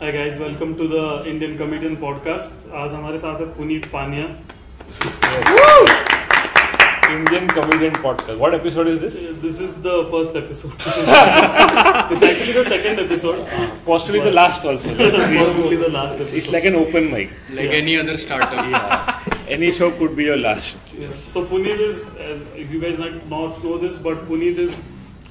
Hi 0.00 0.10
guys 0.12 0.36
welcome 0.38 0.72
to 0.78 0.84
the 0.88 1.26
Indian 1.28 1.56
comedian 1.58 1.94
podcast 2.00 2.72
आज 2.80 2.92
हमारे 2.94 3.18
साथ 3.18 3.40
है 3.40 3.46
पुनीत 3.54 3.86
पानिया 3.94 4.26
Indian 7.12 7.46
comedian 7.56 7.94
podcast. 8.04 8.38
What 8.40 8.54
episode 8.56 8.88
is 8.92 8.98
this? 9.04 9.14
This 9.44 9.60
is 9.66 9.76
the 9.86 9.92
first 10.10 10.36
episode 10.36 10.72
it's 12.12 12.22
actually 12.22 12.52
the 12.52 12.64
second 12.68 13.00
episode 13.00 13.38
Possibly 13.88 14.20
the 14.26 14.32
last 14.38 14.66
also. 14.72 14.92
Possibly 15.00 15.78
the 15.82 15.90
last 15.96 16.14
episode 16.16 16.38
It's 16.42 16.50
like 16.56 16.68
an 16.72 16.76
open 16.82 17.08
mic. 17.14 17.32
like 17.58 17.70
Yeah. 17.70 17.78
any 17.80 17.96
other 18.02 18.16
startup. 18.26 18.70
Yeah. 18.74 19.32
Any 19.56 19.72
show 19.80 19.90
could 20.02 20.14
be 20.20 20.28
your 20.28 20.38
last. 20.44 20.94
So 21.24 21.44
Puneet 21.54 21.82
is, 21.88 22.04
as 22.28 22.44
if 22.64 22.76
you 22.76 22.82
guys 22.86 23.02
might 23.04 23.18
not 23.34 23.64
know 23.66 23.78
this, 23.86 23.98
but 24.08 24.22
Puneet 24.30 24.62
is 24.66 24.76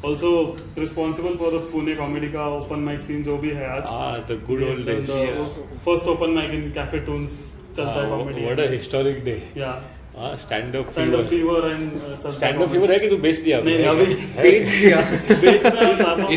also 0.03 0.55
responsible 0.77 1.35
for 1.37 1.49
the 1.51 1.59
Pune 1.73 1.95
comedy 1.97 2.27
का 2.33 2.45
open 2.61 2.83
mic 2.87 2.99
scene 3.01 3.23
जो 3.25 3.37
भी 3.37 3.49
है 3.59 3.69
आज. 3.75 3.83
Ah, 3.97 4.15
the 4.31 4.35
good 4.49 4.63
old 4.63 4.79
And 4.79 4.89
days. 4.89 5.07
the 5.07 5.77
first 5.85 6.07
open 6.15 6.35
mic 6.39 6.51
in 6.57 6.65
Cafe 6.79 6.99
Tunes 7.07 7.37
चलता 7.77 7.93
है 7.93 8.03
Ah, 8.05 8.17
comedy. 8.17 8.43
what 8.49 8.59
a 8.59 8.67
historic 8.73 9.23
day. 9.29 9.37
Yeah. 9.55 9.79
Ah, 10.19 10.35
stand 10.43 10.75
up 10.77 10.87
Stand 10.93 11.15
up 11.15 11.25
fever. 11.31 11.31
fever 11.31 11.57
and 11.71 11.97
uh, 12.01 12.11
है 12.27 12.31
Stand 12.37 12.61
up 12.65 12.71
fever 12.75 12.89
है 12.91 12.97
कि 12.99 13.09
तू 13.09 13.17
बेच 13.25 13.39
दिया 13.47 13.59
नहीं 13.61 13.75
है 13.77 13.87
अभी 13.89 14.05
क्या? 14.13 14.43
बेच 14.43 14.67
दिया 14.69 15.01
बेच 15.41 15.65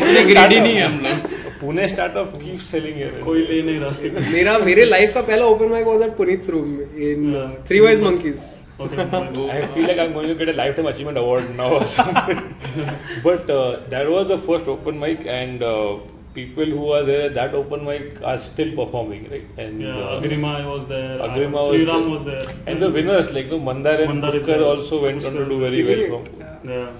इतने 0.01 0.23
greedy 0.33 0.59
नहीं 0.61 0.75
है 0.75 0.85
हम 0.85 0.99
लोग. 1.05 1.29
Pune 1.61 1.87
startup 1.87 2.33
keep 2.43 2.59
selling 2.71 2.99
it. 3.07 3.23
कोई 3.25 3.45
ले 3.47 3.61
नहीं 3.69 3.79
रहा 3.79 4.31
मेरा 4.33 4.57
मेरे 4.65 4.85
लाइफ 4.85 5.13
का 5.13 5.21
पहला 5.21 5.45
open 5.45 5.69
mic 5.75 5.85
was 5.87 6.01
at 6.07 6.15
Puneet 6.17 6.49
room 6.49 6.79
in 7.09 7.33
three 7.67 7.79
wise 7.79 8.01
monkeys. 8.01 8.39
I 8.80 9.66
feel 9.74 9.86
like 9.88 9.98
I'm 9.98 10.12
going 10.12 10.28
to 10.28 10.34
get 10.34 10.48
a 10.50 10.52
lifetime 10.52 10.86
achievement 10.86 11.18
award 11.18 11.54
now 11.56 11.70
or 11.78 11.86
something. 11.86 12.54
but 13.22 13.48
uh, 13.50 13.88
that 13.88 14.08
was 14.08 14.28
the 14.28 14.38
first 14.46 14.68
open 14.68 14.98
mic, 14.98 15.24
and 15.26 15.62
uh, 15.62 15.96
people 16.34 16.66
who 16.66 16.90
are 16.92 17.02
there 17.04 17.22
at 17.28 17.34
that 17.34 17.54
open 17.54 17.84
mic 17.86 18.20
are 18.22 18.38
still 18.38 18.70
performing, 18.76 19.30
right? 19.30 19.46
And 19.58 19.80
Yeah, 19.80 19.96
uh, 19.98 20.20
Agrima 20.20 20.52
was 20.70 20.86
there. 20.86 21.18
Agrima 21.18 21.52
was 21.52 21.74
Sriram 21.74 22.02
there. 22.02 22.10
was 22.10 22.24
there. 22.26 22.46
And 22.66 22.82
the 22.82 22.90
winners 22.90 23.30
like 23.30 23.46
no 23.46 23.58
Mandar 23.58 23.94
and 24.02 24.08
Mandar 24.20 24.36
is 24.36 24.42
Pushkar 24.42 24.46
there. 24.46 24.64
also 24.64 25.02
went 25.02 25.24
on 25.24 25.32
to 25.32 25.38
Pushkar 25.38 25.48
do 25.48 25.64
is 25.64 25.86
very 25.86 26.10
well 26.10 26.22
there. 26.24 26.58
from. 26.60 26.70
Yeah. 26.70 26.90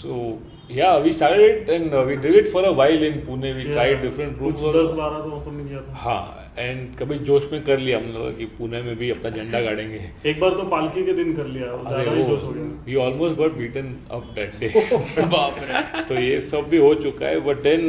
So 0.00 0.40
yeah, 0.68 1.00
we 1.00 1.12
started 1.12 1.40
it 1.40 1.68
and 1.68 1.92
uh, 1.94 2.04
we 2.06 2.14
did 2.16 2.34
it 2.36 2.52
for 2.52 2.64
a 2.64 2.72
while 2.72 3.02
in 3.10 3.22
Pune. 3.26 3.48
We 3.56 3.66
Yeah. 3.68 3.74
tried 3.74 4.02
different 4.02 4.38
कुछ 4.38 4.62
rooms. 4.62 4.76
दस 4.76 4.90
बारह 5.02 5.18
तो 5.26 5.36
open 5.40 5.66
किया 5.68 5.80
था 5.88 5.98
हाँ 6.06 6.39
and 6.61 6.95
कभी 6.97 7.17
जोश 7.27 7.47
में 7.51 7.63
कर 7.65 7.79
लिया 7.79 7.97
हम 7.97 8.07
लोग 8.13 8.37
कि 8.37 8.45
पुणे 8.57 8.81
में 8.81 8.95
भी 8.97 9.09
अपना 9.11 9.29
झंडा 9.29 9.59
गाड़ेंगे। 9.61 9.99
एक 10.29 10.39
बार 10.39 10.51
तो 10.57 10.63
पालकी 10.71 11.05
के 11.05 11.13
दिन 11.13 11.33
कर 11.35 11.47
लिया 11.47 11.67
ज़्यादा 11.77 12.11
ही 12.11 12.23
जोश 12.23 12.43
हो 12.43 12.51
गया। 12.51 12.65
We 12.85 12.95
almost 13.05 13.37
got 13.37 13.57
beaten 13.57 13.95
up 14.11 14.31
that 14.35 14.59
day 14.59 14.67
बाप 15.21 15.55
रे. 15.61 16.03
तो 16.03 16.21
ये 16.21 16.39
सब 16.41 16.69
भी 16.69 16.77
हो 16.77 16.93
चुका 17.01 17.25
है 17.27 17.39
but 17.47 17.63
then 17.63 17.87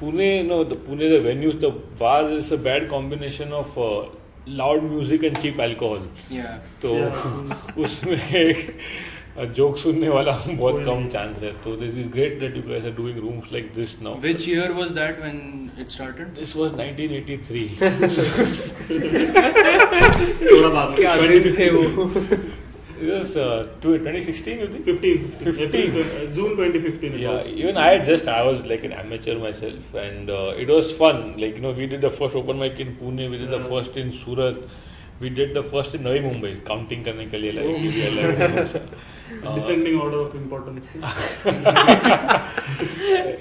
Pune 0.00 0.30
no 0.42 0.62
the 0.64 0.76
Pune 0.86 1.08
the 1.10 1.22
venues 1.24 1.54
the 1.64 1.72
bar 2.00 2.32
is 2.32 2.52
a 2.54 2.56
bad 2.64 2.88
combination 2.90 3.52
of 3.54 3.78
loud 4.48 4.82
music 4.82 5.24
and 5.24 5.36
cheap 5.36 5.60
alcohol 5.60 6.08
Yeah. 6.32 6.54
तो 6.82 6.90
उसमें 7.82 8.54
जोक 9.38 9.76
सुनने 9.78 10.08
वाला 10.08 10.32
बहुत 10.48 10.84
कम 10.84 11.08
चांस 11.12 11.42
है 11.42 11.52
तो 11.64 11.74
this 11.76 11.96
is 11.98 12.08
great 12.12 12.38
that 12.40 12.56
you 12.56 12.62
guys 12.68 12.84
are 12.84 12.90
doing 12.96 13.18
rooms 13.18 13.52
like 13.52 13.70
this 13.74 13.90
now 14.02 14.20
Which 14.24 14.46
year 14.52 14.72
was 14.78 14.94
that 14.96 15.20
when 15.24 15.36
it 15.84 15.92
started? 15.96 16.32
This 16.38 16.56
was 16.56 16.72
1983 16.80 17.66
थोड़ा 20.50 20.68
बाद 20.68 20.96
क्या 20.96 21.14
दिन 21.26 21.54
थे 21.58 21.68
वो 21.76 21.84
was 23.02 23.30
uh, 23.42 23.66
2016 23.82 24.58
you 24.62 24.66
think 24.72 24.88
15 24.88 25.20
15. 25.44 25.84
June 26.38 26.56
2015 26.56 27.14
Yeah, 27.20 27.36
was. 27.36 27.46
even 27.60 27.78
I 27.84 27.92
just 28.08 28.26
I 28.32 28.42
was 28.48 28.58
like 28.72 28.82
an 28.88 28.92
amateur 29.02 29.36
myself, 29.44 29.94
and 30.02 30.32
uh, 30.38 30.62
it 30.64 30.72
was 30.74 30.90
fun. 30.98 31.22
Like 31.44 31.54
you 31.60 31.62
know, 31.66 31.72
we 31.78 31.86
did 31.92 32.02
the 32.06 32.10
first 32.18 32.36
open 32.42 32.60
mic 32.64 32.82
in 32.86 32.90
Pune, 32.98 33.22
we 33.30 33.38
did 33.44 33.46
yeah. 33.46 33.54
the 33.56 33.70
first 33.70 33.96
in 34.02 34.12
Surat, 34.18 34.58
we 35.24 35.30
did 35.38 35.54
the 35.60 35.62
first 35.70 35.96
in 36.00 36.04
Navi 36.08 36.20
Mumbai. 36.26 36.52
Counting 36.68 37.06
करने 37.08 37.26
के 37.32 37.40
लिए 37.44 37.54
like, 37.60 38.84
We 39.30 39.36
were 39.38 39.42
like 39.42 39.52
uh, 39.52 39.54
Descending 39.54 39.96
order 39.98 40.18
of 40.18 40.34
importance. 40.34 40.86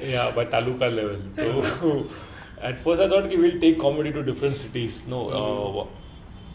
yeah, 0.03 0.31
by 0.35 0.45
taluka 0.45 0.89
level. 0.99 1.19
So 1.37 2.09
at 2.61 2.79
first 2.81 3.01
I 3.01 3.09
thought 3.09 3.29
we'll 3.29 3.59
take 3.59 3.79
comedy 3.79 4.11
to 4.13 4.23
different 4.23 4.57
cities. 4.57 5.01
No, 5.07 5.29
uh, 5.29 5.87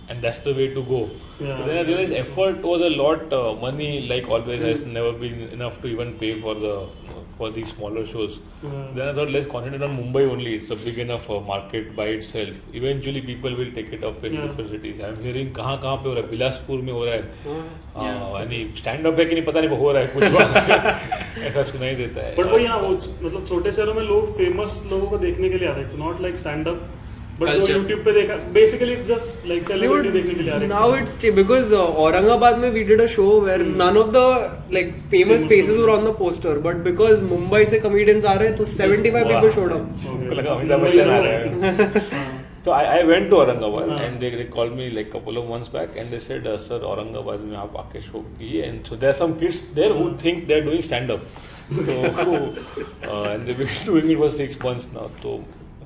and 0.09 0.23
that's 0.23 0.39
the 0.39 0.55
way 0.55 0.69
to 0.75 0.83
go. 0.85 1.11
Yeah. 1.41 1.57
But 1.59 1.67
then 1.67 1.79
I 1.79 1.83
realized 1.89 2.13
effort 2.13 2.63
was 2.63 2.81
a 2.83 2.91
lot. 2.91 3.33
Uh, 3.33 3.55
money, 3.55 4.07
like 4.09 4.29
always, 4.29 4.61
has 4.61 4.81
never 4.87 5.13
been 5.13 5.41
enough 5.59 5.81
to 5.83 5.89
even 5.89 6.19
pay 6.19 6.41
for 6.41 6.55
the 6.55 6.89
for 7.37 7.51
these 7.51 7.71
smaller 7.73 8.07
shows. 8.07 8.39
Yeah. 8.63 8.71
Then 8.95 9.09
I 9.09 9.15
thought 9.15 9.31
let's 9.31 9.47
concentrate 9.47 9.83
on 9.83 9.97
Mumbai 9.99 10.23
only. 10.31 10.55
It's 10.55 10.71
a 10.71 10.77
big 10.77 10.99
enough 10.99 11.29
uh, 11.29 11.41
market 11.41 11.95
by 11.97 12.07
itself. 12.17 12.55
Eventually, 12.73 13.23
people 13.23 13.57
will 13.57 13.73
take 13.79 13.93
it 13.93 14.05
up 14.05 14.25
in 14.25 14.35
Yeah. 14.35 14.47
different 14.47 14.71
cities. 14.71 15.03
I'm 15.09 15.21
hearing 15.29 15.53
कहाँ 15.61 15.77
कहाँ 15.83 15.97
पे 15.97 16.09
हो 16.09 16.15
रहा 16.15 16.25
है 16.25 16.31
बिलासपुर 16.31 16.81
में 16.89 16.93
हो 16.93 17.05
रहा 17.05 17.15
है 17.15 17.23
Yeah. 17.97 18.41
यानी 18.41 18.65
स्टैंड 18.79 19.07
अप 19.07 19.19
है 19.19 19.25
कि 19.25 19.35
नहीं 19.35 19.45
पता 19.45 19.61
नहीं 19.61 19.79
हो 19.79 19.93
रहा 19.93 20.03
है 20.03 20.09
कुछ 20.15 20.25
ऐसा 21.49 21.63
सुनाई 21.71 21.95
देता 21.95 22.27
है 22.27 22.35
बट 22.37 22.51
वो 22.53 22.59
यहाँ 22.59 22.79
वो 22.81 22.91
मतलब 22.91 23.47
छोटे 23.49 23.73
शहरों 23.73 23.95
में 23.95 24.03
लोग 24.03 24.37
फ़ेमस 24.37 24.83
लोगों 24.91 25.07
को 25.11 25.19
देखने 25.25 25.49
के 25.49 25.59
लिए 25.59 25.69
आ 25.69 25.73
रहे 25.73 25.81
हैं 25.81 25.87
it's 25.91 25.99
not 25.99 26.21
like 26.23 26.37
stand 26.37 26.69
up 26.69 26.87
Aurangabad 32.03 32.59
में 32.59 32.71
we 32.71 32.83
a 32.95 33.07
show 33.07 33.25
where 33.41 33.61
none 33.61 33.97
of 33.99 34.11
the 34.11 34.19
like 34.73 34.93
famous 35.11 35.47
places 35.47 35.81
on 35.95 36.05
the 36.05 36.15
poster 36.19 36.59
but 36.59 36.77
because 36.85 37.25
Mumbai 37.25 37.65
से 37.65 37.79
कमेडियंस 37.79 38.25
आ 38.25 38.35
रहे 38.35 38.49
हैं 38.49 38.57
तो 38.57 38.65
सेवेंटी 38.65 39.11
फाइव 39.11 39.25
पीपल 39.29 39.51
शोड 39.51 39.73
तो 42.65 42.71
I 42.71 43.03
went 43.03 43.29
to 43.31 43.37
Aurangabad 43.37 44.03
and 44.03 44.21
they 44.21 44.31
they 44.31 44.45
call 44.45 44.71
me 44.71 44.89
like 44.91 45.13
couple 45.13 45.39
of 45.39 45.51
months 45.53 45.69
back 45.69 45.91
and 45.97 46.11
they 46.11 46.19
said 46.19 46.47
sir 46.61 46.85
Aurangabad 46.85 47.41
में 47.41 47.57
आप 47.57 47.77
आके 47.77 48.01
show 48.03 48.19
किए 48.19 48.63
and 48.63 48.85
so 48.85 48.97
there 48.97 49.13
some 49.13 49.33
kids 49.33 49.59
there 49.75 49.91
who. 49.91 50.09
Think 50.25 50.47
they 50.47 50.55
are 50.55 50.61
doing 50.61 50.83
stand 50.83 51.11
up 51.11 51.21
तो 51.73 51.93
and 53.33 53.47
they 53.47 53.53
be 53.53 53.65
doing 53.87 54.11
it 54.11 54.19
for 54.19 54.31
6 54.31 54.65
months 54.67 54.87
now 54.95 55.09
तो 55.23 55.31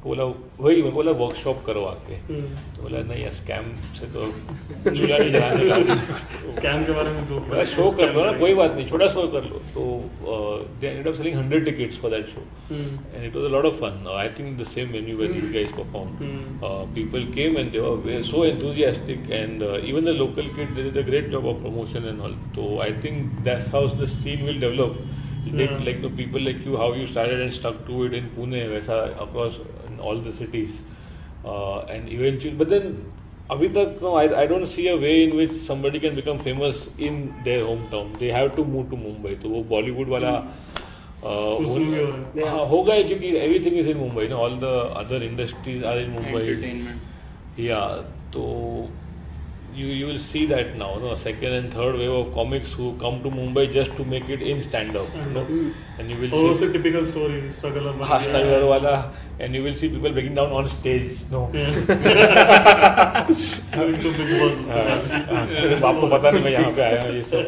तो 0.03 0.09
बोला 0.09 0.25
वही 0.61 0.83
मैं 0.83 0.93
बोला 0.95 1.13
वर्कशॉप 1.21 1.63
करो 1.67 1.83
आके. 1.85 2.15
हम्म। 2.27 2.49
तो 2.77 2.83
बोला 2.83 2.99
नहीं 3.09 3.23
यार 3.23 3.33
स्कैम 3.39 3.65
से 3.99 4.07
तो 4.15 4.25
चूल्हा 4.97 5.19
नहीं 5.19 5.97
स्कैम 6.59 6.85
के 6.85 6.93
बारे 6.99 7.11
में 7.13 7.25
तो 7.29 7.65
शो 7.73 7.89
कर 7.99 8.15
लो 8.15 8.25
ना 8.25 8.33
कोई 8.39 8.55
बात 8.61 8.75
नहीं 8.77 8.87
छोटा 8.89 9.09
शो 9.15 9.27
कर 9.35 9.45
लो। 9.45 9.59
तो 9.75 9.83
they 10.81 10.89
ended 10.89 11.15
selling 11.15 11.37
100 11.41 11.65
tickets 11.65 11.99
for 12.01 12.11
that 12.11 12.27
show 12.35 12.47
and 12.71 13.25
it 13.25 13.37
was 13.37 13.45
a 13.45 13.53
lot 13.57 13.65
of 13.73 13.77
fun 13.81 14.07
I 14.15 14.29
think 14.39 14.59
the 14.61 14.67
same 14.77 14.91
venue 14.93 15.17
where 15.19 15.37
you 15.37 15.53
guys 15.53 15.73
perform 15.81 16.09
people 16.95 17.25
came 17.35 17.59
and 17.59 17.71
they 17.73 17.79
were 17.79 18.23
so 18.33 18.45
enthusiastic 18.45 19.31
and 19.31 19.63
even 19.63 20.05
the 20.13 20.17
local 20.25 20.55
kid 20.57 20.75
they 20.77 20.83
did 20.91 21.05
a 21.05 21.07
great 21.11 21.31
job 21.31 21.47
of 21.55 21.63
promotion 21.63 22.09
and 22.09 22.21
all 22.21 22.35
तो 22.57 22.79
I 22.83 22.93
think 23.05 23.17
that's 23.51 23.75
how 23.75 23.89
the 24.03 24.13
scene 24.19 24.47
will 24.47 24.61
develop 24.61 25.07
Yeah. 25.51 25.71
Like, 25.85 26.01
the 26.03 26.09
people 26.17 26.43
like 26.47 26.65
you, 26.65 26.77
how 26.77 26.87
you 26.93 27.05
started 27.11 27.41
and 27.43 27.53
stuck 27.59 27.77
to 27.87 27.99
it 28.07 28.15
in 28.17 28.25
Pune, 28.33 28.57
across 29.25 29.55
in 29.99 30.03
all 30.09 30.27
the 30.31 30.35
cities, 30.41 30.81
uh, 31.45 31.79
and 31.99 32.19
eventually, 32.19 32.59
but 32.65 32.77
then. 32.79 32.93
Abhi 33.53 33.69
tak, 33.75 33.93
no, 34.03 34.11
I, 34.15 34.25
I 34.41 34.47
don't 34.49 34.67
see 34.71 34.83
a 34.89 34.95
way 35.03 35.13
in 35.27 35.31
which 35.35 35.53
somebody 35.67 36.01
can 36.01 36.15
become 36.17 36.41
famous 36.41 36.81
in 36.99 37.15
their 37.45 37.63
hometown. 37.69 38.11
They 38.23 38.29
have 38.29 38.51
to 38.57 38.65
move 38.73 38.91
to 38.91 38.97
Mumbai. 39.05 39.33
तो 39.43 39.49
वो 39.49 39.63
बॉलीवुड 39.71 40.09
वाला 40.09 40.33
uh, 41.23 41.57
हो 41.69 41.79
है 42.35 42.49
हाँ 42.49 42.67
होगा 42.73 42.95
ही 42.95 43.05
क्योंकि 43.05 43.29
everything 43.45 43.79
is 43.79 43.89
in 43.91 43.97
Mumbai 43.97 44.27
ना 44.29 44.37
all 44.37 44.59
the 44.65 44.75
other 45.05 45.23
industries 45.31 45.85
are 45.85 45.99
in 46.01 46.11
Mumbai 46.19 46.43
Entertainment. 46.43 47.61
या 47.61 47.81
तो 48.37 48.45
you 49.78 49.88
you 49.88 50.06
will 50.06 50.20
see 50.20 50.46
that 50.46 50.76
now 50.78 50.90
no 51.04 51.16
second 51.16 51.54
and 51.60 51.74
third 51.74 51.96
wave 52.00 52.16
of 52.16 52.34
comics 52.34 52.74
who 52.80 52.88
come 53.04 53.16
to 53.24 53.30
mumbai 53.36 53.64
just 53.76 53.96
to 54.00 54.06
make 54.06 54.28
it 54.36 54.42
in 54.42 54.62
stand 54.66 54.96
up 54.96 55.16
you 55.16 55.30
know 55.38 55.46
and 55.98 56.12
you 56.12 56.18
will 56.20 56.34
और 56.34 56.42
see 56.44 56.50
उससे 56.50 56.68
typical 56.74 57.06
story 57.06 57.40
struggle 57.60 57.88
हाँ 58.10 58.20
struggle 58.26 58.66
wala 58.72 58.94
and 59.40 59.56
you 59.56 59.64
will 59.64 59.78
see 59.82 59.90
people 59.94 60.14
breaking 60.18 60.36
down 60.40 60.54
on 60.60 60.70
stage 60.74 61.24
no 61.32 61.42
to 64.04 64.12
Bigg 64.18 64.32
Boss 64.40 64.70
हाँ, 64.70 64.84
हाँ, 64.84 65.46
सिर्फ 65.48 65.84
आपको 65.86 66.08
पता 66.08 66.32
नहीं 66.32 66.44
मैं 66.44 66.52
यहाँ 66.52 66.72
पे 66.76 66.82
आया 66.82 67.02
हूँ 67.04 67.14
ये 67.16 67.22
सब 67.32 67.42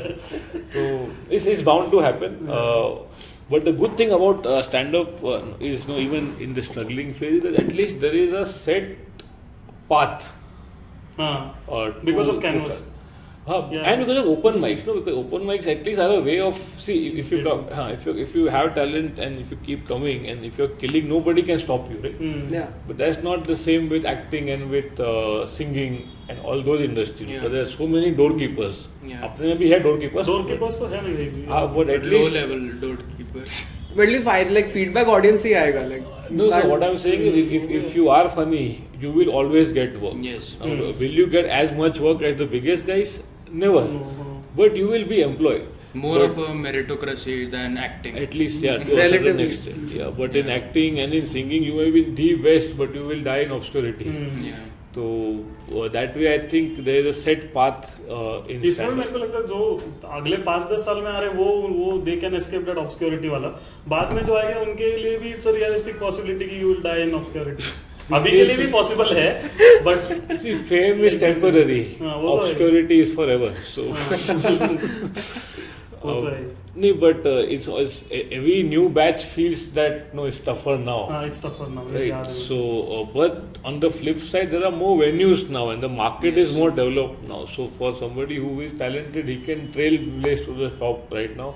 तो 0.75 0.87
this 1.33 1.45
is 1.53 1.61
bound 1.69 1.91
to 1.91 1.99
happen 2.07 2.39
uh, 2.59 2.87
but 3.51 3.67
the 3.69 3.75
good 3.83 3.93
thing 4.01 4.15
about 4.17 4.47
uh, 4.53 4.61
stand 4.69 4.97
up 5.01 5.23
uh, 5.33 5.41
is 5.73 5.87
no 5.91 5.99
even 6.07 6.31
in 6.47 6.57
the 6.57 6.63
struggling 6.71 7.13
phase 7.21 7.37
that 7.43 7.59
at 7.65 7.71
least 7.81 8.01
there 8.05 8.17
is 8.23 8.33
a 8.41 8.45
set 8.55 8.89
path 9.93 10.31
हाँ 11.20 11.34
or 11.68 11.82
Because 12.10 12.28
to- 12.32 12.36
of 12.38 12.42
canvas. 12.48 12.86
Huh, 13.48 13.58
Yeah. 13.72 13.84
and 13.90 14.00
because 14.04 14.18
of 14.20 14.26
open 14.30 14.56
mics, 14.62 14.82
no, 14.86 14.94
because 14.96 15.14
open 15.20 15.46
mics 15.50 15.68
at 15.72 15.86
least 15.86 16.00
have 16.02 16.12
a 16.16 16.18
way 16.26 16.34
of 16.46 16.58
see 16.86 16.96
if 17.22 17.30
you 17.32 17.38
come, 17.46 17.62
huh, 17.78 17.86
if 17.94 18.04
you 18.08 18.12
if 18.24 18.34
you 18.38 18.44
have 18.54 18.68
talent 18.76 19.18
and 19.26 19.40
if 19.44 19.54
you 19.54 19.58
keep 19.68 19.86
coming 19.88 20.26
and 20.32 20.44
if 20.48 20.58
you're 20.62 20.74
killing, 20.82 21.08
nobody 21.12 21.44
can 21.48 21.58
stop 21.62 21.88
you, 21.94 21.98
right? 22.04 22.20
Hmm. 22.26 22.52
yeah 22.56 22.68
But 22.90 23.00
that's 23.02 23.22
not 23.28 23.48
the 23.52 23.56
same 23.62 23.88
with 23.94 24.06
acting 24.12 24.50
and 24.56 24.70
with 24.76 25.00
uh, 25.08 25.48
singing 25.56 25.96
and 26.28 26.44
all 26.50 26.62
those 26.70 26.84
industries. 26.90 27.28
Yeah. 27.30 27.40
Because 27.40 27.56
there 27.56 27.66
are 27.68 27.74
so 27.78 27.90
many 27.96 28.12
doorkeepers. 28.22 28.84
Yeah. 29.14 29.26
अपने 29.30 29.52
में 29.52 29.58
भी 29.64 29.72
है 29.74 29.82
doorkeepers. 29.88 30.30
Door 30.32 30.46
के 30.52 30.60
पास 30.64 30.78
तो 30.84 30.92
है 30.94 31.02
नहीं 31.10 31.46
हाँ, 31.56 31.66
but 31.78 31.94
at 31.98 32.08
Low 32.14 32.22
least 32.24 32.40
level 32.40 32.66
doorkeepers. 32.86 33.62
But 33.96 34.08
at 34.08 34.12
least 34.14 34.54
like 34.56 34.72
feedback 34.72 35.08
audience 35.08 35.42
ही 35.46 35.52
आएगा 35.62 35.88
like. 35.90 36.06
No, 36.30 36.48
so 36.50 36.68
what 36.68 36.82
I'm 36.88 36.96
saying 36.96 37.22
is, 37.28 37.34
if, 37.36 37.52
if, 37.60 37.70
if 37.84 37.94
you 37.96 38.08
are 38.08 38.30
funny, 38.30 38.84
you 39.00 39.10
will 39.10 39.30
always 39.30 39.72
get 39.72 40.00
work. 40.00 40.14
Yes. 40.26 40.54
Now, 40.60 40.66
Hmm. 40.66 40.98
Will 41.00 41.16
you 41.20 41.26
get 41.26 41.46
as 41.60 41.72
much 41.80 41.98
work 41.98 42.22
as 42.22 42.38
the 42.42 42.46
biggest 42.54 42.86
guys? 42.86 43.18
Never. 43.64 43.82
No. 43.88 44.42
But 44.60 44.76
you 44.76 44.86
will 44.94 45.06
be 45.12 45.20
employed. 45.22 45.66
More 45.92 46.18
But 46.18 46.24
of 46.26 46.38
a 46.38 46.46
meritocracy 46.64 47.50
than 47.50 47.76
acting. 47.76 48.16
At 48.24 48.34
least, 48.34 48.60
yeah, 48.66 48.76
to 48.76 48.82
a 48.82 49.08
certain 49.10 49.24
Relatively. 49.24 49.46
extent. 49.46 49.90
Yeah, 50.00 50.10
but 50.22 50.36
in 50.36 50.48
acting 50.58 51.00
and 51.00 51.12
in 51.12 51.26
singing, 51.26 51.64
you 51.64 51.74
may 51.80 51.90
be 51.90 52.04
the 52.22 52.34
best, 52.48 52.76
but 52.82 52.94
you 52.94 53.06
will 53.06 53.24
die 53.24 53.38
in 53.48 53.50
obscurity. 53.50 54.04
Hmm. 54.04 54.44
Yeah. 54.50 54.60
So 54.94 55.44
that 55.92 56.16
way, 56.16 56.34
I 56.34 56.38
think 56.48 56.84
there 56.84 57.00
is 57.00 57.06
a 57.16 57.20
set 57.22 57.52
path 57.54 57.84
uh, 58.08 58.42
in 58.48 58.62
इसमें 58.70 58.90
मेरे 58.94 59.10
को 59.10 59.18
लगता 59.18 59.38
है 59.38 59.46
जो 59.46 59.58
अगले 60.16 60.36
पाँच 60.48 60.62
दस 60.72 60.84
साल 60.84 61.00
में 61.02 61.10
आ 61.10 61.18
रहे 61.18 61.28
वो 61.34 61.44
वो 61.74 61.96
they 62.08 62.16
can 62.16 62.34
escape 62.36 62.62
that 62.66 62.76
obscurity 62.76 63.28
वाला। 63.28 63.48
बाद 63.88 64.12
में 64.14 64.24
जो 64.24 64.34
आएगा 64.36 64.60
उनके 64.60 64.96
लिए 64.96 65.18
भी 65.18 65.28
इट्स 65.30 65.46
रियलिस्टिक 65.46 65.98
पॉसिबिलिटी 66.00 66.44
कि 66.48 66.60
you 66.62 66.68
will 66.68 66.82
die 66.84 67.02
in 67.02 67.14
obscurity 67.14 67.64
अभी 68.14 68.30
के 68.30 68.44
लिए 68.44 68.56
भी 68.56 68.66
पॉसिबल 68.72 69.12
है 69.16 69.30
but 69.84 70.36
See, 70.42 70.54
fame 70.72 71.04
is 71.10 71.18
temporary. 71.24 71.82
हाँ, 72.02 72.16
वो 72.16 72.36
तो 72.36 72.44
है। 72.44 72.54
Obscurity 72.54 72.98
is 75.99 76.01
forever. 76.01 76.01
So. 76.01 76.07
वो 76.07 76.21
तो 76.21 76.35
है 76.35 76.63
No, 76.77 76.93
but 76.93 77.25
uh, 77.25 77.29
it's, 77.55 77.67
it's 77.67 78.03
every 78.11 78.61
new 78.63 78.89
batch 78.89 79.23
feels 79.23 79.69
that 79.71 80.13
no, 80.13 80.25
it's 80.25 80.39
tougher 80.39 80.77
now. 80.77 81.07
हाँ 81.09 81.25
it's 81.27 81.41
tougher 81.45 81.67
now 81.69 81.93
Right. 81.93 82.27
So, 82.47 82.57
uh, 82.95 83.03
but 83.13 83.57
on 83.63 83.79
the 83.79 83.89
flip 83.89 84.21
side, 84.21 84.51
there 84.51 84.65
are 84.65 84.71
more 84.71 84.97
venues 84.97 85.49
now, 85.49 85.69
and 85.69 85.81
the 85.81 85.87
market 85.87 86.37
is 86.37 86.51
more 86.53 86.69
developed 86.71 87.23
now. 87.29 87.45
So, 87.45 87.69
for 87.77 87.95
somebody 87.95 88.35
who 88.35 88.59
is 88.61 88.77
talented, 88.77 89.29
he 89.29 89.37
can 89.45 89.71
trailblaze 89.71 90.45
to 90.45 90.53
the 90.53 90.69
top 90.83 91.11
right 91.11 91.35
now. 91.37 91.55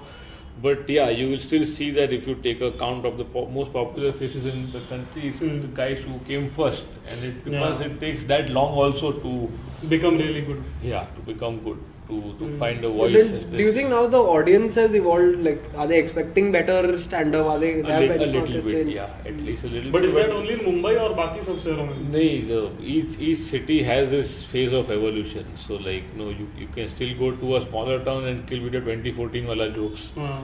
But 0.62 0.90
yeah, 0.90 1.10
you 1.10 1.30
will 1.30 1.40
still 1.40 1.66
see 1.66 1.92
that 1.92 2.12
if 2.14 2.28
you 2.28 2.36
take 2.36 2.62
account 2.62 3.06
of 3.06 3.18
the 3.18 3.24
po- 3.26 3.48
most 3.48 3.74
popular 3.74 4.14
faces 4.14 4.46
in 4.46 4.72
the 4.72 4.82
country, 4.82 5.28
it's 5.28 5.40
Hmm. 5.40 5.62
the 5.62 5.68
guys 5.68 6.00
who 6.08 6.20
came 6.32 6.50
first, 6.50 6.86
and 7.12 7.24
it, 7.32 7.44
because 7.46 7.80
Yeah. 7.82 7.88
it 7.88 8.00
takes 8.00 8.24
that 8.34 8.50
long 8.50 8.74
also 8.86 9.12
to 9.28 9.50
become 9.94 10.18
really 10.22 10.46
good 10.48 10.64
yeah 10.94 11.06
to 11.20 11.22
become 11.34 11.60
good 11.70 11.78
To 12.09 12.17
to 12.39 12.47
Hmm. 12.47 12.59
find 12.63 12.85
a 12.85 12.89
But 12.89 12.97
voice. 12.97 13.15
then, 13.29 13.37
as 13.41 13.47
do 13.53 13.63
you 13.67 13.73
think 13.77 13.89
now 13.91 14.01
the 14.15 14.19
audience 14.33 14.75
has 14.81 14.95
evolved? 14.99 15.39
Like, 15.47 15.69
are 15.83 15.87
they 15.93 15.99
expecting 15.99 16.51
better 16.57 16.99
stand 17.05 17.35
up? 17.39 17.47
Are 17.53 17.59
they 17.63 17.71
a, 17.81 17.83
their 17.83 18.01
li- 18.01 18.09
a 18.17 18.27
little 18.35 18.57
bit, 18.67 18.73
changed? 18.75 18.97
yeah, 18.97 19.31
at 19.31 19.39
least 19.49 19.65
a 19.69 19.71
little 19.77 19.93
but 19.95 20.03
bit. 20.03 20.09
Is 20.11 20.17
that 20.19 20.33
only 20.41 20.53
in 20.59 20.65
Mumbai 20.65 20.95
और 21.05 21.15
बाकी 21.21 21.45
सब 21.47 21.59
शहरों 21.65 21.87
में 21.87 21.95
No, 22.17 22.25
the, 22.51 22.61
each 22.97 23.17
each 23.31 23.47
city 23.55 23.79
has 23.91 24.13
its 24.21 24.35
phase 24.53 24.77
of 24.83 24.93
evolution. 24.99 25.49
So 25.67 25.81
like 25.89 26.13
no, 26.23 26.29
you, 26.43 26.49
you 26.65 26.69
can 26.77 26.93
still 26.97 27.17
go 27.25 27.31
to 27.45 27.57
a 27.61 27.63
smaller 27.69 27.99
town 28.11 28.29
and 28.33 28.47
kill 28.53 28.63
with 28.69 28.77
the 28.79 28.85
2014 28.91 29.51
wala 29.55 29.71
jokes, 29.81 30.07
हाँ 30.19 30.37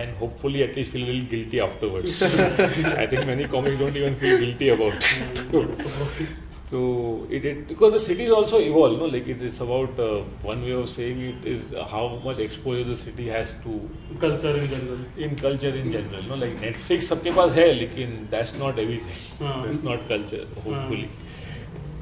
and 0.00 0.14
hopefully 0.18 0.62
at 0.64 0.76
least 0.76 0.92
feel 0.92 1.02
a 1.04 1.08
little 1.12 1.26
guilty 1.30 1.58
afterwards. 1.60 2.22
I 3.04 3.06
think 3.14 3.26
many 3.32 3.48
comics 3.56 3.78
don't 3.84 3.98
even 4.04 4.14
feel 4.22 4.38
guilty 4.44 4.70
about 4.76 5.10
it. 5.12 6.28
so 6.71 7.25
it, 7.29 7.45
it 7.45 7.67
because 7.67 7.93
the 7.93 7.99
cities 7.99 8.29
also 8.29 8.59
evolve. 8.59 8.97
No, 8.99 9.05
like 9.05 9.27
it's, 9.27 9.41
it's 9.41 9.59
about 9.61 9.99
uh, 9.99 10.23
one 10.41 10.61
way 10.63 10.71
of 10.71 10.89
saying 10.89 11.21
it 11.21 11.45
is 11.45 11.61
how 11.91 12.19
much 12.25 12.39
exposure 12.39 12.83
the 12.89 12.97
city 12.97 13.27
has 13.27 13.49
to 13.63 13.79
culture 14.21 14.57
in 14.57 14.67
general 14.73 15.05
in 15.27 15.35
culture 15.45 15.73
in 15.83 15.91
general. 15.91 16.23
No, 16.31 16.35
like 16.43 16.59
Netflix 16.65 17.07
सबके 17.13 17.31
पास 17.37 17.53
है 17.55 17.71
लेकिन 17.73 18.29
that's 18.35 18.53
not 18.63 18.83
everything. 18.85 19.23
हाँ. 19.41 19.63
That's 19.65 19.83
not 19.83 20.07
culture. 20.09 20.45
Hopefully. 20.65 21.07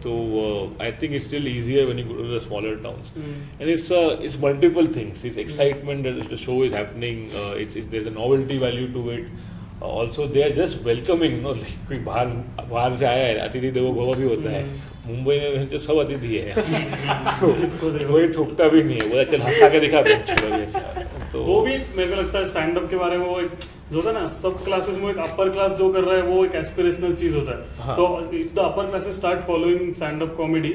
So 0.03 0.11
uh, 0.39 0.83
I 0.87 0.91
think 0.91 1.13
it's 1.13 1.25
still 1.27 1.47
easier 1.47 1.87
when 1.87 1.97
you 1.97 2.03
go 2.05 2.15
to 2.17 2.27
the 2.31 2.39
smaller 2.47 2.75
towns, 2.81 3.07
Hmm. 3.13 3.29
and 3.59 3.69
it's 3.75 3.89
uh, 3.99 4.17
it's 4.27 4.35
multiple 4.43 4.89
things. 4.97 5.23
It's 5.29 5.37
excitement 5.43 6.03
that 6.07 6.29
the 6.33 6.37
show 6.37 6.57
is 6.67 6.73
happening. 6.79 7.23
Uh, 7.43 7.45
it's, 7.63 7.75
it's 7.81 7.87
there's 7.93 8.05
a 8.11 8.15
novelty 8.17 8.57
value 8.65 8.91
to 8.97 9.09
it. 9.15 9.31
Also, 9.80 10.26
they 10.28 10.42
are 10.42 10.52
just 10.52 10.82
welcoming. 10.84 11.42
No, 11.42 11.52
like 11.52 11.76
कोई 11.88 11.98
बाहर 12.04 12.26
बाहर 12.70 12.96
से 12.96 13.04
आया 13.06 13.26
है 13.26 13.34
अतिथि 13.48 13.70
देवो 13.70 13.92
भव 13.92 14.14
भी 14.14 14.24
होता 14.24 14.50
है। 14.50 14.64
मुंबई 15.06 15.36
में 15.40 15.68
जो 15.68 15.78
सब 15.78 15.98
अतिथि 15.98 16.36
है। 16.36 16.54
कोई 18.10 18.28
थूकता 18.28 18.68
भी 18.68 18.82
नहीं 18.82 18.98
है 19.00 19.08
वो 19.08 19.24
चल 19.30 19.40
हंसा 19.42 19.68
के 19.68 19.80
दिखा 19.80 20.02
दे। 20.02 20.14
तो 21.32 21.42
वो 21.44 21.60
भी 21.60 21.76
मेरे 21.96 22.06
को 22.10 22.20
लगता 22.20 22.38
है 22.38 22.48
स्टैंड 22.48 22.78
अप 22.78 22.88
के 22.90 22.96
बारे 22.96 23.18
में 23.18 23.26
वो 23.26 23.40
एक 23.40 23.50
जो 23.92 23.96
होता 23.96 24.10
है 24.10 24.14
ना 24.14 24.26
सब 24.26 24.64
क्लासेस 24.64 24.96
में 24.96 25.10
एक 25.10 25.18
अपर 25.18 25.50
क्लास 25.50 25.72
जो 25.72 25.88
कर 25.92 26.04
रहा 26.04 26.16
है 26.16 26.22
वो 26.22 26.44
एक 26.44 26.54
एस्पिरेशनल 26.54 27.14
चीज़ 27.14 27.36
होता 27.36 27.56
है। 27.58 27.86
हाँ. 27.86 27.96
तो 27.96 28.36
if 28.36 28.54
the 28.54 28.58
upper 28.58 28.86
classes 28.86 29.16
start 29.16 29.40
following 29.46 29.94
stand 29.94 30.22
up 30.22 30.34
comedy. 30.36 30.72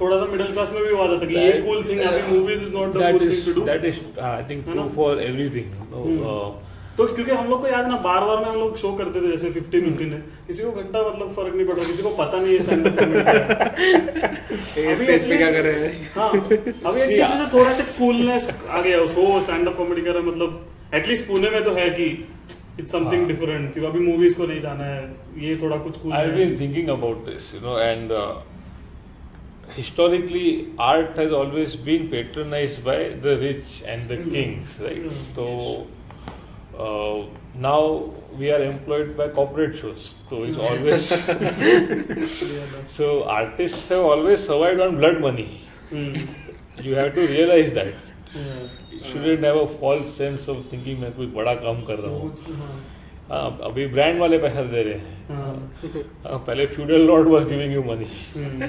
थोड़ा 0.00 0.18
सा 0.18 0.24
मिडिल 0.32 0.52
क्लास 0.52 0.72
में 0.74 0.82
भी 0.82 0.94
आ 0.96 1.06
जाता 1.06 1.26
है 1.26 1.46
ये 1.46 1.52
कूल 1.62 1.84
थिंग 1.88 2.00
अभी 2.00 2.38
movies 2.38 2.62
is 2.62 2.74
not 2.74 2.96
the 2.96 3.12
cool 3.12 3.30
thing 3.30 3.44
to 3.44 3.60
do 3.60 3.66
that 3.66 3.84
is 3.90 4.00
uh, 4.16 4.32
I 4.32 4.42
think 4.48 4.66
है 4.66 4.72
true 4.72 4.88
ना? 6.98 7.06
तो 7.06 7.14
क्योंकि 7.14 7.32
हम 7.32 7.48
लोग 7.48 7.60
को 7.60 7.66
याद 7.66 7.88
ना 7.88 7.96
बार 7.96 8.20
बार 8.20 8.36
में 8.36 8.44
हम 8.44 8.54
लोग 8.54 8.76
शो 8.76 8.92
करते 8.92 9.20
थे 9.20 9.30
जैसे 9.30 9.50
15 9.50 9.96
15 9.96 10.12
है 10.12 10.22
किसी 10.46 10.62
को 10.62 10.70
घंटा 10.70 11.08
मतलब 11.08 11.32
फ़र्क 11.32 11.54
नहीं 11.54 11.66
पड़ता 11.66 11.84
किसी 11.84 12.02
को 12.02 12.10
पता 12.10 12.38
नहीं 12.38 12.58
है 12.58 12.64
ये 14.82 15.62
रहे 15.62 15.88
हैं? 15.88 17.52
थोड़ा 17.52 17.72
सा 17.72 17.84
कूलनेस 17.84 18.62
आ 18.68 18.80
गया 18.80 18.98
उसको 18.98 19.40
स्टैंड 19.40 19.68
अप 19.68 19.76
कॉमेडी 19.76 20.02
कर 20.02 20.10
रहा 20.10 20.22
मतलब 20.22 20.66
एटलीस्ट 20.94 21.26
पुणे 21.26 21.50
में 21.50 21.64
तो 21.64 21.72
है 21.72 21.90
कि 21.90 22.28
इट्स 22.80 22.92
समथिंग. 22.92 23.26
डिफरेंट 23.26 23.74
कि 23.74 23.80
अभी 23.80 24.00
मूवीज़ 24.00 24.36
को 24.36 24.46
नहीं 24.46 24.60
जाना 24.60 24.84
है 24.84 25.16
ये 25.38 25.56
थोड़ा 25.56 25.76
कुछ 25.76 25.96
cool 25.96 26.12
I've 26.12 26.36
been 26.36 26.56
thinking 26.56 26.88
about 26.88 27.24
this, 27.26 27.54
you 27.54 27.62
know, 27.66 27.76
and 27.76 28.12
uh, 28.12 28.34
historically, 29.76 30.66
art 30.78 31.16
has 31.16 31.32
always 31.32 31.76
been 31.76 32.08
patronized 32.08 32.84
by 32.84 32.98
the 33.26 33.36
rich 33.46 33.82
and 33.94 34.08
the 34.10 34.16
Mm. 34.16 34.32
kings, 34.32 34.68
right? 34.80 35.04
Mm. 35.04 35.10
So 35.38 35.46
now 37.54 38.12
we 38.38 38.50
are 38.50 38.62
employed 38.62 39.16
by 39.16 39.28
corporate 39.28 39.76
shows, 39.78 40.14
so 40.28 40.44
it's 40.44 40.58
always 40.58 41.08
so 42.86 43.24
artists 43.24 43.88
have 43.88 44.00
always 44.00 44.40
survived 44.46 44.80
on 44.80 44.96
blood 44.98 45.20
money. 45.20 45.62
Hmm. 45.90 46.14
You 46.82 46.94
have 46.94 47.14
to 47.14 47.26
realize 47.26 47.72
that. 47.72 47.94
Have 49.14 49.56
a 49.56 49.68
false 49.78 50.14
sense 50.16 50.48
of 50.48 50.66
thinking 50.70 51.00
मैं 51.00 51.12
कुछ 51.12 51.28
बड़ा 51.34 51.54
काम 51.54 51.84
कर 51.84 51.98
रहा 51.98 52.14
हूँ 52.14 52.30
हाँ, 53.30 53.58
अभी 53.64 53.86
brand 53.86 54.20
वाले 54.20 54.38
पैसा 54.38 54.62
दे 54.62 54.82
रहे 54.82 54.94
हैं 54.94 55.26
हाँ, 55.30 56.38
पहले 56.46 56.66
feudal 56.66 57.06
lord 57.06 57.28
was 57.28 57.44
giving 57.44 57.72
you 57.72 57.82
money 57.82 58.08
Hmm. 58.34 58.62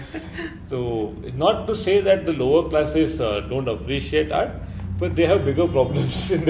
so 0.70 1.14
not 1.44 1.68
to 1.68 1.76
say 1.76 2.02
that 2.02 2.26
the 2.26 2.34
lower 2.34 2.70
classes 2.70 3.20
uh, 3.22 3.42
don't 3.50 3.68
appreciate 3.68 4.32
art 4.32 4.56
but 5.00 5.16
they 5.16 5.26
have 5.26 5.46
bigger 5.46 5.68
problems 5.68 6.32
in 6.32 6.46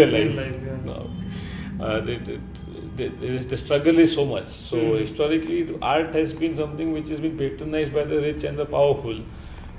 Hmm. 1.77 1.83
Uh, 1.83 1.99
the, 1.99 2.39
the, 2.95 3.07
the, 3.09 3.37
the, 3.45 3.57
struggle 3.57 3.99
is 3.99 4.13
so 4.13 4.25
much. 4.25 4.49
So 4.69 4.77
mm. 4.77 4.99
historically, 4.99 5.77
art 5.81 6.13
has 6.15 6.33
been 6.33 6.55
something 6.55 6.91
which 6.91 7.07
has 7.09 7.19
been 7.19 7.37
patronized 7.37 7.93
by 7.93 8.03
the 8.03 8.17
rich 8.17 8.43
and 8.43 8.57
the 8.57 8.65
powerful. 8.65 9.19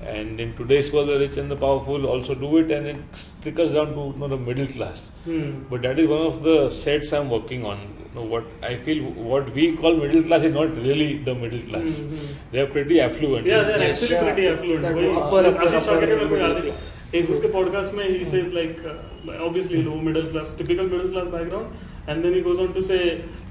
And 0.01 0.41
in 0.41 0.55
today's 0.57 0.93
world, 0.93 1.09
the 1.09 1.19
rich 1.19 1.37
and 1.39 1.51
the 1.51 1.57
powerful 1.57 2.07
also 2.07 2.35
do 2.37 2.59
it, 2.59 2.71
and 2.71 2.87
it 2.87 2.97
trickles 3.43 3.73
down 3.73 3.95
to 3.95 4.13
you 4.15 4.15
know, 4.17 4.29
the 4.29 4.37
middle 4.37 4.69
class. 4.69 5.11
Mm. 5.27 5.69
But 5.69 5.83
that 5.83 5.99
is 5.99 6.09
one 6.09 6.21
of 6.21 6.45
the 6.45 6.71
sets 6.71 7.13
I'm 7.13 7.31
working 7.31 7.65
on. 7.65 7.81
You 7.81 8.21
know, 8.21 8.27
what 8.27 8.45
I 8.63 8.77
feel, 8.77 9.03
what 9.13 9.53
we 9.53 9.77
call 9.77 9.97
middle 9.97 10.23
class 10.23 10.45
is 10.45 10.55
not 10.55 10.71
really 10.77 11.19
the 11.25 11.35
middle 11.35 11.61
class. 11.69 11.89
Mm-hmm. 11.89 12.53
They 12.53 12.61
are 12.61 12.69
pretty 12.69 13.01
affluent. 13.01 13.45
Yeah, 13.45 13.65
they 13.65 13.73
are 13.73 13.91
actually 13.91 14.13
yeah, 14.13 14.23
pretty 14.23 14.47
affluent. 14.47 14.85
Upper, 14.85 14.95
upper, 14.95 15.49
upper, 15.49 15.67
upper, 15.67 15.67
upper, 15.67 15.75
upper, 15.77 15.89
upper, 15.89 15.89
upper, 15.89 15.89
upper, 15.89 15.89
upper, 15.89 15.97
upper, 15.97 16.07
upper, 16.07 16.15
upper, 16.15 16.37
upper, 16.37 16.47
upper, 16.47 16.69
upper, 16.69 16.98
एक 17.15 17.31
उसके 17.31 17.49
podcast 17.53 17.93
में 17.95 18.05
he 18.07 18.25
says 18.31 18.49
like 18.55 18.81
uh, 18.89 19.37
obviously 19.45 19.83
low 19.85 19.95
middle 20.09 20.27
class 20.33 20.49
typical 20.57 20.89
middle 20.95 21.07
class 21.13 21.29
background 21.35 21.87
and 22.13 22.25
then 22.25 22.35
he 22.37 22.41
goes 22.49 22.59
on 22.65 22.75
to 22.75 22.83
say 22.89 22.99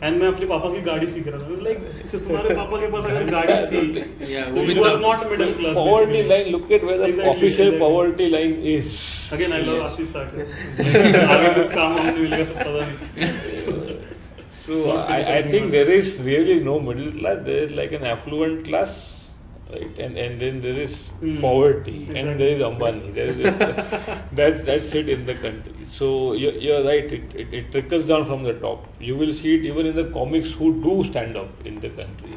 and 0.07 0.19
मैं 0.21 0.27
अपने 0.27 0.45
पापा 0.51 0.69
की 0.73 0.81
गाड़ी 0.87 1.07
सीख 1.15 1.27
रहा 1.27 1.39
था 1.39 1.57
like 1.67 1.81
अच्छा, 2.03 2.17
तुम्हारे 2.17 2.55
पापा 2.59 2.79
के 2.81 2.87
पास 2.95 3.05
अगर 3.05 3.25
गाड़ी 3.31 3.55
थी 3.71 3.81
तो 4.01 4.51
वो 4.57 4.65
भी 4.67 4.75
you 4.75 4.83
are 4.83 4.91
तब- 4.91 5.01
not 5.07 5.25
middle 5.31 5.53
class 5.61 5.75
Poverty 5.79 6.11
basically. 6.11 6.27
line. 6.33 6.51
Look 6.57 6.71
at 6.77 6.85
where 6.89 6.97
the 7.01 7.09
Exactly, 7.09 7.33
official 7.33 7.67
exactly. 7.67 7.79
poverty 7.85 8.29
line 8.35 8.55
is. 8.75 8.93
Again, 9.39 9.53
I 9.53 9.61
love 9.69 9.81
Yes. 9.81 9.91
आशीष 9.91 10.13
के 10.13 11.25
आगे 11.25 11.53
कुछ 11.59 11.73
काम 11.73 11.95
वाम 11.95 12.05
नहीं 12.05 12.27
मिलेगा 12.27 12.43
पता 12.53 12.85
नहीं 12.85 13.95
So 14.59 14.77
I, 14.91 15.17
I 15.33 15.41
think 15.43 15.69
there 15.71 15.89
is 15.97 16.07
really 16.23 16.55
no 16.63 16.79
middle 16.79 17.11
class. 17.19 17.37
There 17.43 17.63
is 17.65 17.71
like 17.71 17.91
an 17.97 18.05
affluent 18.13 18.65
class, 18.67 18.95
right? 19.70 19.98
And 20.06 20.16
and 20.26 20.40
then 20.44 20.60
there 20.66 20.80
is 20.86 20.96
Hmm. 21.20 21.40
poverty, 21.46 21.96
Exactly. 22.02 22.20
and 22.20 22.40
there 22.40 22.54
is 22.56 22.62
Ambani. 22.68 23.12
There 23.14 23.28
is 23.48 23.54
that's 24.40 24.64
that's 24.70 24.94
it 25.02 25.08
in 25.08 25.26
the 25.26 25.36
country. 25.46 25.86
So 25.98 26.08
you're, 26.34 26.54
you're 26.66 26.82
right. 26.88 27.12
It, 27.20 27.34
it 27.44 27.54
it 27.60 27.70
trickles 27.76 28.06
down 28.14 28.26
from 28.32 28.42
the 28.50 28.54
top. 28.66 28.88
You 29.10 29.16
will 29.22 29.32
see 29.42 29.54
it 29.58 29.64
even 29.72 29.86
in 29.92 29.96
the 30.02 30.08
comics 30.18 30.52
who 30.60 30.72
do 30.88 30.96
stand 31.12 31.36
up 31.44 31.66
in 31.72 31.80
the 31.86 31.90
country. 32.02 32.36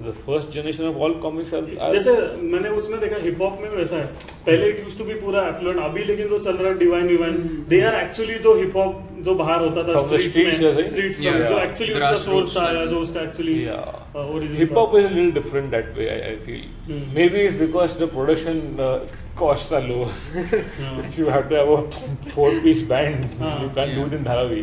The 0.00 0.12
first 0.26 0.52
generation 0.54 0.84
of 0.88 0.96
all 1.04 1.14
comics 1.22 1.52
are, 1.58 1.62
are 1.84 1.92
जैसे 1.92 2.12
मैंने 2.50 2.68
उसमें 2.80 3.00
देखा 3.00 3.16
hip 3.22 3.40
hop 3.42 3.58
में 3.62 3.68
वैसा 3.70 3.96
है 3.96 4.06
पहले 4.46 4.68
it 4.70 4.78
use 4.82 4.98
to 4.98 5.04
be 5.04 5.14
पूरा 5.22 5.40
affluent 5.48 5.78
अभी 5.86 6.04
लेकिन 6.10 6.28
जो 6.28 6.38
चल 6.44 6.56
रहा 6.56 6.72
है 6.72 6.78
Divine 6.78 7.08
Divine 7.08 7.34
they 7.72 7.80
are 7.88 7.94
actually 8.02 8.38
जो 8.44 8.54
हिप 8.60 8.76
हॉप 8.76 9.00
जो 9.25 9.33
बाहर 9.41 9.59
होता 9.59 9.83
था 9.87 10.01
streets, 10.11 10.37
में 10.61 10.85
स्ट्रीट्स 10.87 11.21
Yeah. 11.23 11.37
जो 11.49 11.59
एक्चुअली 11.59 11.93
उसका 11.93 12.15
सोर्स 12.23 12.55
था 12.57 12.65
या 12.77 12.85
जो 12.85 12.99
उसका 12.99 13.21
actually 13.21 13.55
origin 14.23 14.57
Hip 14.61 14.73
hop 14.79 14.95
is 15.01 15.09
a 15.11 15.13
little 15.13 15.31
different 15.39 15.71
that 15.77 15.95
way, 15.99 16.09
I, 16.15 16.19
I 16.31 16.35
feel. 16.47 16.65
Hmm. 16.89 17.01
Maybe 17.19 17.45
it's 17.47 17.57
because 17.63 17.97
the 18.03 18.09
production 18.17 18.61
uh, 18.79 18.99
costs 19.43 19.71
are 19.71 19.81
lower. 19.81 20.11
if 21.05 21.17
you 21.17 21.27
have 21.37 21.49
to 21.49 21.55
have 21.61 21.73
a 21.77 22.31
four 22.35 22.51
piece 22.67 22.83
band, 22.93 23.27
Ah, 23.41 23.55
you 23.63 23.69
can't 23.79 23.95
do 23.95 24.01
yeah. 24.01 24.07
it 24.07 24.13
in 24.13 24.23
Dharavi. 24.29 24.61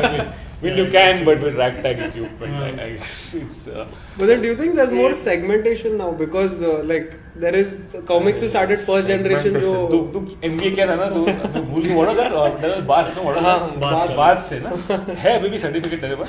I 0.00 0.16
mean, 0.16 0.26
mean, 0.62 0.76
you 0.78 0.90
can, 0.90 1.24
but 1.24 1.42
with 1.46 1.56
ragtag 1.56 1.98
equipment, 2.04 2.54
I, 2.66 2.84
I 2.84 2.90
guess 2.96 3.34
it's. 3.34 3.66
Uh, 3.66 3.86
But 4.18 4.26
then, 4.30 4.40
do 4.42 4.48
you 4.48 4.56
think 4.56 4.76
there's 4.76 4.92
more 4.92 5.12
segmentation 5.14 5.98
now 5.98 6.10
because 6.12 6.62
uh, 6.62 6.82
like 6.92 7.16
there 7.44 7.54
is 7.62 7.74
comics 8.10 8.40
who 8.40 8.48
started 8.54 8.80
first 8.88 9.08
generation 9.08 9.58
जो 9.64 9.72
तू 9.90 9.98
तू 10.14 10.20
MBA 10.48 10.70
क्या 10.78 10.86
था 10.86 10.94
ना 11.00 11.08
तू 11.14 11.24
तू 11.54 11.62
भूल 11.70 11.82
गई 11.86 11.94
वडोदर 11.94 12.32
और 12.42 12.58
डल 12.62 12.80
बात 12.92 13.12
ना 13.16 13.22
वडोदर 13.28 13.46
हाँ, 13.46 13.58
बात 13.66 14.10
बात 14.10 14.44
से 14.44 14.60
ना। 14.60 14.70
है 15.14 15.38
अभी 15.38 15.48
भी 15.48 15.58
सर्टिफिकेट 15.58 16.00
तेरे 16.00 16.16
पास। 16.16 16.28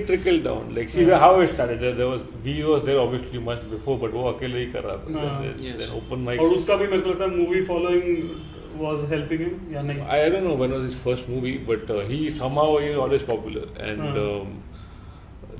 trickled 0.00 0.44
down. 0.44 0.74
Like 0.74 0.88
see 0.88 1.04
Yeah. 1.04 1.18
how 1.18 1.40
it 1.40 1.48
started. 1.54 1.80
There, 1.80 1.94
there 1.94 2.08
was 2.08 2.22
we 2.44 2.62
was 2.64 2.84
there 2.84 2.98
obviously 2.98 3.38
much 3.38 3.62
before, 3.70 3.98
but 3.98 4.12
वो 4.12 4.24
अकेले 4.32 4.58
ही 4.64 4.72
कर 4.72 4.82
रहा 4.82 4.96
था. 4.96 5.12
हाँ. 5.12 5.42
Then, 5.42 5.64
Yes. 5.64 5.76
then 5.78 5.90
open 5.90 6.26
और 6.26 6.36
mics. 6.36 6.56
उसका 6.58 6.76
भी 6.76 6.86
मेरे 6.86 7.00
को 7.02 7.10
लगता 7.10 7.24
है 7.24 7.30
movie 7.36 7.64
following 7.66 8.54
was 8.80 9.02
helping 9.10 9.38
him 9.38 9.72
या 9.72 9.82
नहीं 9.82 10.06
I 10.14 10.28
don't 10.28 10.44
know 10.46 10.54
when 10.54 10.72
was 10.76 10.82
his 10.84 10.96
first 11.04 11.28
movie, 11.28 11.58
but 11.58 11.90
uh, 11.90 12.00
he 12.08 12.30
somehow 12.30 12.78
he 12.78 12.88
was 12.88 12.98
always 13.04 13.22
popular. 13.22 13.66
And 13.88 14.00
हाँ. 14.00 14.24
um, 14.24 14.56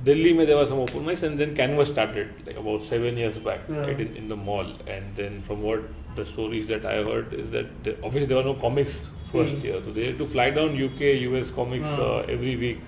Delhi, 0.03 0.33
mein 0.33 0.45
there 0.47 0.57
was 0.57 0.69
some 0.69 0.79
open 0.79 1.05
mics, 1.05 1.23
and 1.23 1.39
then 1.39 1.55
Canvas 1.55 1.89
started 1.89 2.27
like 2.45 2.57
about 2.63 2.83
seven 2.83 3.17
years 3.17 3.39
back, 3.47 3.61
Yeah. 3.69 3.87
right 3.87 3.99
in, 3.99 4.15
in 4.15 4.27
the 4.29 4.35
mall. 4.35 4.69
And 4.97 5.15
then 5.15 5.41
from 5.47 5.61
what 5.63 5.87
the 6.15 6.25
stories 6.25 6.67
that 6.67 6.85
I 6.85 7.03
heard 7.03 7.33
is 7.33 7.49
that 7.51 7.71
the, 7.83 7.95
obviously 8.03 8.25
there 8.25 8.37
were 8.37 8.43
no 8.43 8.53
comics 8.55 8.99
first 9.31 9.53
Hmm. 9.55 9.65
year, 9.65 9.81
so 9.87 9.91
they 9.91 10.05
had 10.11 10.17
to 10.19 10.27
fly 10.27 10.49
down 10.51 10.77
UK, 10.83 11.09
US 11.23 11.49
comics 11.51 11.87
हाँ. 11.87 11.99
uh, 12.11 12.35
every 12.37 12.55
week. 12.67 12.79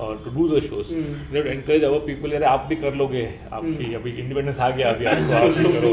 और 0.00 0.20
to 0.24 0.30
do 0.34 0.48
the 0.48 0.60
shows 0.62 0.92
encourage 1.36 1.84
our 1.84 1.98
people 2.06 2.32
यार 2.32 2.44
आप 2.50 2.66
भी 2.68 2.76
कर 2.82 2.94
लोगे। 2.94 3.22
आपकी 3.52 3.94
अभी 3.94 4.10
independence 4.12 4.58
आ 4.58 4.70
गया 4.70 4.90
अभी 4.90 5.04
आपको 5.12 5.32
आप 5.40 5.48
भी 5.56 5.72
करो। 5.74 5.90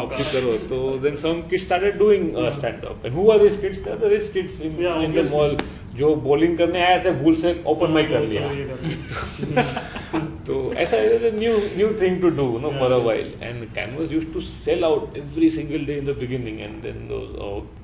आप 0.00 0.14
भी 0.14 0.24
करो. 0.32 0.56
तो 0.68 0.80
then 1.02 1.16
some 1.22 1.42
kid 1.50 1.60
started 1.60 1.98
doing 1.98 2.26
stand 2.58 2.84
up 2.84 3.06
and 3.06 3.14
who 3.14 3.30
are 3.32 3.38
this 3.42 3.60
kids 3.60 3.78
the 3.84 3.88
this 4.08 4.28
kids 4.32 4.60
in 4.62 4.72
in 5.04 5.12
the 5.12 5.28
mall 5.32 5.56
जो 5.96 6.14
बॉलिंग 6.26 6.56
करने 6.58 6.82
आए 6.82 6.98
थे 7.04 7.10
भूल 7.22 7.34
से 7.40 7.50
ओपन 7.68 7.90
माइक 7.92 8.08
कर 8.10 8.22
लिया। 8.28 9.62
तो 10.46 10.54
ऐसा 10.82 10.96
is 10.98 11.24
a 11.24 11.30
new 11.34 11.56
new 11.76 11.88
thing 12.00 12.20
to 12.22 12.28
do 12.38 12.46
no 12.58 12.70
for 12.78 12.92
a 12.92 12.96
while 13.04 13.32
and 13.42 13.64
Canvas 13.74 14.12
used 14.12 14.32
to 14.32 14.40
sell 14.40 14.84
out 14.84 15.16
every 15.18 15.50
single 15.50 15.84
day 15.86 15.94
in 15.98 16.06
the 16.06 16.16
beginning 16.20 16.60
and 16.60 16.80
then 16.82 17.06
those 17.08 17.28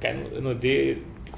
can 0.02 0.24
you 0.34 0.40
know 0.48 0.54
they 0.64 0.74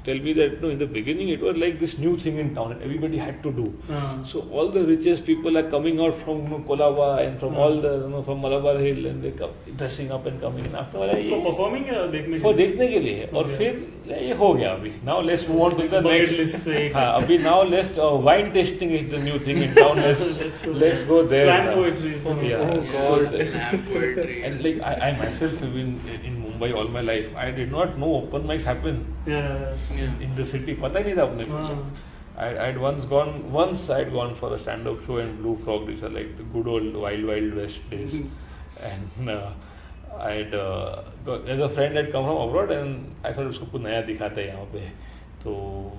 uh, 0.00 0.04
can 0.06 0.24
you 0.24 0.24
know 0.24 0.24
they 0.24 0.24
tell 0.24 0.24
me 0.24 0.32
that 0.32 0.62
no 0.62 0.68
in 0.68 0.78
the 0.78 0.86
beginning 0.86 1.28
it 1.28 1.40
was 1.40 1.56
like 1.56 1.80
this 1.80 1.98
new 1.98 2.16
thing 2.16 2.38
in 2.38 2.54
town 2.54 2.72
and 2.72 2.82
everybody 2.82 3.18
had 3.18 3.42
to 3.42 3.50
do 3.50 3.72
हाँ. 3.88 4.26
so 4.32 4.40
all 4.52 4.70
the 4.70 4.82
richest 4.84 5.26
people 5.26 5.58
are 5.58 5.68
coming 5.70 5.98
out 6.00 6.14
from 6.24 6.42
you 6.42 6.48
know, 6.48 6.58
Kolaba 6.68 7.26
and 7.26 7.40
from 7.40 7.54
हाँ. 7.54 7.58
all 7.58 7.80
the 7.80 7.92
you 7.92 8.08
know 8.08 8.22
from 8.22 8.40
Malabar 8.42 8.78
Hill 8.78 9.06
and 9.06 9.22
they 9.22 9.32
come 9.32 9.50
dressing 9.76 10.12
up 10.12 10.26
and 10.26 10.40
coming 10.40 10.64
and 10.66 10.76
after 10.76 10.98
a 10.98 11.00
while 11.00 11.14
तो 11.14 11.18
ये 11.18 11.44
performing 11.44 11.84
है 11.86 12.10
देखने 12.12 12.38
के 12.38 12.42
for 12.42 12.54
लिए? 12.54 12.66
देखने 12.66 12.88
के 12.88 12.98
लिए 12.98 13.14
है 13.14 13.26
और 13.26 13.44
Okay. 13.44 13.56
फिर 13.58 14.12
ये 14.22 14.34
हो 14.34 14.52
गया 14.54 14.70
अभी 14.72 14.92
now 15.04 15.20
let's 15.20 15.48
move 15.48 15.60
on 15.60 15.70
to 15.72 15.88
the 15.88 16.00
Bucket 16.00 16.20
next 16.20 16.38
list 16.38 16.60
से 16.64 16.76
एक- 16.86 16.94
हाँ 16.96 17.22
अभी 17.22 17.38
now 17.44 17.62
let's 17.74 17.98
uh, 17.98 18.14
wine 18.28 18.52
tasting 18.52 18.90
is 19.00 19.06
the 19.10 19.18
new 19.18 19.38
thing 19.38 19.62
in 19.68 19.74
town 19.74 19.96
let's 20.06 20.22
Let's 20.42 20.60
go 20.60 20.72
let's 20.72 21.02
go 21.02 21.22
there 21.34 21.46
Slam 21.46 21.66
now. 21.66 21.74
poetry 21.74 22.14
is 22.14 22.22
the 22.22 22.34
new 22.34 22.48
yeah 22.50 22.66
thing. 22.70 22.84
so 22.84 23.24
the- 23.24 23.46
Slam 23.50 23.86
poetry. 23.92 24.42
and 24.44 24.62
like 24.62 24.80
I, 24.82 24.94
I 25.08 25.12
myself 25.18 25.58
have 25.60 25.74
been 25.74 25.98
in 26.24 26.39
Mumbai 26.61 26.71
all 26.79 26.87
my 26.93 27.03
life 27.03 27.35
I 27.37 27.51
did 27.51 27.71
not 27.71 27.95
know 27.97 28.05
open 28.17 28.45
mics 28.47 28.67
happen 28.67 28.89
in 28.89 29.03
the 29.25 29.75
Yeah. 29.97 30.23
in 30.27 30.35
the 30.39 30.45
city 30.53 30.75
पता 30.81 30.99
ही 30.99 31.05
नहीं 31.05 31.15
था 31.17 31.23
अपने 31.23 31.45
को 31.45 31.53
हाँ. 31.53 31.75
I, 32.43 32.45
I'd 32.65 32.77
once 32.81 33.05
gone 33.11 33.31
once 33.53 33.89
I'd 33.95 34.11
gone 34.13 34.35
for 34.41 34.49
a 34.55 34.59
stand-up 34.59 35.01
show 35.07 35.17
in 35.23 35.31
Blue 35.41 35.55
Frog 35.63 35.87
these 35.87 36.03
are 36.09 36.11
like 36.17 36.29
the 36.37 36.45
good 36.53 36.67
old 36.75 36.95
wild 37.01 37.25
wild 37.31 37.57
west 37.61 37.89
days 37.89 38.13
and 38.91 39.29
uh, 39.29 39.49
I'd 40.27 40.53
uh, 40.59 41.03
got, 41.25 41.45
there's 41.45 41.59
a 41.65 41.69
friend 41.69 41.97
had 41.97 42.11
come 42.13 42.25
from 42.29 42.39
abroad 42.45 42.71
and 42.77 43.27
I 43.31 43.33
thought 43.33 43.51
उसको 43.55 43.65
कुछ 43.73 43.81
नया 43.81 44.01
दिखाते 44.11 44.41
हैं 44.41 44.47
यहाँ 44.47 44.65
पे 44.75 44.85
तो 45.43 45.57
uh, 45.57 45.91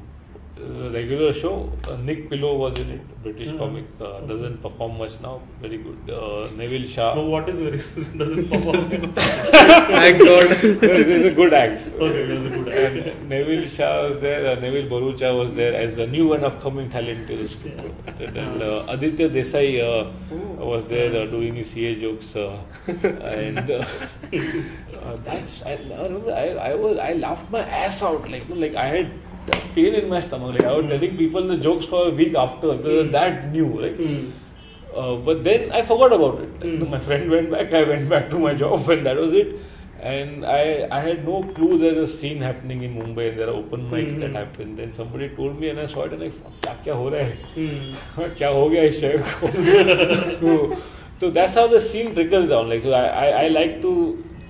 regular 0.59 1.33
show 1.33 1.73
uh, 1.89 1.97
Nick 1.97 2.29
Pillow 2.31 2.57
was 2.57 2.79
in 2.79 2.91
it 2.91 3.23
British 3.23 3.49
Hmm. 3.51 3.59
comic 3.59 3.85
uh, 4.01 4.21
doesn't 4.31 4.59
perform 4.63 4.99
much 4.99 5.13
now 5.23 5.41
very 5.63 5.79
good 5.79 6.11
uh, 6.11 6.51
Neville 6.57 6.87
Shah 6.89 7.15
No, 7.15 7.23
what 7.35 7.49
is 7.49 7.59
very 7.59 7.79
doesn't 8.23 8.49
perform. 8.51 8.91
thank 9.13 10.19
God. 10.23 10.47
it's 10.63 11.27
a 11.27 11.35
good 11.41 11.55
act 11.55 11.87
Okay, 12.01 12.27
that's 12.27 12.45
a 12.45 12.51
good 12.51 12.69
and 12.69 13.09
act. 13.09 13.23
Neville 13.23 13.69
Shah 13.69 14.09
was 14.09 14.21
there, 14.21 14.47
uh, 14.51 14.55
Neville 14.61 14.89
Barucha 14.91 15.37
was 15.39 15.53
there 15.55 15.75
as 15.75 15.97
the 15.97 16.07
new 16.07 16.33
and 16.35 16.45
upcoming 16.45 16.91
talent 16.91 17.27
to 17.29 17.37
this 17.37 17.55
group. 17.55 17.95
And 18.19 18.63
uh, 18.63 18.85
Aditya 18.89 19.31
Desai 19.31 19.67
uh, 19.81 20.11
was 20.65 20.85
there 20.87 21.11
uh, 21.23 21.27
doing 21.27 21.55
his 21.57 21.71
CA 21.71 21.95
jokes. 22.01 22.37
Uh, 22.37 22.63
and 23.23 23.71
uh, 23.71 23.85
uh, 25.03 25.17
that's, 25.25 25.63
I, 25.65 25.73
I 25.73 26.03
remember 26.05 26.33
I, 26.33 26.49
I 26.71 26.75
was, 26.75 26.99
I 26.99 27.13
laughed 27.15 27.51
my 27.51 27.61
ass 27.63 28.03
out. 28.03 28.29
Like, 28.31 28.49
you 28.49 28.55
know, 28.55 28.61
like 28.61 28.75
I 28.75 28.87
had 28.89 29.13
pain 29.76 29.94
in 29.96 30.10
my 30.10 30.20
stomach. 30.20 30.54
Like 30.56 30.64
I 30.64 30.74
was 30.74 30.86
telling 30.88 31.18
people 31.18 31.48
the 31.48 31.58
jokes 31.58 31.86
for 31.86 32.08
a 32.08 32.12
week 32.12 32.36
after. 32.36 32.76
They 32.78 32.96
were 32.98 33.08
that 33.18 33.52
new. 33.52 33.70
Like, 33.86 33.98
Hmm. 33.98 34.30
uh, 34.96 35.16
but 35.30 35.44
then 35.44 35.72
I 35.72 35.82
forgot 35.94 36.14
about 36.20 36.40
it. 36.46 36.54
Like, 36.62 36.76
Hmm. 36.84 36.90
My 36.96 37.00
friend 37.08 37.30
went 37.38 37.52
back, 37.56 37.74
I 37.74 37.84
went 37.94 38.10
back 38.14 38.30
to 38.36 38.40
my 38.46 38.54
job, 38.66 38.90
and 38.98 39.06
that 39.06 39.18
was 39.26 39.34
it. 39.34 39.58
And 40.00 40.46
I, 40.46 40.88
I 40.92 41.00
had 41.04 41.26
no 41.28 41.38
clue 41.56 41.78
there's 41.84 41.98
a 42.10 42.18
scene 42.18 42.42
happening 42.42 42.84
in 42.88 42.94
Mumbai 42.96 43.30
and 43.30 43.40
there 43.40 43.48
are 43.48 43.56
open 43.62 43.86
mics 43.94 44.12
that 44.20 44.30
Hmm. 44.30 44.36
happen. 44.42 44.76
Then 44.76 44.94
somebody 44.98 45.30
told 45.38 45.60
me 45.60 45.70
and 45.70 45.80
I 45.80 45.88
saw 45.94 46.04
it 46.10 46.14
and 46.18 46.24
I 46.28 46.30
thought, 46.36 46.60
क्या 46.66 46.74
क्या 46.84 46.94
हो 47.00 47.10
रहा 47.14 47.24
है 47.30 47.38
Hmm. 47.56 48.30
क्या 48.42 48.50
हो 48.58 48.70
गया 48.74 48.84
इस 48.92 49.00
शहर 49.02 49.18
को 49.40 49.50
so, 50.42 50.78
so 51.22 51.32
that's 51.40 51.56
how 51.62 51.66
the 51.68 51.82
scene 51.88 52.14
trickles 52.20 52.48
down 52.54 52.70
like 52.74 52.84
so 52.84 52.92
I, 52.94 53.06
I, 53.24 53.28
I 53.46 53.48
like 53.56 53.82
to 53.88 53.94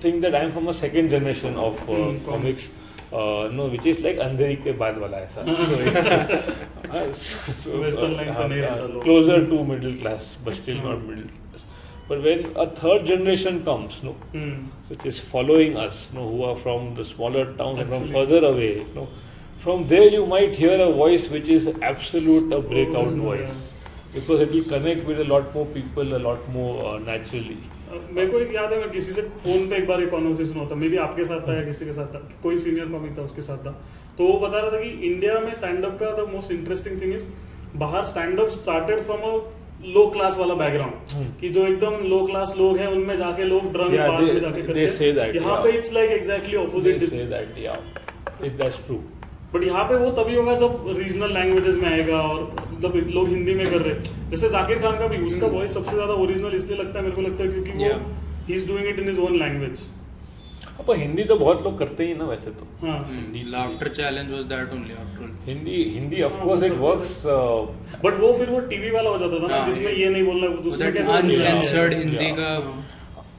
think 0.00 0.20
that 0.26 0.34
I'm 0.34 0.52
from 0.52 0.68
a 0.68 0.74
second 0.74 1.08
generation 1.16 1.56
of 1.56 1.80
uh, 1.88 1.94
Hmm, 1.94 2.18
comics 2.30 2.68
Uh, 3.13 3.47
no, 3.53 3.67
which 3.67 3.85
is 3.85 3.99
like 4.03 4.17
andheri 4.25 4.55
ke 4.61 4.71
baad 4.83 4.99
wala 5.01 5.17
aisa. 5.23 5.43
So 5.71 7.09
it's 7.09 7.65
uh, 7.67 7.79
Western 7.81 8.15
uh, 8.19 8.69
uh 8.69 9.01
closer 9.01 9.39
to 9.51 9.63
middle 9.71 9.97
class, 9.97 10.35
but 10.43 10.55
still 10.55 10.79
not 10.85 11.03
middle 11.09 11.27
class. 11.33 11.65
But 12.07 12.23
when 12.23 12.47
a 12.63 12.65
third 12.79 13.05
generation 13.05 13.63
comes, 13.67 13.99
no, 14.07 14.15
mm. 14.33 14.65
which 14.89 15.05
is 15.11 15.19
following 15.35 15.77
us, 15.77 16.09
no, 16.13 16.27
who 16.27 16.43
are 16.43 16.55
from 16.63 16.95
the 16.95 17.05
smaller 17.05 17.45
towns 17.61 17.79
and 17.79 17.89
from 17.89 18.09
further 18.11 18.43
away, 18.45 18.85
no, 18.95 19.07
from 19.63 19.87
there 19.87 20.09
you 20.09 20.25
might 20.25 20.55
hear 20.63 20.79
a 20.87 20.91
voice 20.91 21.29
which 21.29 21.47
is 21.47 21.69
absolute 21.91 22.51
a 22.51 22.61
breakout 22.61 23.13
voice 23.27 23.61
because 24.13 24.41
it 24.41 24.51
will 24.51 24.65
connect 24.65 25.05
with 25.05 25.21
a 25.21 25.23
lot 25.23 25.53
more 25.53 25.65
people 25.67 26.15
a 26.17 26.21
lot 26.25 26.49
more 26.49 26.73
uh, 26.95 26.99
naturally. 26.99 27.61
मेरे 28.11 28.27
को 28.27 28.39
एक 28.39 28.53
याद 28.55 28.73
है 28.73 28.79
मैं 28.79 28.89
किसी 28.91 29.13
से 29.13 29.21
phone 29.43 29.67
पे 29.69 29.77
एक 29.77 29.87
बार 29.87 30.01
एक 30.03 30.09
कॉन्वर्सेशन 30.09 30.59
होता 30.59 30.75
मे 30.75 30.89
बी 30.89 30.97
आपके 31.05 31.25
साथ 31.25 31.47
था 31.47 31.55
या 31.55 31.63
किसी 31.65 31.85
के 31.85 31.93
साथ 31.93 32.13
था 32.13 32.19
कोई 32.43 32.57
सीनियर 32.57 32.87
कॉमिक 32.91 33.17
था 33.17 33.21
उसके 33.21 33.41
साथ 33.41 33.65
था। 33.65 33.71
तो 34.17 34.27
वो 34.27 34.39
बता 34.39 34.59
रहा 34.59 34.71
था 34.71 34.81
कि 34.83 34.89
इंडिया 35.07 35.39
में 35.39 35.53
स्टैंड 35.53 35.85
अप 35.85 35.97
का 35.99 36.11
the 36.17 36.27
most 36.31 36.51
interesting 36.51 37.01
thing 37.01 37.13
is 37.15 37.25
बाहर 37.83 38.05
stand 38.05 38.39
up 38.39 38.49
started 38.61 39.01
from 39.01 39.21
a 39.21 39.33
low 39.95 40.05
class 40.09 40.37
वाला 40.37 40.53
बैकग्राउंड 40.55 41.13
Hmm. 41.13 41.29
कि 41.39 41.49
जो 41.49 41.65
एकदम 41.67 42.03
लो 42.09 42.25
क्लास 42.25 42.53
लोग 42.57 42.77
हैं 42.77 42.87
उनमें 42.87 43.15
जाके 43.17 43.43
लोग 43.43 43.71
ड्रम 43.73 43.95
Yeah, 43.95 44.19
में 44.19 44.39
जाके 44.41 44.61
करते 44.61 44.85
हैं। 45.15 45.33
यहाँ 45.35 45.61
पे 45.63 45.71
it's 45.77 45.93
like 45.93 46.11
exactly 46.11 46.55
opposite 46.57 47.03
if 48.41 48.53
that's 48.59 48.79
true. 48.87 49.01
But 49.53 49.63
यहाँ 49.63 49.83
पे 49.83 49.95
वो 49.95 50.11
तभी 50.17 50.35
होगा 50.35 50.55
जब 50.57 50.85
रीजनल 50.97 51.33
लैंग्वेजेस 51.33 51.75
में 51.75 51.89
आएगा 51.89 52.19
और 52.19 52.39
मतलब 52.73 52.95
लोग 53.15 53.27
हिंदी 53.29 53.53
में 53.55 53.65
कर 53.65 53.81
रहे 53.81 54.29
जैसे 54.29 54.49
जाकिर 54.49 54.79
खान 54.81 54.97
का 54.99 55.07
भी 55.07 55.17
उसका 55.25 55.47
वॉइस 55.47 55.73
सबसे 55.73 55.95
ज़्यादा 55.95 56.13
ओरिजिनल 56.23 56.55
इसलिए 56.55 56.77
लगता 56.77 56.99
है 56.99 57.03
मेरे 57.03 57.15
को 57.15 57.21
लगता 57.21 57.43
है 57.43 57.49
क्योंकि 57.49 57.71
वो 57.73 57.91
ही 58.47 58.55
is 58.55 58.67
doing 58.67 58.87
it 58.87 58.99
in 58.99 59.09
his 59.09 59.19
own 59.19 59.37
language 59.39 59.83
पर 60.87 60.97
हिंदी 60.97 61.23
तो 61.23 61.35
बहुत 61.35 61.61
लोग 61.63 61.77
करते 61.79 62.05
ही 62.05 62.13
ना 62.13 62.25
वैसे 62.25 62.51
तो। 62.51 62.67
हाँ। 62.81 62.97
Hmm. 63.07 63.33
Laughter 63.51 63.89
challenge 63.89 64.31
was 64.31 64.45
that 64.51 64.71
only 64.75 64.95
after 65.01 65.23
all. 65.23 65.33
Hindi 65.45 65.83
Hindi 65.95 66.21
of 66.21 66.39
course 66.43 66.63
it 66.63 66.73
works 66.79 67.11
but 68.05 68.19
वो 68.19 68.31
फिर 68.33 68.49
वो 68.49 68.59
टीवी 68.71 68.89
वाला 68.91 69.09
हो 69.09 69.17
जाता 69.17 69.39
था 69.43 69.47
ना 69.47 69.57
हाँ, 69.57 69.65
जिसमें 69.65 69.91
ये- 69.91 70.11
नहीं 70.11 70.23
बोलना 70.23 70.47
उसमें 70.69 70.93
कैसे 70.93 71.11
Yeah. 71.11 71.93
हिंदी 71.93 72.31
का 72.31 72.49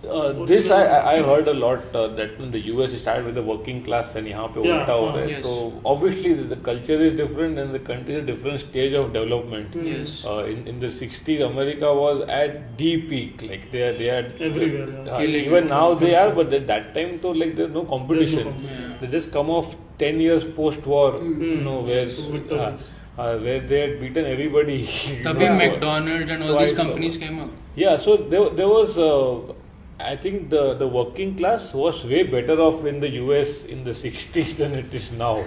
Uh, 0.09 0.45
this 0.49 0.69
I, 0.71 0.83
I 0.87 0.99
I 1.13 1.21
heard 1.27 1.47
a 1.51 1.53
lot 1.61 1.95
uh, 2.01 2.03
that 2.17 2.35
in 2.43 2.51
the 2.51 2.59
US 2.67 2.93
it 2.97 3.01
started 3.01 3.25
with 3.29 3.35
the 3.39 3.41
working 3.47 3.79
class 3.87 4.13
and 4.19 4.27
यहाँ 4.27 4.45
पे 4.53 4.61
Yeah, 4.65 4.75
उल्टा 4.75 4.93
हो 4.99 5.07
रहा 5.07 5.23
है 5.23 5.29
yes. 5.31 5.41
तो 5.47 5.81
obviously 5.93 6.31
the, 6.37 6.45
the 6.53 6.57
culture 6.67 6.97
is 7.07 7.17
different 7.17 7.59
and 7.63 7.75
the 7.77 7.81
country 7.89 8.15
is 8.19 8.23
a 8.23 8.25
different 8.29 8.61
stage 8.63 8.95
of 9.01 9.09
development. 9.17 9.75
Yes. 9.89 10.13
Uh, 10.33 10.37
in 10.53 10.61
in 10.73 10.79
the 10.85 10.91
60s, 10.99 11.43
America 11.49 11.91
was 11.99 12.23
at 12.37 12.55
the 12.79 12.91
peak. 13.11 13.43
Like 13.49 13.65
they 13.75 13.83
are 13.89 13.91
they 13.99 14.09
are 14.15 14.23
Everywhere, 14.51 14.87
yeah. 14.93 15.11
Uh, 15.11 15.19
Killing 15.25 15.49
even 15.51 15.67
it. 15.69 15.73
now 15.75 15.83
they 16.05 16.13
are, 16.23 16.29
but 16.39 16.57
at 16.61 16.65
that 16.71 16.89
time, 16.99 17.13
so 17.27 17.35
like 17.43 17.53
there's 17.61 17.75
no 17.81 17.85
competition. 17.93 18.49
competition. 18.53 18.95
They 19.03 19.11
just 19.19 19.33
come 19.37 19.53
off 19.59 19.75
10 20.05 20.23
years 20.29 20.47
post-war, 20.61 21.05
you 21.51 21.61
know, 21.69 21.77
where 21.91 22.07
So 22.17 22.29
victorious. 22.39 22.87
uh, 23.17 23.21
uh, 23.21 23.37
where 23.47 23.59
they 23.73 23.79
had 23.85 23.99
beaten 24.01 24.25
everybody. 24.33 24.79
you 24.81 25.21
तभी 25.29 25.47
know, 25.49 25.55
McDonald's 25.63 26.31
and 26.37 26.43
all 26.49 26.53
twice 26.57 26.69
these 26.69 26.77
companies 26.83 27.17
over. 27.17 27.25
came 27.25 27.39
up. 27.47 27.49
Yeah, 27.85 27.97
so 28.05 28.15
there, 28.35 28.49
there 28.61 28.69
was, 28.77 28.97
uh, 28.97 29.55
I 29.99 30.15
think 30.15 30.49
the, 30.49 30.75
the 30.75 30.87
working 30.87 31.35
class 31.37 31.73
was 31.73 32.03
way 32.05 32.23
better 32.23 32.59
off 32.61 32.85
in 32.85 32.99
the 32.99 33.09
US 33.21 33.63
in 33.65 33.83
the 33.83 33.93
60s 33.93 34.55
than 34.55 34.73
it 34.73 34.93
is 34.93 35.11
now. 35.11 35.45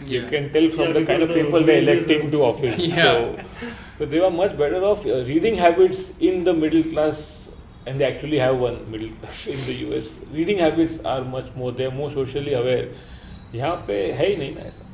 You 0.00 0.22
Yeah. 0.22 0.28
can 0.28 0.52
tell 0.52 0.68
from 0.70 0.88
Yeah, 0.88 0.92
the 0.92 1.02
kind 1.02 1.22
because 1.22 1.22
of 1.22 1.28
the 1.28 1.34
people 1.34 1.64
they 1.64 1.78
wages 1.80 2.06
electing 2.06 2.26
are- 2.28 2.30
to 2.32 2.42
office. 2.44 2.88
Yeah. 2.88 3.02
So, 3.02 3.38
so 3.98 4.06
they 4.06 4.20
were 4.20 4.30
much 4.30 4.56
better 4.58 4.82
off. 4.84 5.06
Uh, 5.06 5.24
reading 5.24 5.56
habits 5.56 6.10
in 6.18 6.44
the 6.44 6.52
middle 6.52 6.82
class, 6.92 7.48
and 7.86 8.00
they 8.00 8.04
actually 8.04 8.38
have 8.38 8.58
one 8.58 8.90
middle 8.90 9.10
class 9.20 9.46
in 9.46 9.64
the 9.66 9.74
US. 9.86 10.06
Reading 10.30 10.58
habits 10.58 10.98
are 11.04 11.22
much 11.24 11.54
more, 11.54 11.72
they 11.72 11.84
are 11.86 11.96
more 12.02 12.10
socially 12.12 12.54
aware. 12.62 12.88
यहाँ 13.54 13.76
पे 13.88 13.96
है 14.18 14.26
ही 14.28 14.36
नहीं 14.36 14.54
ना 14.54 14.60
ऐसा 14.68 14.84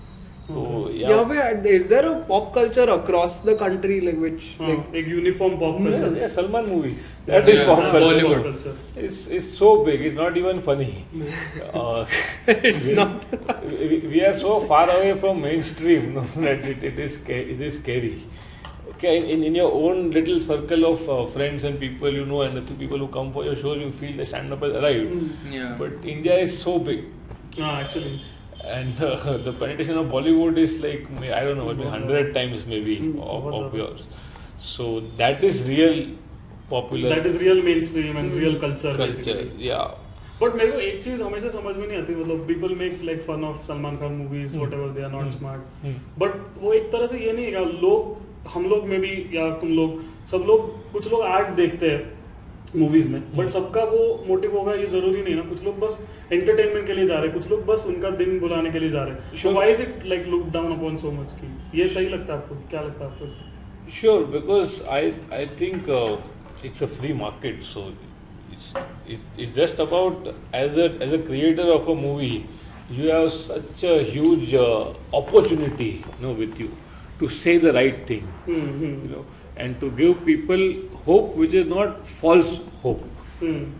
so 0.47 0.89
yeah. 0.89 1.09
yeah 1.09 1.23
but 1.23 1.65
is 1.65 1.87
there 1.87 2.05
a 2.05 2.23
pop 2.25 2.53
culture 2.53 2.83
across 2.83 3.39
the 3.39 3.55
country 3.55 3.99
like 4.01 4.17
which 4.17 4.43
hmm. 4.57 4.65
like, 4.65 4.93
like 4.93 5.07
uniform 5.07 5.57
pop 5.57 5.77
culture? 5.77 6.13
Yeah, 6.13 6.21
yeah 6.21 6.27
Salman 6.27 6.67
movies. 6.69 7.03
That 7.25 7.47
yeah, 7.47 7.53
is 7.53 7.63
pop 7.63 7.79
culture. 7.79 8.25
Bollywood. 8.25 8.77
It's, 8.95 9.25
it's 9.25 9.57
so 9.57 9.83
big. 9.83 10.01
It's 10.01 10.15
not 10.15 10.37
even 10.37 10.61
funny. 10.61 11.05
uh, 11.73 12.05
it's 12.47 12.85
we, 12.85 12.93
not. 12.93 13.25
we, 13.71 14.21
are 14.21 14.37
so 14.37 14.59
far 14.61 14.87
away 14.89 15.19
from 15.19 15.41
mainstream 15.41 16.13
no, 16.15 16.21
that 16.21 16.63
it, 16.73 16.83
it 16.83 16.99
is 16.99 17.17
it 17.27 17.59
is 17.59 17.79
scary. 17.79 18.23
Okay, 18.89 19.17
in, 19.17 19.43
in 19.43 19.55
your 19.55 19.71
own 19.71 20.11
little 20.11 20.39
circle 20.39 20.85
of 20.85 21.09
uh, 21.09 21.25
friends 21.31 21.63
and 21.63 21.79
people 21.79 22.13
you 22.13 22.25
know, 22.25 22.43
and 22.43 22.55
the 22.55 22.75
people 22.75 22.99
who 22.99 23.07
come 23.07 23.33
for 23.33 23.43
your 23.43 23.55
shows, 23.55 23.79
you 23.79 23.91
feel 23.91 24.15
the 24.15 24.25
stand 24.25 24.53
up 24.53 24.61
has 24.61 24.73
arrived. 24.73 25.11
Hmm. 25.11 25.51
Yeah. 25.51 25.75
But 25.77 26.05
India 26.05 26.37
is 26.37 26.61
so 26.61 26.77
big. 26.77 27.05
Ah, 27.59 27.79
actually. 27.79 28.21
And 28.65 29.01
uh, 29.01 29.38
the 29.48 29.53
penetration 29.53 29.98
of 29.98 30.07
Bollywood 30.07 30.57
is 30.57 30.77
like 30.79 31.07
I 31.22 31.43
don't 31.43 31.57
know, 31.57 31.74
maybe 31.74 31.89
hundred 31.89 32.34
times 32.34 32.65
maybe 32.65 32.98
of, 33.19 33.48
of 33.48 33.74
yours. 33.74 34.07
So 34.60 35.01
that 35.17 35.43
is 35.43 35.62
real 35.67 36.00
popular. 36.69 37.15
Is 37.25 37.38
real 37.38 37.62
mainstream 37.86 38.17
and 38.17 38.34
real 38.34 38.60
culture 38.60 38.98
culture. 38.98 39.39
Yeah. 39.67 39.86
But 40.41 40.55
मेरे 40.55 40.72
को 40.72 40.79
एक 40.79 41.03
चीज़ 41.03 41.22
हमेशा 41.24 41.50
समझ 41.50 41.75
में 41.75 41.88
नहीं 41.88 41.98
आती 41.98 42.15
मतलब 42.15 42.48
people 42.48 42.74
make 42.75 43.03
like 43.05 43.22
fun 43.27 43.43
of 43.50 43.65
Salman 43.67 43.98
Khan 43.98 44.12
movies 44.13 44.57
whatever 44.74 44.89
they 44.95 45.03
are 45.03 45.12
not 45.12 45.31
smart 45.31 45.86
Hmm. 45.86 46.00
But 46.19 46.31
वो 46.63 46.74
एक 46.74 46.91
तरह 46.91 47.07
से 47.07 47.19
ये 47.19 47.34
नहीं 47.34 47.45
है 47.45 47.65
लोग 47.81 48.50
हम 48.53 48.65
लोग 48.69 48.88
में 48.88 49.00
भी 49.01 49.13
या 49.34 49.50
तुम 49.62 49.69
लोग 49.75 50.01
सब 50.31 50.43
लोग 50.48 50.91
कुछ 50.91 51.12
लोग 51.12 51.22
आर्ट 51.22 51.55
देखते 51.55 51.89
हैं 51.89 52.14
मूवीज़ 52.75 53.08
में। 53.10 53.22
बट 53.36 53.48
सबका 53.50 53.84
वो 53.86 54.03
मोटिव 54.27 54.58
होगा 54.58 54.74
ये 54.74 54.86
ज़रूरी 54.88 55.22
नहीं 55.22 55.36
ना। 55.36 55.41
कुछ 55.50 55.63
लोग 55.63 55.79
बस 55.79 55.98
एंटरटेनमेंट 56.32 56.86
के 56.88 56.94
लिए 56.94 57.05
जा 57.08 57.15
रहे 57.15 57.25
हैं। 57.25 57.34
कुछ 57.34 57.50
लोग 57.51 57.65
बस 57.65 57.84
उनका 57.88 58.10
दिन 58.22 58.39
बुलाने 58.39 58.72
के 58.72 58.79
लिए 58.79 58.89
जा 58.89 59.03
रहे 59.03 59.13
हैं। 59.13 59.22
It 59.72 60.05
like 60.05 60.27
look 60.27 60.48
down 60.53 60.72
upon 60.74 60.98
so 60.98 61.12
much 61.12 61.36
की 61.41 61.79
ये 61.79 61.88
सही 61.88 62.08
लगता 62.08 62.34
है 62.34 62.39
आपको? 62.39 62.55
क्या 62.70 62.82
लगता 62.82 63.05
है 63.05 63.12
आपको 63.12 63.91
sure 63.91 64.24
because 64.34 64.82
I 64.89 65.12
I 65.34 65.46
think 65.62 65.89
it's 66.65 66.84
a 66.84 66.86
free 67.00 67.13
market 67.13 67.62
so 67.63 67.86
it's 69.10 69.55
just 69.55 69.79
about 69.82 70.27
as 70.55 70.79
as 70.79 71.13
a 71.13 71.22
creator 71.27 71.70
of 71.72 71.89
a 71.91 71.94
movie 72.01 72.34
you 72.91 73.12
have 73.12 73.27
such 73.29 73.86
a 73.86 74.65
opportunity 75.17 75.91
no 76.22 76.34
with 76.34 76.62
you 76.62 76.67
to 77.20 77.27
say 77.36 77.58
the 77.60 77.75
right 77.75 78.05
thing 78.10 78.24
and 79.58 79.79
to 79.82 79.89
give 79.98 80.13
people 80.25 80.62
hope 81.05 81.35
which 81.35 81.53
is 81.53 81.67
not 81.67 82.07
false 82.07 82.59
hope. 82.81 83.03
Mm. 83.41 83.71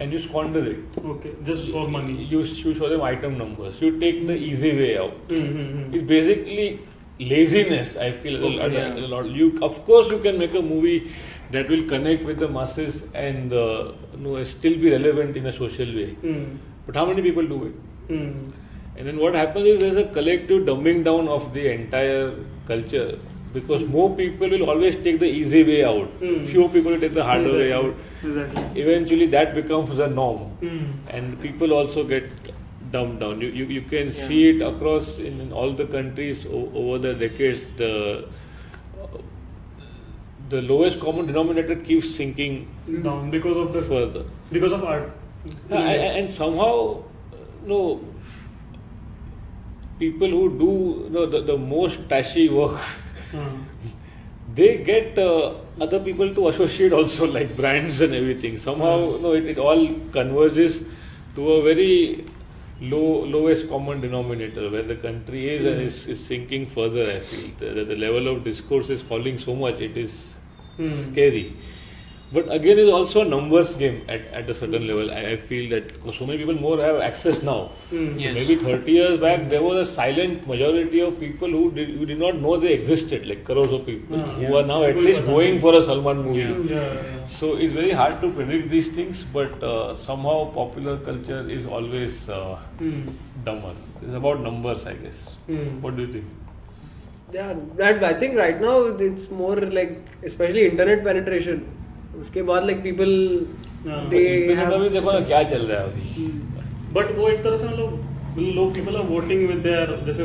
And 0.00 0.12
you 0.12 0.18
squander 0.18 0.64
it. 0.64 0.78
Okay, 1.04 1.34
just 1.44 1.68
for 1.70 1.86
money. 1.88 2.24
You, 2.24 2.42
you 2.42 2.74
show 2.74 2.88
them 2.88 3.02
item 3.02 3.36
numbers. 3.36 3.80
You 3.80 3.98
take 4.00 4.26
the 4.26 4.34
easy 4.34 4.74
way 4.76 4.96
out. 4.98 5.28
Mm-hmm. 5.28 5.94
It's 5.94 6.04
basically 6.04 6.80
laziness, 7.18 7.96
I 7.96 8.12
feel. 8.12 8.36
Okay, 8.42 8.56
a, 8.56 8.60
lot, 8.62 8.72
yeah. 8.72 8.94
a 8.94 9.06
lot. 9.14 9.26
You, 9.26 9.58
of 9.62 9.84
course, 9.84 10.10
you 10.10 10.18
can 10.20 10.38
make 10.38 10.54
a 10.54 10.62
movie 10.62 11.12
that 11.50 11.68
will 11.68 11.86
connect 11.88 12.24
with 12.24 12.38
the 12.38 12.48
masses 12.48 13.02
and 13.14 13.52
uh, 13.52 13.92
you 14.14 14.18
know, 14.20 14.42
still 14.44 14.74
be 14.78 14.90
relevant 14.90 15.36
in 15.36 15.46
a 15.46 15.52
social 15.52 15.86
way. 15.86 16.16
Mm. 16.22 16.58
But 16.86 16.96
how 16.96 17.04
many 17.04 17.20
people 17.20 17.46
do 17.46 17.66
it? 17.66 18.08
Mm. 18.08 18.52
And 18.96 19.06
then 19.06 19.18
what 19.18 19.34
happens 19.34 19.66
is 19.66 19.80
there's 19.80 19.96
a 19.96 20.10
collective 20.12 20.62
dumbing 20.66 21.04
down 21.04 21.28
of 21.28 21.52
the 21.52 21.70
entire 21.72 22.34
culture 22.66 23.18
because 23.52 23.84
more 23.84 24.14
people 24.16 24.48
will 24.48 24.68
always 24.70 24.94
take 25.04 25.18
the 25.20 25.26
easy 25.26 25.62
way 25.64 25.84
out. 25.84 26.08
Hmm. 26.22 26.46
Few 26.46 26.68
people 26.68 26.92
will 26.92 27.00
take 27.00 27.14
the 27.14 27.24
harder 27.24 27.52
way 27.58 27.72
out. 27.72 27.94
Exactly. 28.22 28.82
Eventually, 28.82 29.26
that 29.26 29.54
becomes 29.54 29.96
the 29.96 30.06
norm 30.08 30.38
Hmm. 30.64 30.84
and 31.08 31.40
people 31.40 31.72
also 31.72 32.04
get 32.04 32.30
dumbed 32.92 33.20
down. 33.20 33.40
You, 33.40 33.48
you, 33.48 33.64
you 33.66 33.82
can 33.82 34.12
see 34.12 34.48
it 34.50 34.62
across 34.62 35.18
in, 35.18 35.40
in 35.40 35.52
all 35.52 35.72
the 35.72 35.86
countries 35.86 36.44
o- 36.46 36.70
over 36.74 36.98
the 36.98 37.14
decades. 37.14 37.66
The 37.76 38.28
uh, 39.02 39.18
the 40.48 40.60
lowest 40.62 41.00
common 41.00 41.26
denominator 41.26 41.76
keeps 41.76 42.14
sinking 42.16 42.68
Down 43.02 43.30
because 43.30 43.56
of 43.56 43.72
the 43.72 43.82
further, 43.82 44.24
because 44.50 44.72
of 44.72 44.84
art. 44.84 45.10
Uh, 45.70 45.74
and, 45.74 46.24
and 46.24 46.30
somehow, 46.34 47.02
no 47.64 48.00
people 49.98 50.28
who 50.30 50.58
do 50.58 51.04
you 51.04 51.10
know, 51.10 51.26
the, 51.26 51.42
the 51.42 51.56
most 51.56 52.08
trashy 52.08 52.48
work. 52.48 52.80
हाँ. 53.32 53.68
they 54.54 54.78
get 54.84 55.18
uh, 55.18 55.54
other 55.80 56.00
people 56.00 56.34
to 56.34 56.48
associate 56.48 56.92
also 56.92 57.26
like 57.36 57.56
brands 57.56 58.00
and 58.00 58.14
everything. 58.14 58.58
Somehow 58.58 59.14
you 59.16 59.18
know, 59.20 59.32
it, 59.32 59.44
it 59.46 59.58
all 59.58 59.86
converges 60.12 60.82
to 61.34 61.52
a 61.52 61.62
very 61.62 62.26
low 62.80 63.24
lowest 63.24 63.68
common 63.68 64.00
denominator 64.00 64.70
where 64.70 64.82
the 64.82 64.96
country 64.96 65.48
is 65.54 65.64
and 65.64 65.80
is, 65.80 66.06
is 66.06 66.24
sinking 66.26 66.66
further 66.66 67.10
i 67.10 67.20
feel. 67.20 67.50
The, 67.58 67.74
the, 67.74 67.84
the 67.84 67.96
level 67.96 68.28
of 68.28 68.42
discourse 68.44 68.88
is 68.88 69.02
falling 69.02 69.38
so 69.38 69.54
much 69.54 69.80
it 69.80 69.96
is 69.96 70.34
Hmm. 70.76 70.88
scary 71.12 71.56
but 72.32 72.50
again 72.56 72.78
it's 72.78 72.90
also 72.90 73.20
a 73.22 73.24
numbers 73.24 73.74
game 73.74 74.02
at, 74.08 74.22
at 74.40 74.48
a 74.50 74.54
certain 74.54 74.86
level 74.86 75.10
I, 75.10 75.20
I 75.32 75.36
feel 75.36 75.68
that 75.70 75.92
because 75.92 76.16
so 76.18 76.26
many 76.26 76.38
people 76.38 76.54
more 76.54 76.78
have 76.80 77.00
access 77.10 77.42
now 77.42 77.60
Hmm. 77.90 78.18
so 78.22 78.24
Yes. 78.24 78.36
maybe 78.36 78.56
30 78.64 78.92
years 78.92 79.20
back 79.20 79.48
there 79.50 79.62
was 79.62 79.78
a 79.88 79.92
silent 79.92 80.46
majority 80.46 81.00
of 81.00 81.18
people 81.20 81.48
who 81.48 81.70
did, 81.72 81.88
who 81.96 82.06
did 82.06 82.18
not 82.18 82.36
know 82.44 82.56
they 82.58 82.72
existed 82.72 83.26
like 83.26 83.44
crores 83.44 83.72
of 83.78 83.84
people 83.86 84.18
Ah, 84.18 84.34
who 84.36 84.42
yeah. 84.42 84.58
are 84.60 84.66
now 84.72 84.82
at 84.90 84.96
least 85.08 85.24
going 85.26 85.60
for 85.60 85.74
a 85.78 85.82
Salman 85.88 86.22
movie 86.28 86.40
Yeah. 86.40 86.74
Yeah, 86.74 86.92
yeah. 87.12 87.26
so 87.38 87.54
it's 87.56 87.72
very 87.80 87.92
hard 88.02 88.20
to 88.22 88.30
predict 88.38 88.70
these 88.70 88.88
things 88.98 89.24
but 89.38 89.62
uh, 89.72 89.94
somehow 89.94 90.38
popular 90.60 90.96
culture 91.10 91.42
is 91.58 91.66
always 91.78 92.28
uh, 92.28 92.58
Hmm. 92.78 93.00
dumber 93.48 93.74
it's 94.02 94.14
about 94.22 94.40
numbers 94.50 94.86
I 94.86 94.94
guess 95.06 95.24
Hmm. 95.46 95.80
what 95.86 95.96
do 95.96 96.06
you 96.06 96.12
think 96.12 96.26
Yeah, 97.32 97.54
that 97.76 98.02
I 98.04 98.14
think 98.14 98.36
right 98.36 98.60
now 98.60 98.82
it's 99.08 99.30
more 99.30 99.56
like 99.56 100.18
especially 100.24 100.66
internet 100.66 101.04
penetration. 101.04 101.79
उसके 102.20 102.42
बाद 102.42 102.70
people 102.86 103.12
हाँ. 103.86 104.00
में 104.10 104.80
भी 104.80 104.88
देखो 104.88 105.12
ना 105.12 105.20
क्या 105.20 105.42
चल 105.50 105.62
रहा 105.66 105.80
है 105.80 105.84
अभी 105.84 106.24
बट 106.94 107.16
वो 107.18 107.28
एक 107.28 107.42
तरह 107.44 107.56
से 107.56 107.66
मतलब 107.66 108.48
लोग 108.56 108.74
people 108.74 108.96
are 108.96 109.06
voting 109.06 109.46
with 109.48 109.58
their 109.58 109.94
जैसे 110.06 110.24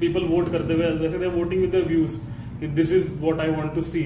पीपल 0.00 0.24
वोट 0.26 0.50
करते 0.52 0.74
हुए 0.74 0.90
वैसे 1.00 1.18
they 1.18 1.26
voting 1.32 1.60
with 1.60 1.70
their 1.70 1.84
views 1.84 2.18
कि 2.60 2.66
this 2.76 2.92
is 2.92 3.12
what 3.20 3.40
I 3.40 3.50
want 3.50 3.74
to 3.74 3.82
see 3.88 4.02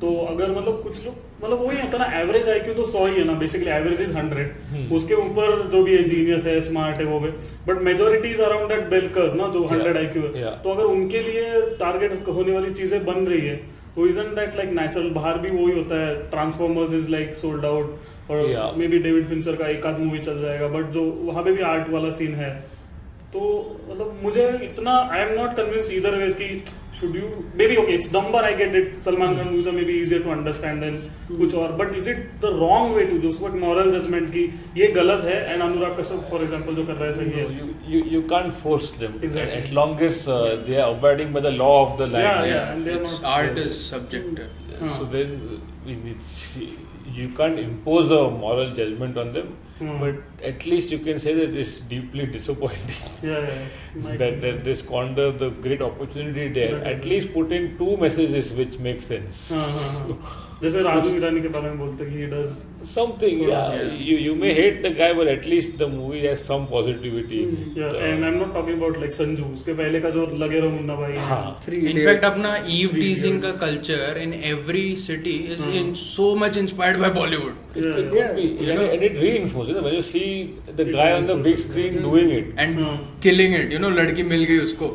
तो 0.00 0.14
अगर 0.26 0.50
मतलब 0.50 0.80
कुछ 0.82 1.04
लोग 1.04 1.44
मतलब 1.44 1.60
वही 1.66 1.80
होता 1.80 1.98
ना 1.98 2.06
एवरेज 2.20 2.48
आईक्यू 2.48 2.74
तो 2.74 2.84
सौ 2.84 3.04
ही 3.04 3.14
है 3.14 3.24
ना 3.24 3.32
बेसिकली 3.34 3.70
एवरेज 3.70 4.00
इज़ 4.00 4.12
हंड्रेड। 4.16 4.92
उसके 4.92 5.14
ऊपर 5.14 5.62
जो 5.72 5.82
भी 5.84 5.96
है 5.96 6.02
जीनियस 6.04 6.46
है 6.46 6.60
स्मार्ट 6.60 6.96
है 6.96 7.04
वो 7.04 7.20
भी 7.20 7.28
but 7.68 7.82
majority 7.82 8.28
is 8.28 8.40
around 8.42 8.68
that 8.68 8.88
bell 8.90 9.08
curve 9.08 9.34
ना 9.34 9.48
जो. 9.48 9.64
हंड्रेड 9.66 9.96
आईक्यू 9.96 10.22
है 10.22 10.32
Yeah. 10.42 10.56
तो 10.64 10.70
अगर 10.70 10.84
उनके 10.94 11.22
लिए 11.22 11.60
टारगेट 11.80 12.28
होने 12.28 12.52
वाली 12.52 12.74
चीज़ें 12.74 13.04
बन 13.04 13.26
रही 13.26 13.46
है 13.46 13.60
तो 13.96 14.06
इजन 14.06 14.34
दैट 14.34 14.54
लाइक 14.56 14.70
नेचुरल 14.70 15.08
बाहर 15.10 15.38
भी 15.38 15.50
वही 15.50 15.78
होता 15.78 15.96
है। 16.00 16.14
Transformers 16.30 16.92
is 16.94 17.08
like 17.10 17.34
sold 17.36 17.64
out 17.64 18.30
और. 18.30 18.74
मे 18.76 18.86
बी 18.88 18.98
डेविड 18.98 19.26
फिंचर 19.28 19.56
का 19.56 19.68
एक 19.68 19.86
आध 19.86 19.98
मूवी 19.98 20.18
चल 20.20 20.40
जाएगा। 20.40 20.68
बट 20.68 20.90
जो 20.90 21.02
वहाँ 21.02 21.42
पे 21.44 21.52
भी 21.52 21.62
आर्ट 21.62 21.90
वाला 21.90 22.10
सीन 22.10 22.34
है 22.34 22.50
तो 23.32 23.40
मतलब 23.88 24.20
मुझे 24.22 24.46
इतना 24.62 24.92
I 25.12 25.20
am 25.20 25.34
not 25.40 25.56
convince 25.56 25.90
either 25.90 26.14
ways 26.22 26.32
की 26.40 26.48
should 27.00 27.14
you 27.16 27.28
maybe 27.68 27.76
okay 27.82 27.92
it's 27.94 28.12
number 28.14 28.44
I 28.44 28.54
get 28.54 28.74
it 28.76 28.98
Salman 29.04 29.36
Khan 29.36 29.48
movies 29.48 29.68
maybe 29.84 30.00
easier 30.00 30.22
to 30.22 30.30
understand 30.30 30.80
than 30.84 30.98
कुछ 31.28 31.54
और. 31.54 31.72
But 31.80 31.94
is 31.96 32.10
it 32.10 32.18
the 32.42 32.50
wrong 32.60 32.94
way 32.96 33.04
to 33.04 33.18
do 33.22 33.28
उसको 33.28 33.48
एक 33.48 33.54
moral 33.62 33.90
judgement 33.98 34.28
की 34.32 34.44
ये 34.80 34.88
गलत 34.98 35.24
है 35.24 35.38
and 35.52 35.62
Anurag 35.62 35.98
Kashyap 36.00 36.26
for 36.30 36.42
example 36.42 36.74
जो 36.74 36.84
कर 36.86 36.92
रहा 36.92 37.06
है 37.06 37.12
सही 37.12 37.30
है. 37.30 37.46
You, 37.58 37.68
you, 37.94 38.04
you 38.14 38.22
can't 38.34 38.54
force 38.64 38.90
them. 39.00 39.18
Exactly. 39.22 39.58
as 39.62 39.72
long 39.80 39.98
as 40.10 40.20
uh, 40.28 40.38
they 40.68 40.78
are 40.84 40.90
abiding 40.94 41.32
by 41.38 41.44
the 41.48 41.54
law 41.64 41.74
of 41.86 41.98
the 42.02 42.08
land 42.14 42.28
Yeah, 42.28 42.54
yeah, 42.54 42.72
and 42.74 42.86
they 42.86 42.98
are 42.98 43.02
It's 43.02 43.20
not 43.20 43.30
art 43.34 43.62
is 43.66 43.82
subjective. 43.84 44.50
Huh. 44.80 44.98
so 44.98 45.12
then 45.16 45.36
it's 46.14 46.38
you 47.12 47.28
can't 47.30 47.58
impose 47.58 48.10
a 48.10 48.30
moral 48.30 48.74
judgment 48.74 49.18
on 49.18 49.32
them, 49.32 49.56
mm. 49.80 49.98
but 50.00 50.44
at 50.44 50.64
least 50.66 50.90
you 50.90 50.98
can 50.98 51.18
say 51.20 51.34
that 51.34 51.54
it's 51.54 51.78
deeply 51.80 52.26
disappointing 52.26 52.96
yeah, 53.22 53.68
yeah. 53.94 54.16
that, 54.22 54.40
that 54.40 54.64
they 54.64 54.74
squander 54.74 55.30
the 55.32 55.50
great 55.50 55.82
opportunity 55.82 56.48
there. 56.52 56.84
At 56.84 57.04
least 57.04 57.32
put 57.32 57.52
in 57.52 57.76
two 57.78 57.96
messages 57.96 58.52
which 58.54 58.78
make 58.78 59.02
sense. 59.02 59.50
Uh-huh. 59.50 60.14
जैसे 60.62 60.82
राजू 60.82 61.14
ईरानी 61.16 61.40
के 61.42 61.48
बारे 61.48 61.68
में 61.68 61.78
बोलते 61.78 62.04
कि 62.06 62.26
does 62.32 62.88
something 62.88 63.40
you 64.08 64.16
you 64.18 64.34
may 64.34 64.52
hate 64.54 64.82
the 64.82 64.92
guy 64.98 65.12
but 65.14 65.28
at least 65.28 65.76
the 65.78 65.88
movie 65.92 66.18
has 66.20 66.38
some 66.40 66.64
positivity 66.70 67.38
and 67.38 68.02
I 68.02 68.28
am 68.28 68.34
not 68.34 68.52
talking 68.54 68.76
about 68.76 68.98
like 68.98 69.12
Sanju 69.12 69.44
उसके 69.54 69.72
पहले 69.72 70.00
का 70.00 70.10
जो 70.10 70.26
लगे 70.36 70.60
रहो 70.60 70.70
मुन्ना 70.70 70.94
भाई। 70.96 71.16
हाँ. 71.30 71.60
इनफैक्ट 71.70 72.24
अपना 72.24 72.54
ईव 72.70 72.94
टीजिंग 72.94 73.40
का 73.42 73.50
culture 73.64 74.20
in 74.22 74.34
every 74.52 74.84
city 75.06 75.36
is 75.52 75.64
in 75.80 75.92
so 76.04 76.34
much 76.36 76.58
inspired 76.58 76.98
by 76.98 77.10
Bollywood 77.10 77.76
you 77.76 78.74
know 78.74 78.82
and 78.82 79.02
it 79.02 79.18
reinforces 79.18 79.76
when 79.76 79.94
you 79.94 80.02
see 80.12 80.24
the 80.76 80.88
guy 80.90 81.12
on 81.12 81.26
the 81.26 81.40
big 81.44 81.56
screen 81.58 82.00
doing 82.02 82.32
it 82.38 82.54
and 82.58 82.78
killing 83.22 83.54
it 83.54 83.72
you 83.72 83.78
know 83.78 83.90
लड़की 84.00 84.22
मिल 84.32 84.44
गई 84.44 84.58
उसको 84.70 84.88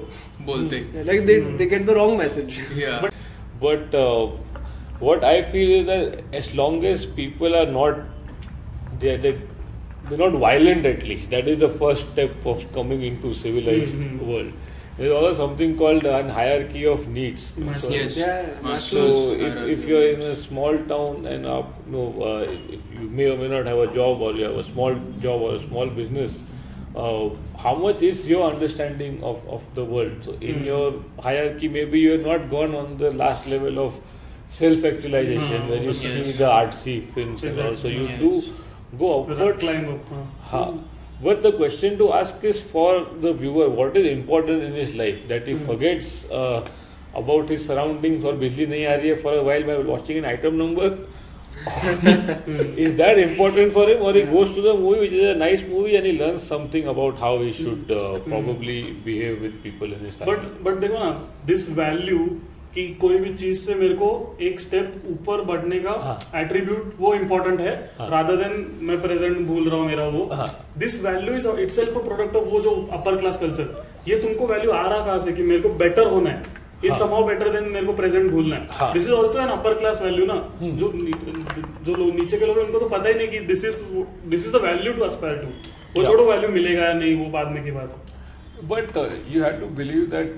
बोलते 0.46 0.84
like 1.04 1.26
they 1.26 1.40
they 1.58 1.66
get 1.66 1.86
the 1.86 2.00
wrong 2.02 2.20
message 2.20 2.60
या 2.78 3.00
but 3.02 3.12
but 3.64 3.96
what 5.00 5.24
I 5.24 5.44
feel 5.44 5.80
is 5.82 5.86
that 5.88 6.24
as 6.34 6.54
long 6.54 6.84
as 6.86 7.06
people 7.06 7.56
are 7.56 7.66
not, 7.66 8.00
they 9.00 9.18
they 9.18 9.34
they're 10.10 10.18
not 10.18 10.34
violent 10.40 10.86
at 10.86 11.04
least. 11.04 11.30
That 11.32 11.48
is 11.48 11.60
the 11.60 11.70
first 11.70 12.10
step 12.12 12.46
of 12.46 12.64
coming 12.78 13.02
into 13.12 13.34
civilized 13.34 13.96
Mhm. 13.96 14.26
world. 14.32 14.52
There's 14.98 15.12
also 15.16 15.34
something 15.40 15.76
called 15.82 16.06
a 16.12 16.16
hierarchy 16.38 16.86
of 16.92 17.08
needs. 17.18 17.44
Maslow. 17.66 17.82
So- 17.82 17.92
Yes. 17.96 18.16
Yeah, 18.18 18.78
So 18.86 19.02
if, 19.48 19.58
if 19.74 19.86
you're 19.90 20.06
in 20.14 20.22
a 20.30 20.36
small 20.36 20.78
town 20.94 21.26
and 21.34 21.46
uh, 21.56 21.64
no, 21.96 22.06
uh, 22.30 22.42
you 23.02 23.10
may 23.20 23.28
or 23.34 23.38
may 23.42 23.48
not 23.56 23.66
have 23.72 23.78
a 23.84 23.88
job 24.00 24.22
or 24.28 24.32
you 24.40 24.46
have 24.46 24.56
a 24.64 24.64
small 24.72 24.96
job 25.26 25.42
or 25.50 25.56
a 25.56 25.60
small 25.68 25.88
business, 26.00 26.44
uh, 26.96 27.30
how 27.66 27.76
much 27.76 28.02
is 28.02 28.28
your 28.28 28.50
understanding 28.52 29.22
of, 29.24 29.42
of 29.58 29.64
the 29.76 29.86
world? 29.86 30.24
So 30.30 30.34
in 30.42 30.60
Hmm. 30.62 30.66
your 30.72 30.94
hierarchy, 31.28 31.68
maybe 31.80 32.00
you're 32.00 32.24
not 32.30 32.50
gone 32.50 32.76
on 32.84 32.98
the 32.98 33.12
last 33.12 33.48
level 33.56 33.80
of 33.88 34.00
self-actualization 34.50 35.62
Hmm, 35.64 35.70
where 35.70 35.84
you 35.84 35.94
yes. 35.94 36.02
see 36.04 36.32
the 36.32 36.46
artsy 36.46 36.96
films 37.14 37.44
exactly. 37.44 37.50
and 37.50 37.60
also 37.70 37.88
you 37.90 38.08
Yes. 38.08 38.20
do 38.20 38.98
go 39.00 39.26
The 39.42 39.54
climb 39.64 39.90
up 39.90 40.10
हाँ. 40.12 40.26
हाँ. 40.52 40.84
But 41.24 41.42
the 41.44 41.52
question 41.52 41.98
to 41.98 42.14
ask 42.14 42.44
is 42.44 42.60
for 42.62 43.06
the 43.22 43.34
viewer, 43.34 43.70
what 43.70 43.98
is 43.98 44.06
important 44.08 44.64
in 44.64 44.74
his 44.74 44.94
life 44.96 45.28
that 45.30 45.48
he 45.48 45.54
Hmm. 45.54 45.66
forgets 45.66 46.26
uh, 46.32 46.66
about 47.22 47.50
his 47.50 47.66
surroundings 47.66 48.24
or 48.24 48.34
बिजली 48.44 48.68
नहीं 48.74 48.86
आ 48.86 48.96
रही 48.96 49.10
है 49.10 49.22
for 49.24 49.34
a 49.38 49.44
while 49.44 49.64
by 49.72 49.78
watching 49.94 50.20
an 50.24 50.26
item 50.34 50.58
number? 50.64 50.90
is 52.86 52.96
that 52.96 53.18
important 53.20 53.74
for 53.74 53.88
him 53.90 54.02
or 54.02 54.14
he 54.14 54.22
goes 54.34 54.52
to 54.58 54.62
the 54.62 54.74
movie 54.74 55.00
which 55.02 55.12
is 55.12 55.24
a 55.30 55.36
nice 55.36 55.62
movie 55.70 55.96
and 55.96 56.06
he 56.06 56.14
learns 56.20 56.44
something 56.44 56.88
about 56.88 57.18
how 57.24 57.32
he 57.42 57.52
should 57.52 57.92
uh, 57.92 58.20
probably 58.28 58.78
behave 59.08 59.42
with 59.42 59.62
people 59.64 59.94
in 59.98 60.06
his 60.08 60.14
family? 60.16 60.36
But 60.38 60.62
but 60.68 60.80
देखो 60.86 61.00
ना 61.04 61.10
this 61.52 61.70
value 61.80 62.20
कि 62.74 62.84
कोई 63.02 63.18
भी 63.18 63.34
चीज़ 63.34 63.60
से 63.60 63.76
मेरे 63.76 63.94
को 63.96 64.10
एक 64.42 64.60
step 64.60 65.04
ऊपर 65.12 65.42
बढ़ने 65.46 65.80
का 65.86 65.94
एट्रीब्यूट 66.36 66.84
हाँ. 66.84 66.92
वो 67.00 67.14
इम्पोर्टेंट 67.14 67.62
है 67.62 67.74
हाँ. 68.00 68.24
देन 68.28 68.54
मैं 68.88 69.02
प्रेजेंट 69.02 69.38
भूल 69.48 69.70
रहा 69.70 69.80
हूँ 69.80 69.88
मेरा 69.88 70.08
वो. 70.08 70.30
This 70.78 71.02
value 71.06 71.36
is 71.36 71.48
itself 71.72 71.98
a 71.98 72.04
product 72.08 72.36
of 72.36 72.46
वो 72.50 72.62
जो 72.62 72.72
अपर 72.94 73.18
क्लास 73.18 73.40
कल्चर 73.40 73.86
ये 74.08 74.20
तुमको 74.22 74.48
वैल्यू 74.48 74.72
आ 74.72 74.82
रहा 74.88 75.06
कहाँ 75.06 75.20
से 75.20 75.34
कि 75.34 75.44
मेरे 75.44 75.62
को 75.62 75.70
बेटर 75.84 76.08
होना 76.08 76.30
है 76.30 76.66
इज़. 76.86 76.94
समाउ 76.94 77.26
बेटर 77.28 77.50
देन 77.50 77.70
मेरे 77.74 77.86
को 77.86 77.94
प्रेजेंट 77.94 78.32
भूलना 78.32 78.56
है. 78.56 78.92
This 78.94 79.04
is 79.04 79.12
also 79.12 79.40
an 79.42 79.50
upper 79.50 79.74
class 79.78 80.02
value 80.02 80.26
ना 80.26 80.34
हम्म. 80.60 80.76
जो 80.78 80.92
जो 81.86 81.94
लोग 81.94 82.14
नीचे 82.20 82.38
के 82.38 82.46
लोग 82.46 82.58
उनको 82.58 82.80
तो 82.80 82.90
पता 82.90 83.10
ही 83.10 83.16
नहीं 83.16 83.28
कि 83.28 83.40
this 83.48 83.66
is 83.66 83.82
this 84.28 84.46
is 84.46 84.52
the 84.58 84.62
value 84.66 84.94
to 84.94 85.04
aspire 85.06 85.36
to 85.38 85.48
वो. 86.00 86.06
छोड़ो 86.06 86.30
वैल्यू 86.30 86.50
मिलेगा 86.50 86.86
या 86.86 86.94
नहीं 86.94 87.16
वो 87.24 87.30
बाद 87.32 87.52
में 87.52 87.64
की 87.64 87.72
बात 87.72 88.04
But 88.70 88.96
uh, 88.98 89.02
you 89.32 89.42
have 89.44 89.58
to 89.62 89.68
believe 89.80 90.06
that 90.12 90.30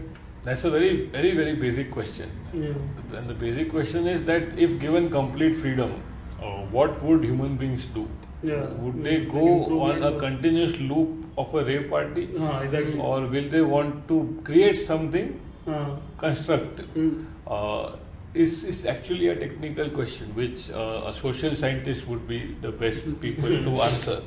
that's 0.43 0.63
a 0.63 0.69
very, 0.69 1.07
very, 1.07 1.35
very 1.35 1.55
basic 1.55 1.91
question. 1.91 2.31
Yeah. 2.53 3.17
And 3.17 3.29
the 3.29 3.33
basic 3.33 3.69
question 3.69 4.07
is 4.07 4.23
that 4.23 4.57
if 4.57 4.79
given 4.79 5.09
complete 5.09 5.59
freedom, 5.61 6.01
uh, 6.41 6.65
what 6.77 7.01
would 7.03 7.23
human 7.23 7.57
beings 7.57 7.83
do? 7.93 8.07
Yeah. 8.41 8.69
Would 8.69 9.03
they 9.03 9.25
go 9.25 9.81
on 9.81 10.03
a 10.03 10.17
continuous 10.17 10.79
loop 10.79 11.25
of 11.37 11.53
a 11.53 11.63
rave 11.65 11.89
party? 11.89 12.27
हाँ, 12.27 12.63
exactly. 12.63 12.97
Or 12.97 13.21
will 13.27 13.49
they 13.49 13.61
want 13.61 14.07
to 14.07 14.41
create 14.45 14.77
something 14.77 15.39
हाँ. 15.65 15.99
constructive? 16.17 16.87
Mm. 16.95 17.25
Uh, 17.47 17.97
is 18.33 18.63
is 18.63 18.85
actually 18.85 19.27
a 19.27 19.35
technical 19.35 19.89
question 19.89 20.33
which 20.35 20.69
uh, 20.69 21.09
a 21.11 21.13
social 21.19 21.55
scientist 21.55 22.07
would 22.07 22.27
be 22.27 22.55
the 22.61 22.71
best 22.71 22.99
people 23.19 23.49
to 23.49 23.81
answer. 23.89 24.21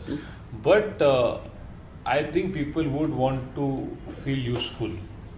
But 0.62 1.00
uh, 1.00 1.38
I 2.04 2.24
think 2.24 2.52
people 2.52 2.88
would 2.88 3.10
want 3.10 3.54
to 3.54 3.66
feel 4.24 4.38
useful. 4.38 4.90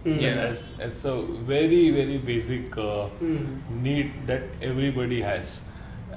Mm. 0.05 0.21
Yeah. 0.21 0.35
As, 0.49 0.59
as 0.79 1.05
a 1.05 1.13
very 1.51 1.89
very 1.91 2.17
basic 2.17 2.77
uh, 2.77 3.07
Mm. 3.21 3.45
need 3.87 4.11
that 4.27 4.43
everybody 4.61 5.21
has. 5.21 5.61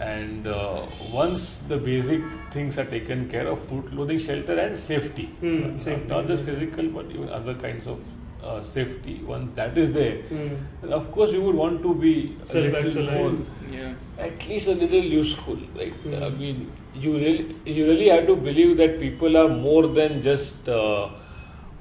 And 0.09 0.47
uh, 0.47 0.87
once 1.13 1.57
the 1.69 1.77
basic 1.77 2.21
things 2.53 2.79
are 2.79 2.85
taken 2.85 3.29
care 3.31 3.47
of, 3.49 3.65
food, 3.69 3.87
clothing, 3.91 4.19
shelter, 4.19 4.59
and 4.67 4.79
safety, 4.79 5.27
Hmm, 5.41 5.57
not- 5.63 5.83
safety. 5.83 6.09
not 6.09 6.29
just 6.29 6.45
physical 6.45 6.91
but 6.99 7.11
even 7.17 7.29
other 7.41 7.55
kinds 7.65 7.87
of 7.95 7.99
uh, 8.43 8.63
safety. 8.63 9.15
Once 9.31 9.53
that 9.57 9.77
is 9.85 9.91
there, 9.93 10.19
Mm. 10.37 10.93
of 11.01 11.11
course, 11.17 11.33
you 11.33 11.43
would 11.47 11.57
want 11.63 11.83
to 11.89 11.95
be 12.05 12.13
a 12.51 12.55
little 12.55 12.73
Self-actualized. 12.73 13.41
more, 13.73 13.79
या 13.81 13.89
at 14.27 14.47
least 14.51 14.69
a 14.69 14.77
little 14.85 15.09
useful. 15.17 15.59
Like 15.81 15.97
Mm. 16.05 16.23
I 16.27 16.29
mean, 16.43 16.63
you 17.07 17.17
really, 17.25 17.57
you 17.79 17.89
really 17.91 18.09
have 18.15 18.27
to 18.31 18.37
believe 18.51 18.77
that 18.83 18.99
people 19.01 19.37
are 19.43 19.49
more 19.49 19.83
than 19.99 20.23
just 20.29 20.69
uh, 20.77 21.09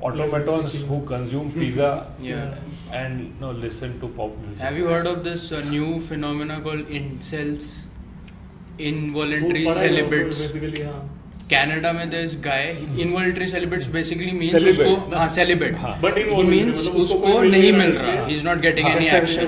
automatons 0.02 0.74
who 0.74 1.02
consume 1.06 1.52
pizza 1.52 2.08
Yeah. 2.22 2.56
and 2.94 3.20
you 3.22 3.30
no 3.40 3.52
listen 3.52 4.00
to 4.00 4.08
pop 4.10 4.38
music. 4.38 4.60
Have 4.60 4.78
you 4.78 4.86
heard 4.86 5.08
of 5.08 5.24
this 5.24 5.52
uh, 5.52 5.62
new 5.70 6.00
phenomena 6.00 6.62
called 6.62 6.88
incels? 6.88 7.84
Involuntary 8.80 9.66
है 9.66 9.74
celibates. 9.76 10.38
basically 10.38 10.84
हाँ 10.84 11.14
Canada 11.50 11.94
में 11.94 12.10
guy 12.42 12.76
involuntary 13.06 13.48
celibates 13.48 13.88
basically 13.88 14.34
means 14.34 14.52
Celibate, 14.52 14.88
उसको? 14.88 15.16
हाँ 15.16 15.30
celibate 15.30 15.76
हाँ. 15.76 16.00
But 16.02 16.18
he 16.18 16.24
involuntary, 16.24 16.50
means 16.50 16.88
मतलब 16.88 16.96
उसको 17.02 17.42
नहीं 17.44 17.72
मिल 17.72 17.92
रहा 17.92 18.04
रहा 18.04 18.12
इसलिए। 18.12 18.28
he 18.28 18.40
is 18.40 18.44
not 18.44 18.62
getting 18.62 18.86
हाँ. 18.86 18.96
any 18.96 19.08
हाँ. 19.08 19.22
action 19.22 19.48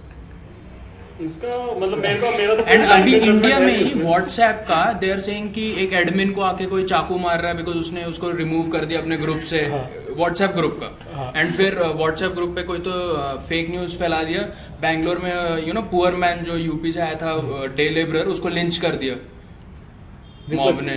मेरा 0.62 1.11
तो 1.11 1.11
एंड 1.22 2.84
अभी 2.84 3.14
इंडिया 3.14 3.58
में 3.58 3.76
ही। 3.76 3.84
व्हाट्सएप 3.94 4.64
का 4.68 4.92
दे 4.92 5.10
आर 5.12 5.20
सेइंग 5.20 5.48
कि 5.54 5.64
एक 5.82 5.92
एडमिन 5.92 6.32
को 6.32 6.40
आके 6.40 6.66
कोई 6.66 6.84
चाकू 6.84 7.18
मार 7.18 7.40
रहा 7.40 7.50
है 7.50 7.56
बिकॉज़ 7.56 7.76
उसने 7.76 8.04
उसको 8.04 8.30
रिमूव 8.30 8.68
कर 8.68 8.84
दिया 8.84 9.00
अपने 9.00 9.16
ग्रुप 9.16 9.40
से। 9.40 9.60
हाँ। 9.66 9.88
व्हाट्सएप 10.16 10.50
ग्रुप 10.50 10.78
का। 10.82 10.88
हाँ। 11.14 11.32
एंड 11.36 11.52
फिर 11.52 11.78
व्हाट्सएप 11.78 12.32
ग्रुप 12.32 12.54
पे 12.56 12.62
कोई 12.62 12.78
तो 12.78 12.92
फेक 13.48 13.70
न्यूज़ 13.70 13.96
फैला 13.96 14.22
दिया। 14.22 14.42
बैंगलोर 14.80 15.18
में 15.18 15.66
यू 15.66 15.72
नो 15.72 15.82
पुअर 15.90 16.14
मैन 16.16 16.44
जो 16.44 16.56
यूपी 16.56 16.92
से 16.92 17.00
आया 17.00 17.14
था 17.14 17.34
डे 17.76 17.88
लेबर 17.88 18.26
उसको 18.26 18.48
लिंच 18.48 18.76
कर 18.76 18.96
दिया। 18.96 19.14
मॉब 20.56 20.80
ने। 20.82 20.96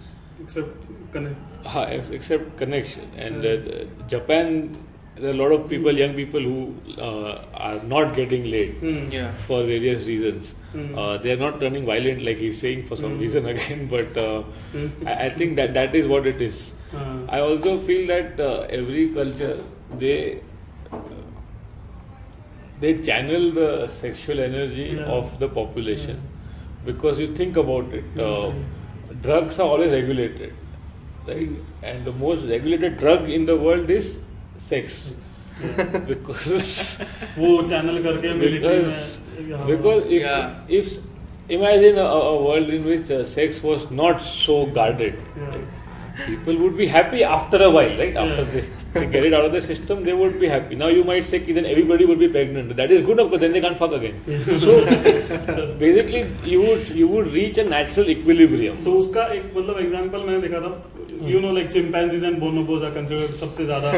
is 0.47 0.57
it 0.57 0.63
provides 0.65 0.81
for 0.81 0.89
everything 0.89 1.05
Except 1.07 1.11
connect. 1.11 1.65
Ha, 1.65 1.83
except 2.11 2.57
connection. 2.57 3.09
And 3.15 3.45
uh, 3.45 3.85
Japan, 4.07 4.77
there 5.15 5.27
are 5.27 5.33
a 5.33 5.33
lot 5.33 5.51
of 5.51 5.69
people, 5.69 5.97
young 5.97 6.13
people 6.15 6.41
who 6.41 6.75
uh, 7.01 7.45
are 7.53 7.83
not 7.83 8.15
getting 8.15 8.45
laid 8.49 8.75
Hmm. 8.79 9.11
Yeah. 9.11 9.31
for 9.47 9.63
various 9.65 10.07
reasons. 10.07 10.53
Hmm. 10.71 10.97
Uh, 10.97 11.17
they 11.17 11.31
are 11.31 11.37
not 11.37 11.59
turning 11.59 11.85
violent 11.85 12.23
like 12.23 12.37
he's 12.37 12.59
saying 12.59 12.87
for 12.87 12.97
some 12.97 13.13
Hmm. 13.15 13.19
reason 13.19 13.45
again, 13.55 13.87
but 13.89 14.17
uh, 14.17 14.43
Hmm. 14.71 14.87
I, 15.07 15.25
I 15.25 15.29
think 15.29 15.55
that 15.57 15.73
that 15.73 15.95
is 15.95 16.07
what 16.07 16.27
it 16.27 16.41
is. 16.41 16.73
Uh, 16.93 17.25
I 17.29 17.39
also 17.39 17.79
feel 17.79 18.07
that 18.07 18.39
uh, 18.39 18.67
every 18.79 19.09
culture 19.13 19.63
they 19.99 20.41
they 22.79 22.93
channel 23.03 23.51
the 23.51 23.87
sexual 23.87 24.39
energy 24.39 24.87
Yeah. 24.97 25.05
of 25.17 25.39
the 25.39 25.47
population 25.57 26.21
because 26.85 27.19
you 27.19 27.27
think 27.39 27.57
about 27.63 27.93
it, 27.99 28.05
uh, 28.17 28.51
Mm 28.51 28.63
drugs 29.20 29.58
are 29.58 29.68
always 29.68 29.90
regulated, 29.92 30.54
right? 31.26 31.64
And 31.82 32.04
the 32.04 32.12
most 32.12 32.44
regulated 32.48 32.96
drug 32.98 33.28
in 33.28 33.46
the 33.46 33.56
world 33.56 33.90
is 33.90 34.18
sex 34.58 35.14
because 36.06 37.00
वो 37.38 37.50
channel 37.68 38.02
करके 38.02 38.32
military 38.34 38.60
because 38.60 39.20
में 39.38 39.56
हाँ। 39.58 39.66
because 39.66 40.04
if 40.06 40.22
Yeah. 40.22 40.52
if 40.68 40.96
imagine 41.48 41.98
a, 41.98 42.04
a 42.04 42.42
world 42.44 42.68
in 42.70 42.84
which 42.84 43.10
uh, 43.10 43.24
sex 43.24 43.62
was 43.62 43.90
not 43.90 44.22
so 44.22 44.66
guarded 44.66 45.22
Yeah. 45.36 45.48
right? 45.54 45.68
people 46.26 46.58
would 46.58 46.76
be 46.76 46.86
happy 46.86 47.22
after 47.24 47.62
a 47.62 47.70
while 47.70 47.96
right 48.02 48.16
after 48.16 48.44
Yeah. 48.44 48.50
they, 48.52 48.64
They 48.93 49.05
get 49.05 49.23
it 49.23 49.33
out 49.33 49.45
of 49.45 49.51
the 49.51 49.61
system 49.61 50.03
they 50.03 50.13
would 50.13 50.39
be 50.39 50.47
happy 50.47 50.75
now 50.75 50.87
you 50.87 51.03
might 51.03 51.25
say 51.25 51.39
then 51.57 51.65
everybody 51.65 52.05
would 52.05 52.19
be 52.19 52.27
pregnant 52.27 52.75
that 52.75 52.91
is 52.91 53.05
good 53.05 53.17
because 53.17 53.39
then 53.39 53.53
they 53.53 53.61
can't 53.61 53.77
fuck 53.77 53.93
again 53.99 54.15
so 54.63 55.75
basically 55.83 56.23
you 56.53 56.61
would 56.61 56.89
you 57.01 57.07
would 57.07 57.27
reach 57.33 57.57
a 57.57 57.63
natural 57.63 58.09
equilibrium 58.15 58.81
So 58.87 58.95
उसका 59.03 59.25
एक 59.37 59.45
मतलब 59.57 59.79
example 59.85 60.25
मैंने 60.29 60.41
देखा 60.47 60.61
था 60.67 60.73
You 61.31 61.39
know, 61.41 61.49
like 61.55 61.67
chimpanzees 61.73 62.23
and 62.27 62.39
bonobos 62.43 62.83
are 62.85 62.91
considered 62.93 63.33
सबसे 63.41 63.65
ज़्यादा 63.65 63.91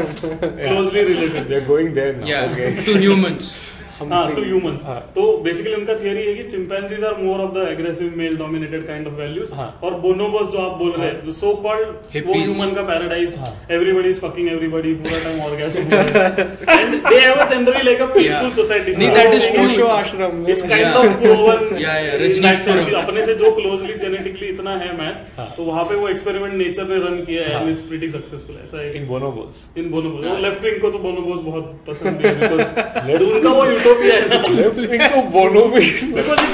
closely 0.56 1.04
related. 1.10 1.48
they're 1.52 1.66
going 1.68 1.94
there 1.98 2.12
now 2.16 2.26
Yeah. 2.32 2.50
okay 2.52 2.84
To 2.88 2.98
humans. 3.04 3.52
हाँ 4.00 4.24
to 4.34 4.42
humans 4.42 4.84
हाँ. 4.84 4.98
तो 5.14 5.26
बेसिकली 5.42 5.74
उनका 5.74 5.94
थियरी 5.94 6.22
है 6.22 6.34
कि 6.34 6.42
chimpanzees 6.50 7.04
are 7.04 7.16
more 7.18 7.40
of 7.40 7.52
the 7.54 7.66
aggressive 7.68 8.14
male 8.16 8.36
dominated 8.36 8.86
kind 8.86 9.06
of 9.06 9.14
values 9.14 9.52
हाँ. 9.54 9.68
और 9.84 9.94
बोनोबोस 10.00 10.48
जो 10.52 10.58
आप 10.60 10.76
बोल 10.78 10.92
रहे 10.92 11.08
हैं 11.08 11.32
सो 11.34 11.52
कॉल्ड 11.64 12.26
वो 12.26 12.34
ह्यूमन 12.34 12.74
का 12.74 12.82
पैराडाइज 12.84 13.36
हाँ. 13.38 13.52
एवरीबडी 13.70 14.08
इज़ 14.08 14.20
फकिंग 14.20 14.48
एवरीबडी 14.48 14.94
पूरा 14.96 15.22
time 15.24 15.40
orgasm 15.42 15.80
and 15.80 16.94
they 17.08 17.18
have 17.18 17.34
a 17.36 17.48
generally 17.50 17.82
like 17.82 18.00
a 18.00 18.06
peaceful 18.14 18.50
society 18.54 18.92
नहीं, 18.94 19.10
that 19.12 19.34
is 19.34 19.48
true. 19.48 19.64
Osho 19.64 19.86
ashram 19.94 20.46
it's 20.48 20.68
kind 20.68 20.94
of 20.94 21.20
proven 21.22 21.64
Yeah, 21.76 21.96
yeah, 21.98 22.18
Rajneeshpuram. 22.18 22.94
अपने 22.96 23.24
से 23.24 23.34
जो 23.34 23.50
closely 23.52 23.94
genetically 23.98 24.46
इतना 24.48 24.76
है 24.76 24.92
match 24.98 25.22
हाँ. 25.36 25.48
तो 25.56 25.64
वहाँ 25.64 25.84
पे 25.84 25.94
वो 25.94 26.08
एक्सपेरिमेंट 26.08 26.54
नेचर 26.54 26.88
ने 26.88 26.96
रन 26.98 27.16
किया 27.24 27.44
है 27.44 27.54
हाँ. 27.54 27.62
एंड 27.62 27.70
इट्स 27.70 27.82
प्रीटी 27.88 28.08
सक्सेसफुल 28.10 28.56
ऐसा 28.64 28.80
है 28.80 28.90
in 28.90 28.96
इन 28.96 29.06
बोनोबोस 29.06 30.24
हाँ. 30.24 30.40
लेफ़्ट 30.40 30.64
विंग 30.64 30.80
को 30.80 30.90
तो 30.90 30.98
बोनोबोस 30.98 31.40
बहुत 31.44 31.84
पसंद 31.88 32.26
है 32.26 32.34
बिकॉज़ 32.40 33.22
उनका 33.34 33.50
वो 33.50 33.64
है 33.86 34.20
ना 34.28 34.36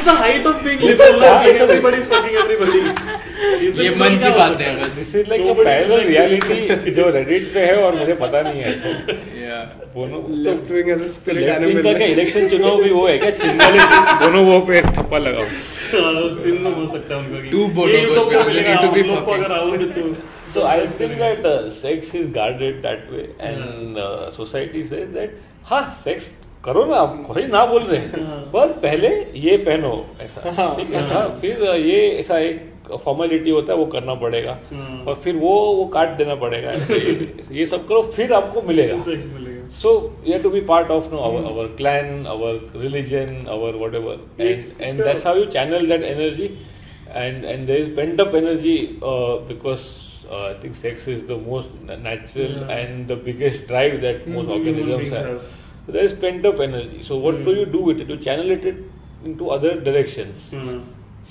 हाँ, 0.07 0.27
ये 3.73 3.91
मन 3.91 4.17
की 4.23 4.31
बात 4.31 4.61
है 4.61 4.75
बस। 4.81 4.95
This 4.95 5.15
is 5.15 5.29
like 5.29 5.43
is 5.43 5.65
parallel 5.65 6.01
reality 6.01 6.91
जो 6.91 7.09
रेडिट 7.11 7.53
पे 7.55 7.61
है 7.61 7.77
और 7.83 7.95
मुझे 7.95 8.15
पता 8.15 8.43
नहीं 8.43 8.61
है। 8.61 8.73
ऐसा 8.73 8.89
बोनो 9.95 10.19
लेफ़्ट 10.31 10.71
विंग 10.71 10.89
एज 10.91 11.07
स्पिरिट 11.13 11.45
लेफ़्ट 11.47 11.65
विंग 11.65 11.97
क्या 11.97 12.07
इलेक्शन 12.07 12.49
चुनाव 12.49 12.83
भी 12.83 12.91
वो 12.91 13.07
है 13.09 13.19
क्या? 13.19 13.31
दोनों 14.21 14.45
वो 14.45 14.61
पे 14.61 14.81
ठप्पा 14.81 15.19
लगाओ। 15.19 15.45
चिन्ह 16.43 16.69
हो 16.69 16.87
सकता 16.87 17.15
है 17.15 17.21
उनका 17.21 17.39
मिलेगा. 18.45 18.75
अगर 19.35 19.53
आओगे 19.53 19.87
तो। 19.87 20.15
So 20.55 20.63
I 20.67 20.87
think 20.99 21.13
that 21.19 21.45
uh, 21.49 21.71
sex 21.71 22.09
is 22.13 22.25
guarded 22.37 22.79
that 22.83 23.03
way, 23.13 23.27
and 23.39 23.99
uh, 24.05 24.31
society 24.33 24.81
says 24.85 25.13
that 25.17 25.37
हाँ 25.65 25.83
sex 26.05 26.31
करो 26.65 26.85
ना 26.85 26.97
आप 26.97 27.23
खुद 27.27 27.39
ना 27.53 27.65
बोल 27.67 27.83
रहे 27.83 28.01
हैं। 28.01 28.25
पर 28.53 28.73
पहले 28.81 29.09
ये 29.41 29.57
पहनो 29.59 29.93
ऐसा 30.21 30.75
ठीक 30.77 30.91
है 30.95 31.07
ना? 31.09 31.21
फिर 31.41 31.63
ये 31.77 32.09
ऐसा 32.19 32.39
एक 32.39 32.69
फॉर्मेलिटी 33.05 33.51
होता 33.51 33.73
है 33.73 33.79
वो 33.79 33.85
करना 33.87 34.15
पड़ेगा। 34.23 34.59
और 35.07 35.15
फिर 35.25 35.37
वो 35.37 35.53
वो 35.75 35.85
काट 35.95 36.17
देना 36.17 36.35
पड़ेगा। 36.35 36.73
ये 37.53 37.67
सब 37.67 37.87
करो 37.89 38.03
फिर 38.17 38.33
आपको 38.33 38.63
मिलेगा। 38.63 38.97
सो 39.83 39.93
ये 40.27 40.39
to 40.39 40.51
be 40.51 40.61
part 40.71 40.91
of 40.91 41.11
no 41.13 41.19
our 41.29 41.45
our 41.51 41.67
clan 41.77 42.25
our 42.27 42.61
religion 42.77 43.45
our 43.49 43.77
whatever 43.95 44.43
and 44.43 44.65
and 44.83 45.03
how 45.27 45.37
you 45.37 45.45
channel 45.57 45.87
that 45.87 46.03
energy 46.05 46.51
and 47.15 47.45
and 47.45 47.67
there 47.67 47.81
is 47.81 47.95
pent 47.97 48.21
up 48.21 48.35
energy 48.35 48.77
because 49.05 49.87
I 50.35 50.55
think 50.65 50.75
sex 50.83 51.09
is 51.09 51.23
the 51.27 51.41
most 51.47 51.91
natural 52.09 52.69
and 52.71 53.07
the 53.09 53.21
biggest 53.25 53.67
drive 53.69 53.97
that 54.01 54.29
most 54.29 54.51
organisms 54.51 55.19
है 55.19 55.25
So 55.87 55.93
there 55.93 56.05
is 56.05 56.15
pent 56.23 56.47
up 56.47 56.61
energy. 56.61 57.03
So 57.03 57.17
what 57.17 57.45
do 57.45 57.53
you 57.59 57.67
do 57.67 57.83
with 57.89 58.01
it? 58.01 58.09
You 58.09 58.19
channel 58.29 58.51
it 58.57 58.65
into 59.25 59.51
other 59.57 59.75
directions. 59.89 60.49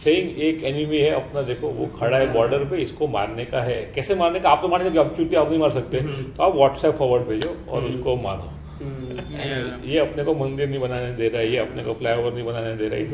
Saying 0.03 0.39
एक 0.47 0.63
enemy 0.63 0.97
है 0.97 1.11
अपना 1.15 1.41
देखो 1.41 1.67
वो 1.77 1.85
खड़ा 1.99 2.17
है 2.17 2.31
border 2.33 2.63
पे 2.69 2.77
इसको 2.81 3.07
मारने 3.17 3.45
का 3.45 3.61
है. 3.63 3.81
कैसे 3.95 4.15
मारने 4.15 4.39
का? 4.39 4.49
आप 4.49 4.61
तो 4.61 4.67
मार 4.67 4.83
सकते 4.83 4.99
आप 4.99 5.15
चूतिया 5.17 5.41
आप 5.41 5.49
नहीं 5.49 5.59
मार 5.59 5.71
सकते। 5.71 6.01
तो 6.37 6.43
आप 6.43 6.55
व्हाट्सएप 6.55 6.95
फॉरवर्ड 6.97 7.27
भेजो 7.27 7.51
और। 7.69 7.83
उसको 7.89 8.15
मारो. 8.27 8.47
Yeah. 8.79 9.63
ये 9.85 9.97
अपने 9.99 10.23
को 10.23 10.33
मंदिर 10.41 10.69
नहीं 10.69 10.79
बनाने 10.79 11.11
दे 11.15 11.27
रहा 11.29 11.41
है 11.41 11.51
ये 11.51 11.57
अपने 11.59 11.83
को 11.83 11.93
फ्लाईओवर 11.93 12.33
नहीं 12.33 12.43
बनाने 12.45 12.75
दे 12.75 12.87
रहा 12.87 12.99
है 12.99 13.05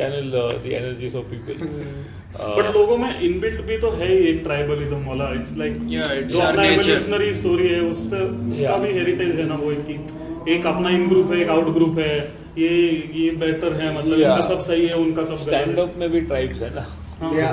channel 0.00 0.30
the 0.30 0.72
energies 0.72 1.14
of 1.16 1.26
people 1.32 1.54
but 2.56 2.74
लोगों 2.76 2.96
में 2.98 3.20
इनबिल्ट 3.20 3.60
भी 3.66 3.76
तो 3.78 3.90
है 3.90 4.08
ही 4.08 4.16
एक 4.30 4.42
ट्राइबलिज्म 4.44 5.04
वाला। 5.08 5.30
इट्स 5.34 5.56
लाइक 5.58 5.74
जो 6.32 6.40
अपना 6.40 6.64
एवोल्यूशनरी 6.64 7.32
स्टोरी 7.34 7.68
है 7.68 7.80
उससे 7.90 8.20
उसका 8.50 8.76
भी 8.84 8.92
हेरिटेज 8.98 9.34
है 9.40 9.46
ना 9.48 9.56
वो 9.62 9.70
एक 9.72 9.84
की 9.90 9.96
एक 10.48 10.66
अपना 10.66 10.90
इन 10.90 11.08
ग्रुप 11.08 11.32
है 11.32 11.40
एक 11.40 11.48
आउट 11.48 11.74
ग्रुप 11.74 11.98
है 11.98 12.32
ये 12.58 12.68
ये 13.14 13.30
बेटर 13.30 13.72
है 13.72 13.98
मतलब 13.98 14.18
Yeah. 14.18 14.28
इनका 14.28 14.40
सब 14.40 14.60
सही 14.60 14.86
है 14.86 14.94
उनका 14.94 15.22
सब 15.22 15.36
स्टैंड 15.36 15.78
अप 15.78 15.94
में 15.96 16.10
भी 16.10 16.20
ट्राइब्स 16.20 16.62
है 16.62 16.74
ना। 16.74 16.98
Yeah. 17.22 17.52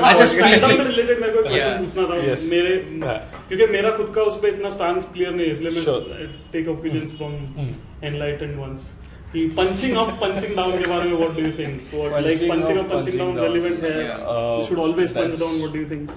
अच्छा, 0.00 0.26
से 0.26 0.42
मेरे 1.14 1.32
को 1.32 1.42
क्वेश्चन 1.42 1.78
पूछना 1.78 2.02
था। 2.02 2.22
Yes. 2.22 2.50
मेरे. 2.50 2.76
क्योंकि 3.48 3.72
मेरा 3.72 3.90
खुद 3.90 4.14
का 4.14 4.22
उस 4.22 4.36
पर 4.36 4.48
इतना 4.48 4.70
स्टांस 4.70 5.08
क्लियर 5.12 5.30
नहीं 5.30 5.46
है 5.46 5.52
इसलिए 5.52 5.70
मैं 5.70 5.84
take 6.52 6.68
opinions 6.68 7.16
from. 7.16 7.32
Enlightened 8.04 8.60
ones 8.60 9.00
कि 9.32 9.46
पंचिंग 9.46 9.96
अप 9.96 10.08
पंचिंग 10.08 10.56
डाउन 10.56 10.72
के 10.72 10.90
बारे 10.90 11.10
में 11.10 11.16
what 11.16 11.36
do 11.36 11.42
you 11.42 11.52
think 11.52 11.80
like 11.94 12.50
punching 12.50 12.78
up 12.78 12.92
punching 12.92 13.18
down. 13.18 13.38
Relevant 13.38 13.84
है? 13.84 14.08
You 14.58 14.64
should 14.64 14.78
always 14.78 15.12
punch 15.12 15.40
down 15.40 15.58
what 15.58 15.72
do 15.72 15.78
you 15.78 15.90
think 15.90 16.10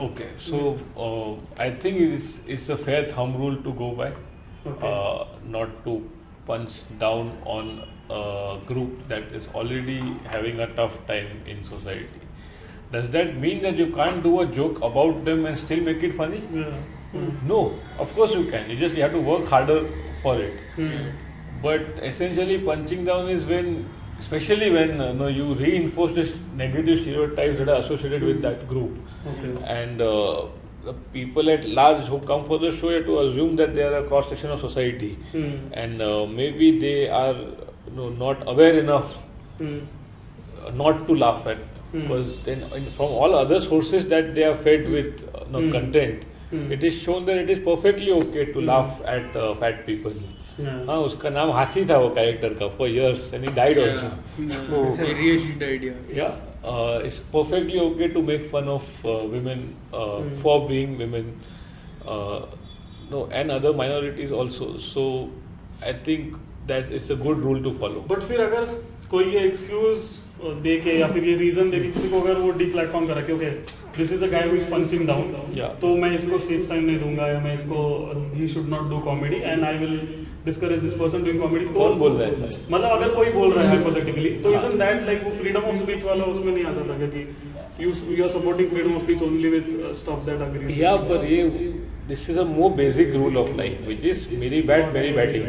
Okay, 0.00 0.30
so 0.38 0.78
uh, 0.96 1.60
I 1.62 1.70
think 1.70 2.00
it's 2.00 2.38
it's 2.46 2.68
a 2.68 2.76
fair 2.76 3.08
thumb 3.10 3.36
rule 3.36 3.56
to 3.66 3.72
go 3.80 3.90
by, 4.00 4.08
Okay. 4.66 4.88
uh, 4.88 5.24
not 5.56 5.84
to 5.84 5.94
punch 6.46 6.78
down 6.98 7.30
on 7.56 7.70
a 8.10 8.58
group 8.66 9.06
that 9.08 9.32
is 9.40 9.46
already 9.48 9.98
having 10.34 10.60
a 10.60 10.66
tough 10.80 10.96
time 11.06 11.30
in 11.46 11.62
society. 11.64 12.20
Does 12.92 13.10
that 13.10 13.36
mean 13.36 13.62
that 13.62 13.76
you 13.76 13.86
can't 13.98 14.22
do 14.22 14.40
a 14.40 14.46
joke 14.46 14.82
about 14.90 15.24
them 15.24 15.46
and 15.46 15.58
still 15.58 15.80
make 15.90 16.02
it 16.02 16.14
funny? 16.14 16.42
No, 17.52 17.80
of 17.98 18.12
course 18.14 18.34
you 18.34 18.44
can. 18.50 18.70
You 18.70 18.76
just 18.76 18.94
you 18.96 19.02
have 19.02 19.12
to 19.12 19.20
work 19.20 19.46
harder 19.46 19.78
for 20.22 20.40
it. 20.40 20.60
Hmm. 20.76 21.10
But 21.62 21.98
essentially, 22.10 22.58
punching 22.58 23.04
down 23.04 23.28
is 23.28 23.46
when, 23.46 23.92
especially 24.22 24.70
when 24.70 25.00
uh, 25.00 25.12
no, 25.12 25.26
you 25.28 25.54
reinforce 25.54 26.12
this 26.12 26.32
negative 26.62 27.00
stereotypes 27.00 27.58
that 27.58 27.68
are 27.68 27.80
associated 27.84 28.22
with 28.30 28.42
that 28.42 28.66
group, 28.72 28.98
Okay. 29.32 29.52
and 29.78 30.00
uh, 30.00 30.46
the 30.84 30.94
people 31.16 31.50
at 31.56 31.64
large 31.80 32.04
who 32.12 32.18
come 32.30 32.44
for 32.46 32.58
the 32.58 32.70
show 32.78 32.90
have 32.94 33.04
to 33.10 33.18
assume 33.24 33.56
that 33.62 33.74
they 33.74 33.82
are 33.90 33.96
a 33.98 34.04
cross 34.12 34.28
section 34.34 34.50
of 34.56 34.60
society, 34.68 35.12
Hmm. 35.32 35.52
and 35.84 36.02
uh, 36.10 36.26
maybe 36.40 36.70
they 36.86 36.96
are 37.22 37.34
you 37.34 37.96
know, 38.00 38.08
not 38.24 38.48
aware 38.54 38.78
enough 38.84 39.16
uh, 40.66 40.70
not 40.82 41.06
to 41.08 41.14
laugh 41.24 41.46
at 41.46 41.58
Hmm. 41.92 42.00
because 42.02 42.28
then 42.44 42.62
in, 42.76 42.90
from 42.98 43.10
all 43.22 43.34
other 43.38 43.60
sources 43.60 44.06
that 44.12 44.34
they 44.36 44.44
are 44.50 44.56
fed 44.66 44.88
with 44.96 45.24
uh, 45.34 45.44
no, 45.54 45.60
Hmm. 45.64 45.72
content, 45.76 46.24
Hmm. 46.52 46.70
it 46.76 46.84
is 46.90 46.94
shown 47.06 47.26
that 47.30 47.36
it 47.44 47.50
is 47.56 47.60
perfectly 47.66 48.12
okay 48.20 48.46
to 48.52 48.60
Hmm. 48.60 48.70
laugh 48.72 49.02
at 49.16 49.36
uh, 49.44 49.54
fat 49.64 49.84
people. 49.90 50.14
हाँ 50.60 50.96
उसका 51.00 51.30
नाम 51.30 51.50
हासी 51.52 51.84
था 51.86 51.96
वो 51.98 52.08
character 52.14 52.54
का 52.54 52.68
for 52.78 52.88
years 52.88 53.32
and 53.34 53.44
he 53.44 53.54
died 53.54 53.78
also 53.78 54.48
so 54.50 54.82
he 54.94 55.12
really 55.12 55.52
died 55.60 55.84
या 56.16 56.26
it's 57.06 57.18
perfectly 57.34 57.78
okay 57.80 58.08
to 58.08 58.22
make 58.22 58.48
fun 58.52 58.68
of 58.68 59.06
women 59.06 59.68
for 60.42 60.60
being 60.68 60.96
women 60.98 61.34
no 63.10 63.28
and 63.32 63.50
other 63.50 63.76
minorities 63.76 64.32
also 64.32 64.72
so 64.84 65.04
I 65.84 65.92
think 66.08 66.36
that 66.66 66.92
it's 66.92 67.10
a 67.10 67.14
good 67.22 67.42
rule 67.42 67.62
to 67.62 67.70
follow 67.78 68.04
but 68.10 68.22
फिर 68.22 68.40
अगर 68.40 68.74
कोई 69.10 69.24
ये 69.24 69.40
excuse 69.46 69.96
uh, 69.96 70.52
देके 70.62 70.98
या 70.98 71.06
फिर 71.08 71.24
ये 71.24 71.36
reason 71.36 71.70
देके 71.70 71.90
किसी 71.92 72.08
को 72.08 72.20
अगर 72.20 72.38
वो 72.40 72.50
डीप्लेटफॉर्म 72.58 73.06
करा 73.06 73.20
के 73.22 73.32
okay 73.32 73.50
this 73.96 74.12
is 74.12 74.24
a 74.24 74.28
guy 74.30 74.48
who 74.48 74.56
is 74.56 74.64
punching 74.70 75.06
down 75.06 75.32
तो 75.80 75.94
मैं 75.96 76.10
इसको 76.14 76.38
स्टेज 76.38 76.68
टाइम 76.68 76.84
नहीं 76.84 76.98
दूँगा 77.00 77.28
या 77.28 77.40
मैं 77.40 77.54
इसको 77.54 77.82
ही 78.34 78.48
should 78.48 78.68
not 78.68 78.88
do 78.90 78.98
comedy 79.04 79.36
and 79.36 79.64
I 79.64 79.78
will 79.78 79.98
discourage 80.46 80.80
this 80.82 80.92
person 81.00 81.22
doing 81.24 81.40
comedy 81.40 81.64
तो 81.66 81.72
कौन 81.80 81.92
बोल 81.98 82.12
रहा 82.16 82.28
है? 82.28 82.32
मतलब 82.70 82.90
अगर 82.90 83.08
कोई 83.14 83.30
बोल 83.32 83.52
रहा 83.52 83.64
है 83.64 83.68
हाइपोथेटिकली 83.76 84.30
तो 84.46 84.52
इजंट 84.54 84.74
दैट 84.84 85.02
लाइक 85.06 85.20
वो 85.24 85.30
फ्रीडम 85.42 85.60
ऑफ़ 85.72 85.76
स्पीच 85.82 86.04
वाला 86.04 86.24
उसमें 86.34 86.52
नहीं 86.52 86.64
आता 86.72 86.82
था 86.88 86.96
क्योंकि 86.98 87.20
you 87.84 87.92
you 88.16 88.22
are 88.24 88.30
supporting 88.30 88.68
freedom 88.70 88.94
of 88.96 89.02
speech 89.04 89.22
only 89.28 89.48
with 89.56 89.66
stuff 90.02 90.20
that 90.30 90.40
agree 90.48 90.64
Yeah, 90.82 90.96
but 91.12 91.20
ये 91.30 91.40
this 92.06 92.22
is 92.30 92.36
a 92.42 92.44
more 92.46 92.68
basic 92.78 93.10
rule 93.16 93.36
of 93.42 93.50
life, 93.58 93.74
which 93.90 94.00
is 94.12 94.22
मेरी 94.38 94.60
बैट 94.70 94.88
मेरी 94.94 95.10
बैटिंग 95.18 95.44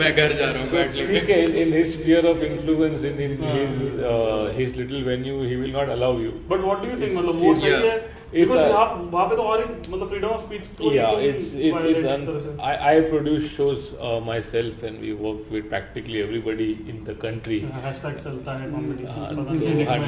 मैं 0.00 0.10
घर 0.16 0.32
जा 0.32 0.50
रहा 0.50 0.62
हूँ 0.62 0.68
बैट 0.72 0.90
लेके 0.96 1.20
ठीक 1.20 1.30
है 1.30 1.38
in 1.62 1.72
his 1.76 1.94
sphere 1.94 2.24
of 2.32 2.42
influence 2.48 3.06
in, 3.10 3.16
in 3.26 3.32
his 3.46 3.72
uh, 4.10 4.42
his 4.58 4.74
little 4.80 5.00
venue 5.08 5.38
he 5.52 5.56
will 5.62 5.72
not 5.78 5.88
allow 5.96 6.10
but 6.50 6.60
what 6.66 6.78
do 6.84 6.90
you 6.90 6.96
think 7.00 7.12
मतलब 7.18 7.40
वो 7.44 7.54
सही 7.62 7.72
है? 7.86 7.94
It's 8.30 8.40
बिकॉज़ 8.40 8.58
a- 8.60 8.72
आप 8.78 8.90
वहाँ 9.12 9.26
पे 9.28 9.36
तो 9.36 9.42
और 9.50 9.60
मतलब 9.90 10.08
फ्रीडम 10.08 10.28
ऑफ़ 10.28 10.40
स्पीच 10.40 10.64
तो 10.78 10.90
yeah 10.94 11.12
it's 11.28 11.52
it's, 11.68 11.78
it's 11.90 12.04
un- 12.14 12.26
I, 12.70 12.72
I 12.90 12.94
produce 13.12 13.46
shows 13.52 13.86
uh, 14.08 14.18
myself 14.26 14.82
and 14.88 15.00
we 15.04 15.12
work 15.26 15.46
with 15.54 15.68
practically 15.70 16.20
everybody 16.24 16.66
in 16.92 16.98
the 17.08 17.14
country. 17.24 17.58
Hashtag 17.86 18.18
चलता 18.24 18.56
है 18.58 18.70
कॉमेडी 18.72 19.04
हाँ, 19.08 19.28
तो 19.34 19.42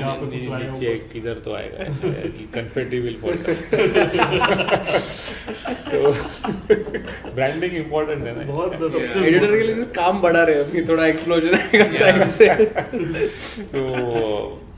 हाँ, 0.02 0.18
नीचे। 0.26 0.92
किधर 1.12 1.40
तो 1.44 1.54
आएगा 1.54 1.84
कन्फेटी 2.54 2.98
विल 3.06 3.16
फॉल 3.22 3.36
तो 5.90 6.12
ब्रांडिंग 7.34 7.74
इम्पोर्टेंट 7.76 8.22
है 8.26 8.36
ना? 8.36 8.44
बहुत 8.52 8.76
सबसे. 8.78 9.26
एडिटर 9.26 9.56
के 9.56 9.62
लिए 9.62 9.84
काम 10.00 10.20
बढ़ा 10.22 10.42
रहे 10.42 10.56
हैं 10.56 10.64
अभी 10.64 10.82
थोड़ा 10.88 11.06
एक्सप्लोजन 11.06 11.54
आएगा 11.54 11.90
साइड 11.98 12.26
से। 12.38 12.48
so 13.74 13.86
uh, 14.00 14.69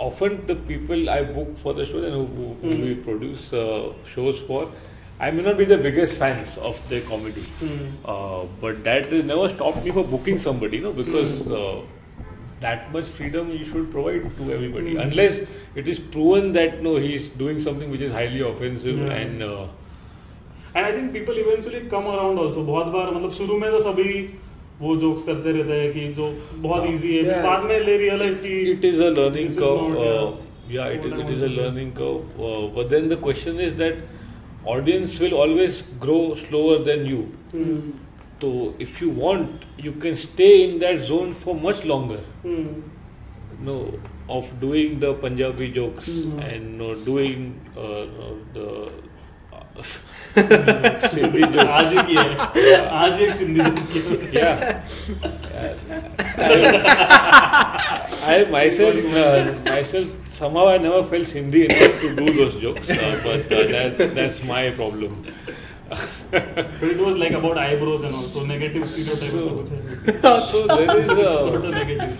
often 0.00 0.46
the 0.46 0.54
people 0.54 1.08
I 1.10 1.22
book 1.22 1.56
for 1.58 1.72
the 1.74 1.86
show 1.86 2.02
and 2.02 2.12
who, 2.12 2.26
who, 2.26 2.70
who 2.70 2.84
we 2.84 2.94
produce 2.94 3.52
uh, 3.52 3.92
shows 4.14 4.38
for, 4.46 4.70
I 5.18 5.30
may 5.30 5.42
not 5.42 5.56
be 5.56 5.64
the 5.64 5.78
biggest 5.78 6.18
fans 6.18 6.58
of 6.58 6.78
their 6.90 7.00
comedy, 7.02 7.44
uh, 8.04 8.44
but 8.60 8.84
that 8.84 9.06
has 9.12 9.24
never 9.24 9.48
stopped 9.48 9.84
me 9.84 9.90
for 9.90 10.04
booking 10.04 10.38
somebody, 10.38 10.80
no, 10.80 10.92
because 10.92 11.46
uh, 11.50 11.80
that 12.60 12.92
much 12.92 13.06
freedom 13.06 13.50
you 13.50 13.64
should 13.64 13.90
provide 13.90 14.36
to 14.36 14.52
everybody, 14.52 14.96
unless 14.96 15.40
it 15.74 15.88
is 15.88 15.98
proven 15.98 16.52
that 16.52 16.82
no, 16.82 16.96
he 16.96 17.14
is 17.14 17.28
doing 17.30 17.60
something 17.62 17.90
which 17.90 18.00
is 18.02 18.12
highly 18.12 18.40
offensive 18.52 18.98
Yeah. 18.98 19.12
and. 19.22 19.42
Uh, 19.42 19.66
and 20.76 20.84
I 20.84 20.92
think 20.92 21.12
people 21.12 21.38
eventually 21.38 21.78
come 21.90 22.06
around 22.12 22.38
also 22.40 22.62
बहुत 22.62 22.86
बार 22.94 23.10
मतलब 23.10 23.32
शुरू 23.32 23.56
में 23.58 23.70
तो 23.70 23.78
सभी 23.82 24.08
वो 24.81 24.95
jokes 24.97 25.23
करते 25.23 25.51
रहते 25.51 25.79
हैं 25.79 25.91
कि 25.93 26.07
जो 26.13 26.27
बहुत 26.61 26.89
इजी 26.89 27.15
है। 27.15 27.41
बाद 27.43 27.63
में 27.69 27.79
ले 27.79 27.97
रियलाइज़ 27.97 28.41
की 28.43 28.59
it 28.71 28.85
is 28.85 29.01
a 29.03 29.09
learning 29.09 29.49
curve 29.57 30.73
या 30.73 30.87
it 30.91 31.05
is 31.05 31.13
it 31.13 31.29
is 31.29 31.43
a 31.43 31.47
learning 31.47 31.91
curve 31.99 32.77
but 32.77 32.89
then 32.89 33.09
the 33.09 33.19
question 33.23 33.59
is 33.67 33.75
that 33.77 34.03
audience 34.69 35.21
will 35.21 35.33
always 35.43 35.83
grow 36.01 36.19
slower 36.39 36.83
than 36.83 37.05
you 37.07 37.21
तो 38.41 38.51
if 38.81 39.03
you 39.03 39.11
want 39.19 39.85
you 39.85 39.91
can 40.03 40.15
stay 40.23 40.47
in 40.63 40.77
that 40.79 40.99
zone 41.11 41.33
for 41.43 41.55
much 41.63 41.85
longer 41.85 42.23
no 43.65 43.77
of 44.37 44.59
doing 44.61 44.99
the 45.01 45.13
Punjabi 45.23 45.67
jokes 45.71 46.09
and 46.09 46.81
doing 47.05 47.51
Hmm. 49.81 50.47
Hmm. 50.47 50.63
uh, 50.63 50.87
uh, 50.87 50.97
Sindhi 51.11 51.43
jokes. 51.53 51.67
आज 51.67 51.93
ही 51.93 52.01
की 52.07 52.15
है 52.15 52.75
आज 53.01 53.17
ही 53.19 53.25
एक 53.25 53.33
Sindhi 53.33 53.59
joke 53.61 53.81
की 53.91 53.99
है। 53.99 54.21
Yeah. 54.33 54.81
I, 58.23 58.45
myself, 58.45 58.95
uh, 59.13 59.53
myself, 59.65 60.15
somehow 60.33 60.67
I 60.67 60.77
never 60.77 61.03
felt 61.09 61.27
Sindhi 61.27 61.65
enough 61.65 61.99
to 62.01 62.09
do 62.15 62.31
those 62.33 62.55
jokes, 62.61 62.89
uh, 62.89 63.19
but 63.23 63.51
uh, 63.51 63.67
that's 63.67 63.99
that's 64.13 64.43
my 64.43 64.69
problem. 64.71 65.25
But 66.31 66.83
it 66.83 66.99
was 66.99 67.17
like 67.17 67.33
about 67.33 67.57
eyebrows 67.57 68.03
and 68.03 68.15
also 68.15 68.45
negative 68.45 68.89
stereotype 68.89 69.33
ऐसा 69.33 69.51
कुछ 69.57 69.69
है 69.71 69.79
so 70.51 70.67
there 70.67 70.99
is 70.99 71.11
of 71.11 71.63
a, 71.63 71.71
negative. 71.71 72.13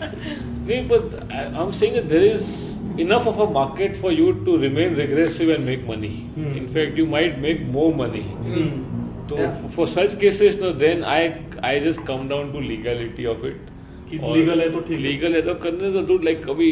see, 0.68 0.82
but 0.84 1.04
I, 1.32 1.46
I'm 1.62 1.72
saying 1.72 1.96
that 1.96 2.10
there 2.10 2.26
is 2.34 2.71
enough 3.00 3.28
of 3.28 3.40
a 3.40 3.50
market 3.50 3.98
for 3.98 4.12
you 4.12 4.34
to 4.46 4.58
remain 4.58 4.96
regressive 4.96 5.50
and 5.50 5.66
make 5.66 5.86
money. 5.88 6.14
Hmm. 6.36 6.56
In 6.62 6.68
fact, 6.74 6.98
you 6.98 7.06
might 7.06 7.40
make 7.40 7.62
more 7.78 7.94
money. 7.94 8.24
Hmm. 8.48 8.70
So 9.30 9.38
Yeah. 9.42 9.58
for 9.76 9.88
such 9.88 10.20
cases, 10.20 10.58
no, 10.62 10.72
then 10.86 11.04
I 11.04 11.20
I 11.72 11.80
just 11.80 12.06
come 12.06 12.28
down 12.28 12.52
to 12.56 12.64
legality 12.72 13.28
of 13.36 13.46
it. 13.52 13.70
legal 14.12 14.60
है 14.60 14.70
तो 14.72 14.80
ठीक 14.88 14.98
है। 15.00 15.04
Legal 15.08 15.36
है 15.36 15.42
तो 15.42 15.54
करने 15.66 15.92
तो 15.94 16.02
dude 16.08 16.26
like 16.30 16.44
कभी 16.48 16.72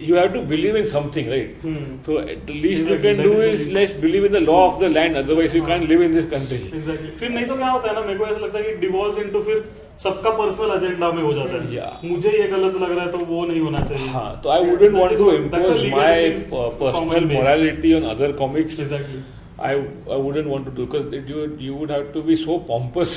you 0.00 0.14
have 0.18 0.32
to 0.34 0.40
believe 0.50 0.76
in 0.78 0.86
something, 0.92 1.28
right? 1.32 1.50
Hmm. 1.64 1.82
So 2.06 2.18
at 2.20 2.46
the 2.46 2.54
least 2.62 2.80
you 2.82 2.94
Exactly, 2.94 3.02
can 3.02 3.16
that 3.18 3.22
do 3.22 3.32
is 3.32 3.38
the 3.40 3.50
is 3.50 3.60
least. 3.60 3.74
let's 3.78 3.92
believe 4.04 4.24
in 4.28 4.32
the 4.36 4.40
law 4.46 4.60
of 4.68 4.78
the 4.80 4.88
land. 4.94 5.16
Otherwise, 5.20 5.54
you 5.58 5.62
हाँ. 5.62 5.68
can't 5.72 5.88
live 5.94 6.00
in 6.06 6.14
this 6.18 6.26
country. 6.34 6.58
Exactly. 6.80 7.10
फिर 7.20 7.30
नहीं 7.34 7.46
तो 7.50 7.56
क्या 7.62 7.68
होता 7.70 7.88
है 7.88 7.94
ना 8.00 8.06
मेरे 8.06 8.18
को 8.18 8.26
ऐसा 8.26 8.40
लगता 8.46 8.58
है 8.58 8.64
कि 8.64 8.74
डिवॉल्व 8.86 9.20
इनटू 9.24 9.42
फिर 9.50 9.62
सबका 10.02 10.30
पर्सनल 10.38 10.70
एजेंडा 10.76 11.10
में 11.16 11.22
हो 11.22 11.32
जाता 11.34 11.58
है 11.62 11.74
Yeah. 11.74 11.92
मुझे 12.12 12.30
ये 12.38 12.46
गलत 12.52 12.74
लग 12.82 12.90
रहा 12.96 13.04
है 13.04 13.10
तो 13.12 13.18
वो 13.26 13.44
नहीं 13.46 13.60
होना 13.60 13.80
चाहिए 13.90 14.08
हाँ, 14.14 14.42
so 14.42 14.50
I 14.54 14.60
wouldn't 14.68 14.96
want 15.00 15.16
to 15.18 15.26
That's 15.52 15.68
a 15.68 15.74
impose 15.74 15.82
legal 15.82 15.98
my 15.98 16.08
base, 16.14 16.40
uh, 16.52 16.70
personal 16.80 16.94
common 16.98 17.28
base. 17.28 17.38
morality 17.38 17.92
on 17.98 18.04
other 18.14 18.32
comics. 18.40 18.78
Exactly. 18.86 19.22
I 19.70 19.72
I 20.14 20.16
wouldn't 20.26 20.48
want 20.54 20.64
to 20.68 20.72
do 20.78 20.86
because 20.86 21.12
you 21.32 21.44
you 21.66 21.74
would 21.80 21.90
have 21.96 22.08
to 22.16 22.22
be 22.30 22.36
so 22.44 22.58
pompous 22.70 23.12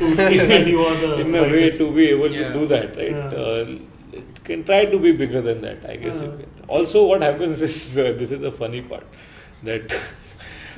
in 0.00 0.18
a 0.20 1.42
way 1.54 1.68
to 1.80 1.90
be 1.98 2.06
able 2.14 2.38
Yeah. 2.38 2.46
to 2.48 2.58
do 2.58 2.66
that, 2.74 2.96
right? 3.02 3.18
Yeah. 3.18 3.42
Uh, 3.42 4.18
it 4.22 4.40
can 4.48 4.64
try 4.70 4.80
to 4.94 4.98
be 5.06 5.12
bigger 5.22 5.42
than 5.50 5.60
that, 5.68 5.84
I 5.94 5.96
guess. 6.04 6.16
You 6.26 6.30
can. 6.40 6.66
Also, 6.78 7.04
what 7.12 7.26
happens 7.28 7.60
is 7.68 7.76
uh, 7.98 8.06
this 8.22 8.30
is 8.38 8.40
the 8.48 8.54
funny 8.62 8.80
part 8.80 9.04
that 9.70 9.96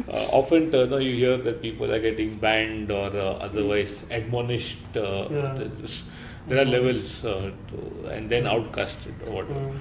uh, 0.08 0.26
often 0.40 0.74
uh, 0.76 0.86
no, 0.86 0.98
you 0.98 1.12
hear 1.16 1.38
that 1.38 1.62
people 1.62 1.92
are 1.92 2.00
getting 2.00 2.38
banned 2.38 2.92
or 2.92 3.08
uh, 3.08 3.48
otherwise 3.50 3.94
admonished. 4.10 4.98
Uh, 4.98 5.28
Yeah. 5.32 5.64
this- 5.82 6.04
there 6.48 6.58
are 6.60 6.66
levels 6.66 7.10
uh, 7.24 7.52
to, 7.70 7.80
and 8.14 8.28
then 8.30 8.46
outcasted 8.46 9.20
or 9.28 9.34
whatever. 9.36 9.60
Hmm. 9.60 9.78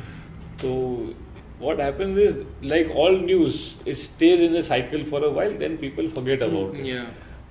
So 0.61 1.14
what 1.59 1.79
happens 1.79 2.19
is, 2.19 2.35
like 2.62 2.90
all 2.95 3.16
news, 3.16 3.79
it 3.87 3.99
stays 3.99 4.43
in 4.43 4.53
the 4.53 4.62
cycle 4.62 5.05
for 5.07 5.25
a 5.25 5.31
while, 5.31 5.55
then 5.62 5.79
people 5.79 6.11
forget 6.11 6.43
about 6.43 6.75
it. 6.75 6.85
Yeah. 6.85 7.07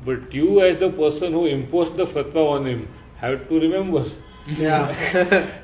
But 0.05 0.31
you, 0.31 0.61
as 0.61 0.77
the 0.77 0.89
person 0.91 1.33
who 1.33 1.45
imposed 1.47 1.97
the 1.97 2.05
fatwa 2.05 2.45
on 2.51 2.67
him, 2.67 2.87
have 3.17 3.49
to 3.49 3.59
remember. 3.59 4.05
yeah 4.57 4.93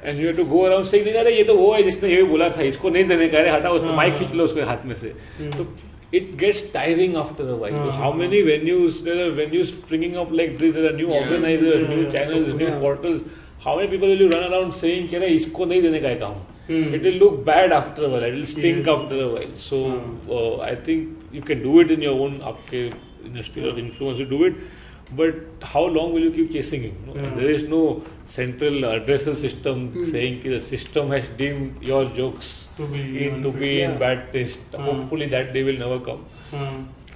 And 0.04 0.18
you 0.20 0.28
have 0.28 0.36
to 0.38 0.44
go 0.46 0.66
around 0.66 0.86
saying, 0.90 1.06
नहीं 1.06 1.14
अरे 1.22 1.36
ये 1.38 1.44
तो 1.44 1.56
वो 1.58 1.74
है 1.74 1.84
जिसने 1.84 2.10
ये 2.16 2.24
बोला 2.32 2.50
था 2.58 2.62
इसको 2.74 2.90
नहीं 2.96 3.04
देने 3.14 3.28
का 3.30 3.38
अरे 3.40 3.50
हटाओ 3.52 3.74
उसको 3.76 3.88
हाँ, 3.88 3.96
माइक 3.98 4.14
हाँ। 4.14 4.20
खींच 4.20 4.34
लो 4.36 4.44
उसके 4.46 4.62
हाथ 4.72 4.86
में 4.86 4.96
से 4.96 5.14
हम्म। 5.38 5.52
तो 5.58 5.64
it 6.13 6.37
gets 6.37 6.63
tiring 6.73 7.17
after 7.17 7.49
a 7.49 7.57
while. 7.57 7.75
Uh-huh. 7.75 7.91
How 7.91 8.13
many 8.13 8.43
venues 8.43 9.03
there 9.03 9.27
are 9.27 9.33
venues 9.33 9.69
springing 9.69 10.17
up 10.17 10.31
like 10.31 10.59
this? 10.59 10.75
There 10.75 10.87
are 10.93 10.97
new 10.97 11.09
yeah. 11.09 11.21
organizers, 11.21 11.89
yeah. 11.89 11.95
new 11.95 12.13
channels, 12.13 12.49
so, 12.49 12.57
new 12.57 12.69
yeah. 12.69 12.79
portals. 12.79 13.23
How 13.61 13.77
many 13.77 13.89
people 13.89 14.09
will 14.09 14.21
you 14.21 14.31
run 14.31 14.53
around 14.53 14.75
saying, 14.75 15.09
"Can 15.09 15.23
I 15.23 15.31
isko 15.37 15.69
nahi 15.73 15.83
dene 15.87 16.19
ka? 16.25 16.33
Hmm. 16.71 16.95
It 16.95 17.03
will 17.03 17.19
look 17.25 17.45
bad 17.45 17.73
after 17.73 18.05
a 18.05 18.09
while. 18.09 18.27
It 18.31 18.35
will 18.35 18.47
stink 18.47 18.87
yeah. 18.87 18.93
after 18.93 19.23
a 19.23 19.29
while. 19.37 19.57
So 19.69 19.85
hmm. 19.91 20.31
uh, 20.39 20.59
I 20.73 20.75
think 20.75 21.33
you 21.39 21.43
can 21.53 21.63
do 21.63 21.81
it 21.81 21.91
in 21.91 22.03
your 22.09 22.19
own 22.27 22.41
upke, 22.53 22.83
your 23.39 23.45
sphere 23.45 23.69
of 23.69 23.79
influence. 23.79 24.19
You 24.19 24.27
do 24.27 24.45
it 24.45 24.55
But 25.18 25.36
how 25.62 25.82
long 25.86 26.14
will 26.14 26.24
you 26.28 26.32
keep 26.32 26.52
chasing 26.54 26.82
him? 26.84 26.94
No? 27.08 27.14
And 27.14 27.26
Yeah. 27.26 27.36
there 27.40 27.50
is 27.56 27.64
no 27.74 27.82
central 28.36 28.86
addressal 28.92 29.36
system 29.42 29.84
saying 30.14 30.40
कि 30.44 30.54
the 30.54 30.62
system 30.70 31.12
has 31.16 31.28
deemed 31.42 31.84
your 31.90 32.06
jokes 32.20 32.54
To 32.78 32.88
be 32.94 33.02
in, 33.26 33.44
to 33.44 33.52
be 33.52 33.68
Yeah. 33.74 33.92
in 33.92 34.00
bad 34.00 34.24
taste. 34.34 34.60
हाँ. 34.78 34.86
Hopefully 34.88 35.28
that 35.36 35.54
day 35.58 35.64
will 35.70 35.78
never 35.84 36.00
come. 36.10 36.24
हाँ. 36.52 36.72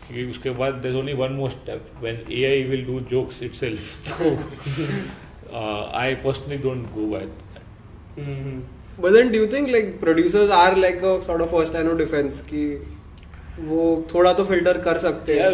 कि 0.09 0.29
उसके 0.29 0.51
बाद 0.59 0.81
there's 0.83 0.95
only 0.99 1.15
one 1.23 1.35
more 1.39 1.49
step 1.55 1.89
when 2.05 2.21
AI 2.41 2.53
will 2.69 2.85
do 2.91 2.99
jokes 3.15 3.41
itself. 3.49 3.89
So 4.11 4.29
uh, 5.51 5.89
I 5.93 6.15
personally 6.27 6.57
don't 6.67 6.85
go 6.95 7.07
by 7.17 7.25
that. 7.25 7.63
Hmm. 8.19 8.61
but 9.03 9.13
then 9.15 9.29
do 9.33 9.37
you 9.41 9.47
think 9.51 9.69
like 9.73 9.91
producers 9.99 10.49
are 10.61 10.75
like 10.75 10.97
a 11.09 11.11
sort 11.25 11.41
of 11.43 11.51
first 11.51 11.73
line 11.73 11.87
of 11.91 11.97
defense 11.99 12.41
कि 12.49 12.63
वो 13.56 13.82
थोड़ा 14.14 14.32
तो 14.32 14.44
filter 14.44 14.78
कर 14.84 14.98
सकते 14.98 15.34
हैं 15.40 15.50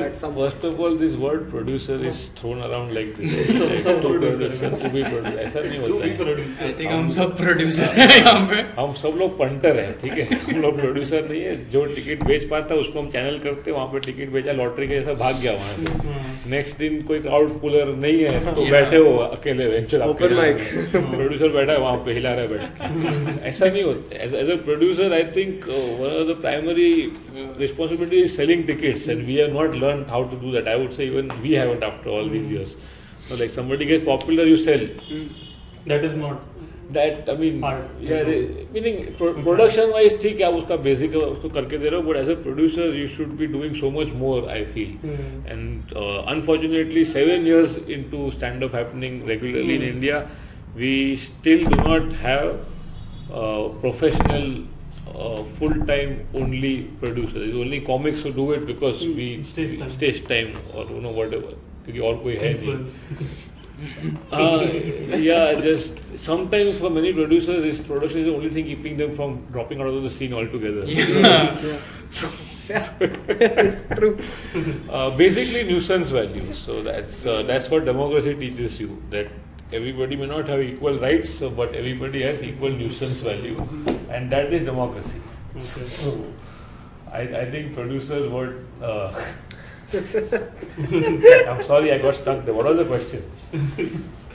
of 0.64 0.78
all, 0.80 0.94
this 0.96 1.16
word 1.16 1.42
producer 1.50 1.96
is 2.10 2.20
thrown 2.36 2.60
around 2.60 2.94
like 2.94 3.10
this. 3.16 3.32
Some- 3.58 3.70
like 3.70 3.80
some 3.80 4.00
to 4.00 4.08
producer. 4.08 4.48
producer, 4.50 4.70
to 4.78 4.90
be 4.94 5.02
producer. 5.04 5.38
ऐसा 5.38 5.60
नहीं 5.60 5.78
होता 5.78 6.06
है. 6.06 6.16
producer. 6.18 6.62
आई 6.62 6.72
थिंक 6.78 6.90
हम 6.90 7.10
सब 7.10 7.36
प्रोड्यूसर 7.36 7.98
हैं 7.98 8.08
यहाँ 8.16 8.46
पे 8.50 8.60
हम 8.80 8.92
सब 9.02 9.18
लोग 9.18 9.36
पंटर 9.38 9.80
हैं 9.80 9.92
ठीक 10.00 10.12
है 10.12 10.38
हम 10.38 10.60
लोग 10.62 10.80
प्रोड्यूसर 10.80 11.28
नहीं 11.28 11.40
है 11.40 11.52
जो 11.72 11.84
टिकट 11.94 12.24
बेच 12.28 12.44
पाता 12.50 12.74
है 12.74 12.80
उसको 12.80 12.98
हम 13.00 13.10
चैनल 13.10 13.38
करते 13.44 13.70
हैं 13.70 13.76
वहाँ 13.76 13.86
पे 13.92 14.00
टिकट 14.06 14.32
बेचा 14.32 14.52
लॉटरी 14.62 14.88
के 14.88 14.94
जैसा 15.00 15.14
भाग 15.20 15.40
गया 15.42 15.52
वहाँ 15.52 15.76
से 15.76 16.08
हाँ. 16.08 16.24
नेक्स्ट 16.54 16.78
दिन 16.78 17.00
कोई 17.12 17.20
क्राउड 17.28 17.60
पुलर 17.60 17.94
नहीं 17.96 18.18
है 18.22 18.54
तो 18.54 18.66
बैठे 18.70 18.96
हो 18.96 19.14
अकेले 19.28 19.66
वेंचर 19.74 20.06
Open 20.08 20.34
mic. 20.40 20.64
प्रोड्यूसर 20.96 21.48
बैठा 21.58 21.72
है 21.72 21.78
वहाँ 21.78 21.96
पे 22.06 22.12
हिला 22.12 22.34
रहा 22.34 22.40
है 22.40 22.48
बैठ 22.48 23.42
ऐसा 23.52 23.66
नहीं 23.66 23.82
होता 23.82 24.22
as 24.24 24.50
a 24.50 24.56
producer 24.64 25.12
I 25.12 25.24
think 25.36 25.68
one 25.68 26.18
of 26.20 26.28
the 26.32 26.40
primary 26.40 26.90
Responsibility 27.89 28.21
is 28.21 28.29
selling 28.35 28.63
tickets 28.67 29.07
and 29.09 29.25
we 29.25 29.35
have 29.35 29.53
not 29.59 29.75
learn 29.85 30.05
how 30.09 30.23
to 30.31 30.37
do 30.45 30.51
that 30.53 30.67
I 30.67 30.79
would 30.81 30.91
say 30.99 31.05
even 31.05 31.29
we 31.41 31.53
haven't 31.55 31.83
after 31.93 32.09
all 32.19 32.29
these 32.37 32.51
years 32.53 32.75
like 33.31 33.51
somebody 33.51 33.85
gets 33.91 34.03
popular 34.07 34.43
you 34.53 34.57
sell 34.67 34.83
That 35.91 36.03
is 36.05 36.13
not. 36.19 36.43
that 36.95 37.29
I 37.31 37.33
mean 37.37 37.55
Art. 37.67 37.85
yeah 38.09 38.19
they- 38.27 38.65
meaning 38.73 38.97
pro- 39.19 39.29
production 39.45 39.91
wise 39.95 40.15
ठीक 40.21 40.39
है 40.39 40.45
आप 40.47 40.53
उसका 40.59 40.75
basic 40.87 41.15
उसको 41.21 41.49
करके 41.55 41.77
दे 41.83 41.89
रहे 41.93 42.01
हो 42.01 42.05
but 42.09 42.19
as 42.21 42.27
a 42.33 42.35
producer 42.43 42.85
you 42.97 43.07
should 43.15 43.31
be 43.39 43.47
doing 43.55 43.73
so 43.79 43.89
much 43.95 44.11
more 44.19 44.35
I 44.55 44.59
feel 44.75 44.91
Hmm. 45.05 45.31
and 45.55 45.95
uh, 46.03 46.19
unfortunately 46.35 47.05
seven 47.13 47.47
years 47.51 47.73
into 47.97 48.21
stand 48.37 48.67
up 48.67 48.77
happening 48.79 49.17
regularly 49.31 49.77
in 49.79 49.85
Hmm. 49.87 49.95
India 49.95 50.21
we 50.83 50.93
still 51.23 51.65
do 51.73 51.81
not 51.89 52.13
have 52.27 52.47
uh, 53.33 53.63
professional 53.85 54.47
uh, 55.09 55.43
full 55.59 55.73
time 55.91 56.25
only 56.33 56.73
producers 57.01 57.47
It's 57.49 57.55
only 57.55 57.81
comics 57.81 58.21
who 58.21 58.31
do 58.33 58.51
it 58.53 58.65
because 58.65 59.01
we 59.01 59.43
Stage 59.43 59.77
time. 59.79 59.91
stage 59.97 60.23
time 60.27 60.53
or 60.73 60.85
you 60.95 61.01
know 61.07 61.11
whatever 61.21 61.53
क्योंकि 61.85 61.99
और 62.09 62.17
कोई 62.23 62.35
है 62.43 62.53
नहीं 62.61 62.77
Influence. 62.77 63.43
uh, 64.31 64.61
yeah, 65.17 65.53
just 65.63 65.97
sometimes 66.25 66.77
for 66.79 66.89
many 66.89 67.11
producers, 67.13 67.61
this 67.63 67.79
production 67.87 68.19
is 68.21 68.25
the 68.27 68.33
only 68.35 68.49
thing 68.49 68.65
keeping 68.65 68.95
them 69.01 69.15
from 69.17 69.33
dropping 69.55 69.81
out 69.81 69.87
of 69.87 70.01
the 70.03 70.09
scene 70.09 70.33
altogether. 70.33 70.85
True. 73.95 74.17
Uh, 74.89 75.09
basically, 75.17 75.63
nuisance 75.63 76.09
value. 76.11 76.53
So 76.53 76.81
that's 76.83 77.25
uh, 77.25 77.43
that's 77.43 77.69
what 77.69 77.85
democracy 77.85 78.33
teaches 78.35 78.79
you 78.79 79.01
that 79.11 79.27
everybody 79.72 80.16
may 80.16 80.26
not 80.26 80.48
have 80.48 80.60
equal 80.60 80.98
rights, 80.98 81.34
so, 81.38 81.50
but 81.50 81.74
everybody 81.74 82.22
has 82.22 82.42
equal 82.42 82.70
nuisance 82.70 83.20
value, 83.20 83.56
and 84.10 84.30
that 84.32 84.52
is 84.52 84.62
democracy. 84.62 85.20
Okay. 85.56 85.88
So, 85.96 86.24
I, 87.12 87.20
I 87.42 87.50
think 87.50 87.74
producers 87.74 88.30
would. 88.30 88.66
Uh, 88.82 89.12
I'm 89.92 91.62
sorry, 91.64 91.92
I 91.92 91.98
got 91.98 92.14
stuck 92.14 92.44
there. 92.44 92.54
What 92.54 92.66
was 92.66 92.78
the 92.78 92.84
question? 92.84 93.24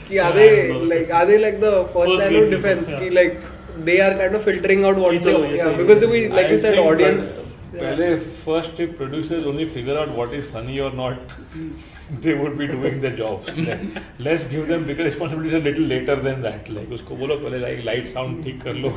Ki 0.06 0.18
are 0.18 0.32
they 0.32 0.72
like 0.72 1.10
are 1.10 1.26
they 1.26 1.38
like 1.38 1.60
the 1.60 1.88
first, 1.92 2.12
line 2.12 2.36
of 2.36 2.50
defense? 2.50 2.88
Yeah. 2.88 3.00
Ki 3.00 3.10
like 3.10 3.42
they 3.84 4.00
are 4.00 4.12
kind 4.18 4.34
of 4.34 4.44
filtering 4.44 4.84
out 4.84 4.96
what 4.96 5.22
they 5.22 5.38
yes, 5.54 5.64
yeah, 5.64 5.76
because 5.76 6.04
we 6.06 6.28
like 6.28 6.46
I 6.46 6.50
you 6.50 6.60
said 6.60 6.78
audience. 6.78 7.42
But. 7.72 8.22
First, 8.44 8.76
producers 8.96 9.44
only 9.44 9.64
figure 9.68 9.98
out 9.98 10.10
what 10.10 10.32
is 10.32 10.48
funny 10.50 10.80
or 10.80 10.92
not. 10.92 11.18
they 12.22 12.34
would 12.34 12.56
be 12.58 12.66
doing 12.66 13.00
their 13.00 13.16
jobs. 13.16 13.56
Let- 13.68 14.02
Let's 14.18 14.44
give 14.44 14.68
them 14.68 14.84
bigger 14.86 15.04
responsibilities 15.04 15.54
a 15.54 15.58
little 15.58 15.84
later 15.84 16.16
than 16.16 16.42
that. 16.42 16.68
Like 16.68 16.92
उसको 16.92 17.16
बोलो 17.16 17.36
पहले 17.36 17.60
like 17.64 17.84
light 17.88 18.10
sound 18.12 18.42
ठीक 18.44 18.60
कर 18.62 18.74
लो. 18.84 18.90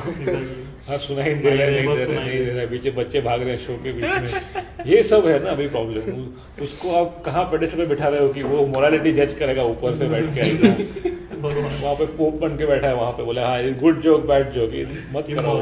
हाँ 0.87 0.97
सुनाई 0.97 1.33
दे 1.35 1.49
रहा 1.49 1.65
है 1.65 1.71
नहीं 1.71 1.95
दे 1.95 2.03
रहा 2.03 2.21
है 2.21 2.27
नहीं 2.27 2.45
दे 2.45 2.51
रहा 2.51 2.65
पीछे 2.69 2.91
बच्चे 2.91 3.21
भाग 3.21 3.41
रहे 3.41 3.51
हैं 3.51 3.57
शो 3.65 3.73
के 3.83 3.91
बीच 3.93 4.05
में 4.21 4.85
ये 4.91 5.01
सब 5.03 5.27
है 5.27 5.43
ना 5.43 5.49
अभी 5.49 5.67
प्रॉब्लम 5.67 6.63
उसको 6.63 6.95
आप 6.95 7.21
कहाँ 7.25 7.43
पेडेस्टल 7.51 7.77
पे 7.77 7.85
बिठा 7.85 8.07
रहे 8.09 8.19
हो 8.19 8.29
कि 8.33 8.43
वो 8.43 8.65
मोरालिटी 8.65 9.11
जज 9.13 9.33
करेगा 9.39 9.63
ऊपर 9.73 9.95
से 9.95 10.07
बैठ 10.13 10.33
के 10.35 10.39
ऐसा 10.39 11.17
वहाँ 11.43 11.93
पे 11.95 12.05
पोप 12.15 12.39
बन 12.41 12.57
के 12.57 12.65
बैठा 12.65 12.87
है 12.87 12.95
वहाँ 12.95 13.11
पे 13.17 13.23
बोले 13.23 13.41
हाँ 13.41 13.73
गुड 13.81 14.01
जोक 14.01 14.25
बैड 14.27 14.51
जोक 14.53 14.71
मत 15.15 15.27
करो 15.29 15.53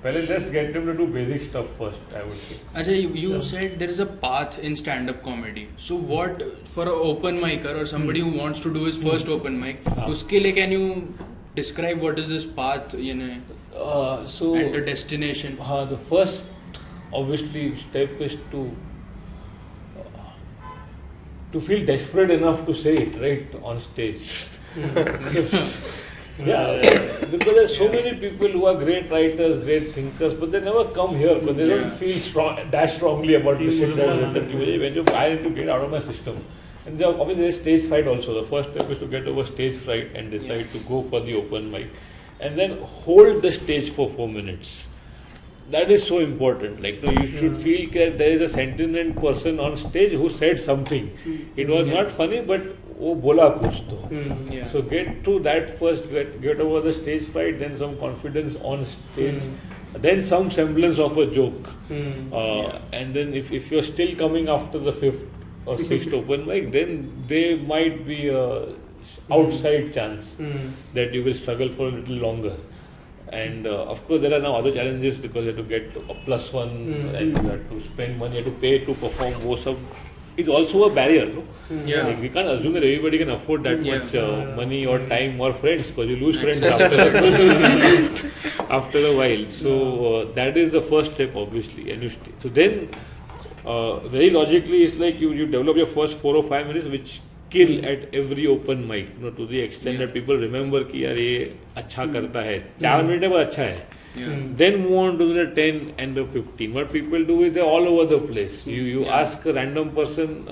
हाँ, 0.00 0.12
पहले 0.12 0.20
let's 0.26 0.48
get 0.50 0.72
them 0.72 0.86
to 0.86 0.92
do 0.98 1.06
basic 1.12 1.42
stuff 1.42 1.66
first 1.78 2.14
I 2.16 2.22
would 2.28 2.36
say 2.42 2.58
Ajay, 2.82 2.94
you, 3.00 3.10
you 3.22 3.42
said 3.42 3.78
there 3.78 3.90
is 3.94 4.00
a 4.00 4.06
path 4.22 4.58
in 4.68 4.76
stand-up 4.76 5.22
comedy. 5.24 5.64
So 5.86 5.96
what 6.12 6.42
for 6.76 6.82
an 6.84 7.00
open 7.08 7.40
micer 7.42 7.74
or 7.80 7.86
somebody 7.86 8.20
who 8.20 8.32
wants 8.38 8.60
to 8.66 8.72
do 8.76 8.84
his 8.84 8.96
first 9.06 9.28
open 9.28 9.58
mic, 9.64 9.84
हाँ. 9.88 10.06
उसके 10.14 10.40
लिए 10.40 10.52
can 10.60 10.72
you 10.72 11.14
describe 11.56 12.00
what 12.06 12.18
is 12.18 12.28
this 12.28 12.44
path, 12.60 12.94
you 13.08 13.14
know, 13.14 13.30
so 14.36 14.54
and 14.62 14.74
the 14.74 14.80
destination? 14.90 15.58
हाँ 15.70 15.86
the 15.92 15.98
first 16.10 16.78
obviously 17.20 17.66
step 17.84 18.20
is 18.28 18.34
to 18.52 18.64
to 21.52 21.60
feel 21.68 21.84
desperate 21.86 22.30
enough 22.30 22.64
to 22.66 22.74
say 22.82 22.92
it 22.96 23.16
right 23.22 23.54
on 23.70 23.80
stage 23.80 24.28
Because- 24.74 25.80
yeah, 26.46 27.26
because 27.30 27.54
there's 27.54 27.76
so 27.76 27.88
many 27.88 28.14
people 28.14 28.48
who 28.48 28.66
are 28.66 28.74
great 28.74 29.10
writers, 29.10 29.58
great 29.58 29.94
thinkers, 29.94 30.34
but 30.34 30.52
they 30.52 30.60
never 30.60 30.84
come 30.86 31.16
here 31.16 31.34
because 31.38 31.56
they 31.56 31.66
Yeah. 31.68 31.76
don't 31.80 31.98
feel 31.98 32.18
strong 32.18 32.58
that 32.70 32.90
strongly 32.90 33.34
about 33.34 33.58
the 33.58 33.70
shit 33.70 33.96
that 33.96 34.06
Yeah. 34.06 34.32
when 34.32 34.94
you 34.94 35.04
I 35.14 35.28
need 35.34 35.42
to 35.44 35.50
get 35.50 35.68
out 35.68 35.82
of 35.84 35.90
my 35.90 36.00
system. 36.00 36.44
And 36.86 36.98
there, 36.98 37.08
obviously 37.08 37.42
there's 37.42 37.60
stage 37.60 37.86
fright 37.88 38.06
also. 38.08 38.40
The 38.42 38.48
first 38.48 38.70
step 38.70 38.90
is 38.90 38.98
to 38.98 39.06
get 39.06 39.26
over 39.28 39.44
stage 39.44 39.76
fright 39.88 40.08
and 40.14 40.30
decide 40.30 40.72
to 40.72 40.78
go 40.88 41.02
for 41.02 41.20
the 41.20 41.34
open 41.34 41.70
mic, 41.70 41.88
and 42.40 42.58
then 42.58 42.78
hold 42.82 43.42
the 43.42 43.52
stage 43.52 43.90
for 43.90 44.08
four 44.16 44.28
minutes 44.28 44.88
That 45.71 45.89
is 45.89 46.05
so 46.05 46.19
important. 46.19 46.81
Like 46.81 47.01
no, 47.03 47.11
you 47.11 47.27
should 47.37 47.57
feel 47.57 47.89
that 47.93 48.17
there 48.19 48.31
is 48.31 48.41
a 48.41 48.49
sentient 48.49 49.19
person 49.19 49.59
on 49.59 49.77
stage 49.77 50.11
who 50.11 50.29
said 50.29 50.59
something. 50.59 51.09
It 51.55 51.67
was 51.69 51.87
not 51.87 52.11
funny, 52.11 52.41
but 52.41 52.61
वो 52.99 53.13
बोला 53.23 53.47
कुछ 53.61 53.79
तो. 53.89 53.97
Hmm. 54.09 54.51
Yeah. 54.53 54.67
So 54.73 54.81
get 54.81 55.23
through 55.23 55.39
that 55.47 55.77
first, 55.79 56.09
get, 56.11 56.39
get 56.41 56.61
over 56.61 56.81
the 56.81 56.93
stage 56.93 57.25
fright, 57.33 57.59
then 57.59 57.75
some 57.77 57.97
confidence 57.97 58.55
on 58.61 58.85
stage, 58.93 59.41
then 60.05 60.23
some 60.23 60.49
semblance 60.51 60.99
of 60.99 61.17
a 61.17 61.25
joke. 61.39 61.67
Hmm. 61.89 62.31
Uh, 62.33 62.79
And 62.93 63.13
then 63.13 63.33
if, 63.33 63.51
if 63.51 63.71
you're 63.71 63.83
still 63.89 64.15
coming 64.15 64.47
after 64.49 64.79
the 64.79 64.93
fifth 64.93 65.25
or 65.65 65.77
sixth 65.79 66.13
open 66.13 66.45
mic, 66.47 66.71
then 66.71 67.11
there 67.27 67.57
might 67.57 68.05
be 68.07 68.27
a 68.29 68.45
outside 69.31 69.93
chance 69.93 70.35
Hmm. 70.35 70.69
that 70.93 71.13
you 71.13 71.23
will 71.23 71.33
struggle 71.43 71.69
for 71.75 71.87
a 71.89 71.91
little 71.91 72.15
longer. 72.27 72.55
and 73.30 73.66
uh, 73.66 73.84
of 73.94 74.04
course, 74.06 74.20
there 74.22 74.34
are 74.34 74.40
now 74.40 74.56
other 74.56 74.70
challenges 74.72 75.16
because 75.18 75.42
you 75.44 75.48
have 75.52 75.56
to 75.56 75.62
get 75.64 75.96
a 76.08 76.14
plus 76.14 76.52
one 76.52 76.70
Hmm. 76.86 77.14
and 77.14 77.38
you 77.42 77.48
have 77.50 77.68
to 77.70 77.80
spend 77.80 78.18
money, 78.18 78.38
you 78.38 78.44
have 78.44 78.52
to 78.54 78.58
pay 78.60 78.84
to 78.84 78.94
perform 78.94 79.42
most 79.44 79.66
of. 79.66 79.78
It's 80.36 80.48
also 80.48 80.84
a 80.84 80.94
barrier, 80.94 81.26
no? 81.26 81.44
Yeah. 81.84 82.06
Like 82.06 82.20
we 82.20 82.28
can't 82.30 82.48
assume 82.48 82.72
that 82.74 82.84
everybody 82.84 83.18
can 83.18 83.30
afford 83.30 83.62
that 83.64 83.84
Yeah. 83.84 83.92
much 83.92 84.14
uh, 84.14 84.44
money 84.60 84.84
or 84.86 84.98
time 85.08 85.40
or 85.40 85.52
friends 85.52 85.88
because 85.88 86.08
you 86.08 86.16
lose 86.16 86.40
friends 86.40 86.66
after 86.66 86.98
after 88.70 89.04
a 89.06 89.12
while. 89.14 89.48
So 89.48 89.72
uh, 90.14 90.32
that 90.34 90.56
is 90.56 90.70
the 90.70 90.82
first 90.82 91.14
step, 91.14 91.34
obviously. 91.36 91.90
And 91.90 92.02
you 92.02 92.10
st- 92.10 92.40
so 92.42 92.48
then, 92.48 92.90
uh, 93.64 94.08
very 94.08 94.30
logically, 94.30 94.82
it's 94.84 94.96
like 94.98 95.20
you 95.20 95.32
you 95.32 95.46
develop 95.46 95.76
your 95.76 95.86
first 95.98 96.16
four 96.18 96.36
or 96.36 96.42
five 96.42 96.66
minutes, 96.66 96.86
which 96.86 97.22
kill 97.52 97.84
at 97.84 98.10
every 98.14 98.46
open 98.46 98.84
mic 98.88 99.08
no 99.20 99.30
to 99.30 99.46
the 99.46 99.58
extended 99.58 100.12
people 100.12 100.36
remember 100.36 100.82
कि 100.82 101.04
यार 101.04 101.20
ये 101.20 101.52
अच्छा 101.76 102.02
hmm. 102.02 102.12
करता 102.12 102.40
है। 102.40 102.58
चार 102.58 103.00
hmm. 103.00 103.10
Minute 103.10 103.32
पर 103.32 103.40
अच्छा 103.40 103.62
है। 103.62 103.88
Then 104.56 104.76
move 104.76 104.98
on 104.98 105.18
to 105.18 105.34
the 105.34 105.52
ten 105.54 105.94
and 106.00 106.24
fifteen 106.32 106.72
what 106.72 106.92
people 106.92 107.24
do 107.24 107.36
with 107.36 107.58
all 107.58 107.88
over 107.88 108.06
the 108.06 108.20
place 108.26 108.64
you 108.68 108.84
you 108.84 109.04
ask 109.04 109.46
random 109.46 109.88
person 109.88 110.44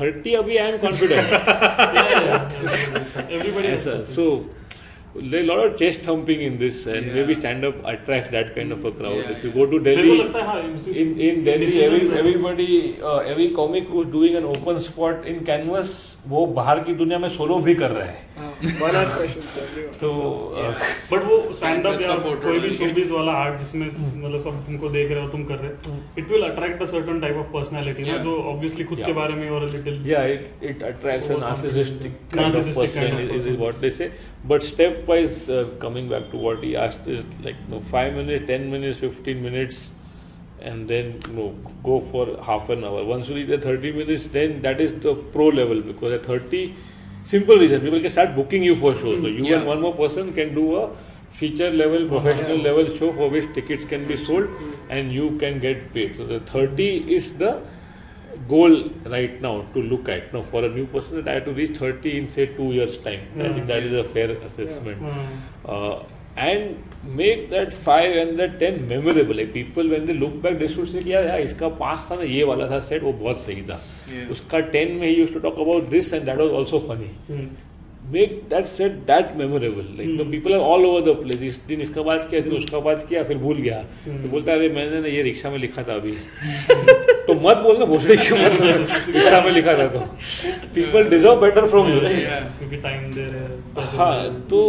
thirty 0.00 0.34
अभी 0.34 0.56
I 0.56 0.72
am 0.72 0.76
confident 0.76 1.26
so 4.08 4.26
there 5.30 5.40
a 5.40 5.46
lot 5.46 5.66
of 5.66 5.78
chest 5.78 6.00
thumping 6.00 6.42
in 6.42 6.58
this 6.58 6.86
and 6.86 7.06
yeah. 7.06 7.14
maybe 7.14 7.34
stand 7.34 7.64
up 7.64 7.74
attracts 7.84 8.30
that 8.30 8.54
kind 8.54 8.72
of 8.72 8.84
a 8.84 8.90
mm. 8.90 8.98
crowd. 8.98 9.16
Yeah, 9.16 9.30
if 9.36 9.44
you 9.44 9.50
go 9.52 9.66
to 9.66 9.78
delhi 9.78 10.20
in, 11.00 11.20
in 11.20 11.44
delhi 11.44 11.84
every, 11.84 12.18
everybody 12.18 13.00
uh, 13.00 13.18
every 13.18 13.52
comic 13.54 13.84
who's 13.88 14.06
doing 14.06 14.36
an 14.36 14.44
open 14.44 14.82
spot 14.82 15.26
in 15.26 15.44
canvas 15.44 16.15
वो 16.28 16.46
बाहर 16.46 16.80
की 16.80 16.94
दुनिया 16.94 17.18
में 17.18 17.28
solo 17.28 17.58
भी 17.58 17.74
कर 17.74 17.90
रहे 17.90 18.06
हैं। 18.08 18.24
तो 20.00 20.08
uh, 20.56 21.12
बट 21.12 21.22
वो 21.22 21.36
भी 22.60 22.70
शोबिज 22.70 23.10
वाला 23.10 23.32
आर्ट 23.32 23.60
जिसमें 23.60 23.86
मतलब 23.86 24.40
सब 24.40 24.64
तुमको 24.66 24.88
देख 24.88 25.10
रहे 25.10 25.20
हो 25.22 25.28
तुम 25.28 25.44
कर 25.44 25.54
रहे 25.54 25.68
हो 25.68 25.98
it 26.18 26.30
will 26.30 26.42
attract 26.42 26.82
a 26.82 26.84
certain 26.84 27.20
type 27.20 27.36
of 27.36 27.46
personality 27.46 28.02
जो 28.02 28.42
ऑब्वियसली 28.42 28.84
खुद 28.84 28.98
के 29.06 29.12
बारे 29.12 29.34
में 29.34 29.50
और 29.50 29.70
लिटिल 29.70 30.10
या 30.10 30.24
it 30.24 30.50
it 30.62 30.82
attracts 30.82 31.30
a 31.30 31.34
narcissistic 31.36 32.12
kind 32.34 32.56
of 32.56 32.74
person 32.76 33.30
is 33.34 33.48
is 33.48 33.56
what 33.56 33.74
they 33.74 33.90
say 33.90 34.12
but 34.46 34.62
step 34.62 35.06
wise 35.08 35.46
coming 35.82 36.08
back 36.08 36.28
to 36.32 36.38
what 36.38 36.64
and 40.60 40.88
then 40.88 41.18
you 41.28 41.34
know 41.34 41.54
go 41.84 42.00
for 42.10 42.26
half 42.42 42.68
an 42.70 42.84
hour 42.84 43.04
once 43.04 43.28
you 43.28 43.34
reach 43.34 43.48
the 43.48 43.58
30 43.58 43.92
minutes 43.92 44.26
then 44.28 44.62
that 44.62 44.80
is 44.80 44.94
the 45.00 45.14
pro 45.32 45.48
level 45.48 45.82
because 45.82 46.12
at 46.12 46.26
30 46.26 46.74
simple 47.24 47.58
reason 47.58 47.80
people 47.80 48.00
can 48.00 48.10
start 48.10 48.34
booking 48.34 48.62
you 48.62 48.74
for 48.76 48.94
shows 48.94 49.22
so 49.22 49.28
you 49.28 49.38
hmm. 49.38 49.44
Yeah. 49.44 49.58
and 49.58 49.66
one 49.66 49.80
more 49.80 49.94
person 49.94 50.32
can 50.32 50.54
do 50.54 50.76
a 50.76 50.90
feature 51.38 51.70
level 51.70 52.06
uh-huh. 52.06 52.20
professional 52.20 52.58
level 52.58 52.94
show 52.96 53.12
for 53.12 53.28
which 53.30 53.52
tickets 53.54 53.84
can 53.84 54.06
be 54.08 54.16
sold 54.24 54.48
and 54.88 55.12
you 55.12 55.36
can 55.38 55.58
get 55.60 55.92
paid 55.92 56.16
so 56.16 56.26
the 56.26 56.40
30 56.40 57.14
is 57.14 57.32
the 57.38 57.60
goal 58.48 58.90
right 59.06 59.40
now 59.40 59.62
to 59.74 59.82
look 59.82 60.08
at. 60.08 60.32
Now, 60.32 60.42
for 60.42 60.64
a 60.64 60.68
new 60.68 60.86
person, 60.86 61.16
that 61.16 61.28
I 61.28 61.34
have 61.34 61.44
to 61.46 61.52
reach 61.52 61.78
30 61.78 62.18
in 62.18 62.28
say 62.28 62.46
two 62.46 62.72
years' 62.72 62.98
time. 62.98 63.20
I 63.38 63.42
think 63.44 63.60
hmm. 63.60 63.66
that 63.66 63.82
is 63.82 63.92
a 63.92 64.04
fair 64.12 64.30
assessment. 64.30 64.98
Hmm. 64.98 65.38
Uh, 65.64 66.02
and 66.36 66.82
make 67.18 67.50
that 67.50 67.72
five 67.84 68.14
and 68.16 68.38
that 68.38 68.58
ten 68.60 68.86
memorable. 68.88 69.34
Like 69.34 69.52
people, 69.52 69.88
when 69.88 70.06
they 70.06 70.14
look 70.14 70.40
back, 70.42 70.58
they 70.58 70.68
should 70.68 70.88
say, 70.88 71.00
"Yeah, 71.00 71.28
yeah, 71.28 71.38
इसका 71.44 71.68
पाँच 71.78 72.00
था 72.10 72.16
ना 72.16 72.22
ये 72.32 72.44
वाला 72.44 72.66
था 72.70 72.78
set 72.88 73.02
वो 73.02 73.12
बहुत 73.22 73.44
सही 73.44 73.62
था 73.68 73.78
Yeah. 74.08 74.30
उसका 74.32 74.58
टेन 74.74 74.92
में 74.96 75.06
ही 75.08 75.14
used 75.20 75.32
to 75.34 75.40
talk 75.46 75.62
about 75.66 75.88
this 75.94 76.12
and 76.12 76.28
that 76.32 76.44
was 76.44 76.52
also 76.60 76.82
funny." 76.90 77.10
make 78.10 78.34
that 78.50 78.68
set 78.72 78.98
that 79.06 79.30
memorable 79.38 79.86
like 80.00 80.10
the 80.18 80.24
people 80.32 80.52
are 80.56 80.60
all 80.72 80.84
over 80.88 81.00
the 81.06 81.14
place 81.22 81.40
इस 81.42 81.56
दिन 81.68 81.80
इसका 81.82 82.02
बात 82.08 82.26
किया 82.30 82.40
दिन 82.40 82.52
उसका 82.56 82.80
बात 82.80 83.04
किया 83.08 83.22
फिर 83.30 83.38
भूल 83.38 83.56
गया 83.62 83.80
तो 84.04 84.28
बोलता 84.34 84.52
है 84.52 84.58
अरे 84.58 84.68
मैंने 84.74 85.00
ना 85.00 85.08
ये 85.14 85.22
रिक्शा 85.22 85.50
में 85.50 85.58
लिखा 85.58 85.82
था 85.88 85.94
अभी 85.94 86.12
तो 87.26 87.34
मत 87.46 87.56
बोलना 87.64 87.84
भोसड़ी 87.92 88.16
क्यों 88.16 88.38
मत 88.38 88.60
रिक्शा 89.08 89.40
में 89.44 89.50
लिखा 89.52 89.74
था 89.78 89.86
तो 89.96 90.04
people 90.76 91.10
deserve 91.16 91.40
better 91.46 91.66
from 91.74 91.90
you 91.94 91.98
right 92.04 92.22
Yeah. 92.26 92.46
क्योंकि 92.60 92.76
टाइम 92.86 93.10
दे 93.14 93.24
रहे 93.24 93.40
हैं 93.40 93.88
हाँ 93.96 94.46
तो 94.50 94.62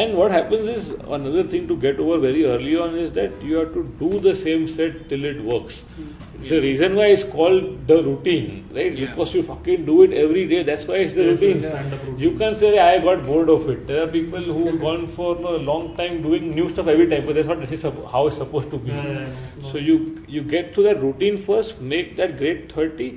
and 0.00 0.14
what 0.18 0.32
happens 0.32 0.68
is 0.76 0.90
another 1.16 1.42
thing 1.54 1.66
to 1.68 1.76
get 1.84 1.98
over 2.04 2.18
very 2.18 2.44
early 2.52 2.76
on 2.84 2.96
is 3.04 3.12
that 3.18 3.42
you 3.42 3.56
have 3.56 3.72
to 3.74 3.82
do 4.00 4.18
the 4.28 4.34
same 4.34 4.66
set 4.68 5.08
till 5.08 5.24
it 5.24 5.42
works. 5.52 5.82
Hmm. 5.96 6.12
The 6.48 6.60
reason 6.62 6.96
why 6.96 7.04
it's 7.16 7.22
called 7.24 7.86
the 7.90 7.96
routine, 8.06 8.48
right? 8.78 8.92
Yeah. 8.92 9.10
Because 9.10 9.32
you 9.34 9.42
fucking 9.50 9.84
do 9.86 10.02
it 10.02 10.12
every 10.22 10.42
day. 10.48 10.62
That's 10.62 10.86
why 10.86 10.96
it's 11.04 11.14
the 11.14 11.22
Yes, 11.28 11.40
routine. 11.42 11.64
it's 11.64 11.92
routine. 11.92 12.18
You 12.24 12.32
can't 12.40 12.58
say 12.64 12.72
I 12.86 12.98
got 13.04 13.22
bored 13.28 13.48
of 13.54 13.70
it. 13.74 13.86
There 13.92 14.02
are 14.02 14.08
people 14.16 14.42
who 14.56 14.66
have 14.66 14.80
gone 14.80 15.06
for 15.20 15.28
a 15.36 15.56
long 15.70 15.86
time 16.00 16.20
doing 16.26 16.50
new 16.58 16.68
stuff 16.74 16.90
every 16.96 17.08
time, 17.14 17.24
but 17.30 17.36
that's 17.40 17.48
not 17.52 17.60
this 17.60 17.72
is 17.78 17.86
how 18.16 18.26
it's 18.26 18.36
supposed 18.42 18.70
to 18.76 18.82
be. 18.88 18.90
Yeah, 18.90 19.06
yeah, 19.12 19.28
yeah. 19.28 19.72
So 19.72 19.78
you 19.90 19.96
you 20.36 20.42
get 20.56 20.74
to 20.74 20.86
that 20.88 21.02
routine 21.06 21.40
first, 21.50 21.80
make 21.94 22.16
that 22.22 22.36
great 22.42 22.70
thirty. 22.74 23.10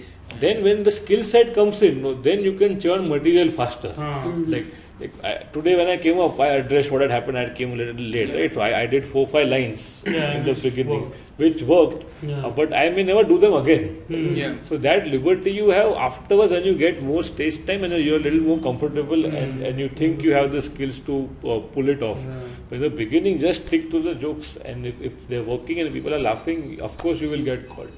Then 0.45 0.63
when 0.69 0.83
the 0.89 0.91
skill 1.01 1.23
set 1.35 1.53
comes 1.53 1.81
in, 1.81 2.01
then 2.29 2.41
you 2.49 2.53
can 2.63 2.79
churn 2.87 3.09
material 3.15 3.51
faster. 3.61 3.93
हाँ 3.97 4.35
Like, 4.55 4.73
like 4.99 5.13
I, 5.23 5.43
today 5.53 5.75
when 5.75 5.87
I 5.87 5.97
came 5.97 6.19
up, 6.19 6.39
I 6.39 6.47
addressed 6.47 6.89
what 6.91 7.01
had 7.01 7.11
happened. 7.11 7.37
I 7.37 7.53
came 7.53 7.73
a 7.73 7.75
little 7.75 7.95
late, 7.95 8.33
right? 8.33 8.53
So 8.53 8.61
I, 8.61 8.81
I 8.81 8.85
did 8.87 9.05
four 9.05 9.27
five 9.27 9.47
lines 9.47 10.01
Yeah, 10.05 10.31
in 10.37 10.45
the 10.45 10.53
beginning, 10.53 11.01
worked. 11.03 11.15
which 11.37 11.61
worked. 11.63 12.05
Yeah. 12.23 12.45
Uh, 12.45 12.49
but 12.49 12.73
I 12.73 12.89
may 12.89 13.03
never 13.03 13.23
do 13.23 13.37
them 13.37 13.53
again. 13.53 13.85
Hmm. 14.07 14.33
Yeah. 14.33 14.55
So 14.69 14.77
that 14.77 15.05
liberty 15.07 15.51
you 15.51 15.69
have 15.69 15.91
afterwards, 15.93 16.51
when 16.51 16.63
you 16.63 16.75
get 16.75 17.03
more 17.03 17.23
stage 17.23 17.63
time 17.67 17.83
and 17.83 17.93
you're 18.03 18.15
a 18.17 18.19
little 18.27 18.39
more 18.41 18.59
comfortable 18.59 19.25
and, 19.25 19.61
and 19.63 19.79
you 19.79 19.89
think 19.89 20.23
you 20.23 20.33
have 20.33 20.51
the 20.51 20.61
skills 20.61 20.99
to 21.05 21.29
uh, 21.43 21.59
pull 21.75 21.89
it 21.89 22.01
off. 22.01 22.17
Yeah. 22.17 22.41
But 22.69 22.75
in 22.77 22.81
the 22.81 22.89
beginning, 22.89 23.39
just 23.39 23.67
stick 23.67 23.91
to 23.91 24.01
the 24.01 24.15
jokes, 24.15 24.57
and 24.65 24.85
if, 24.85 24.99
if 24.99 25.13
they're 25.29 25.43
working 25.43 25.79
and 25.79 25.93
people 25.93 26.13
are 26.13 26.19
laughing, 26.19 26.81
of 26.81 26.97
course 26.97 27.21
you 27.21 27.29
will 27.29 27.43
get 27.43 27.69
called. 27.69 27.91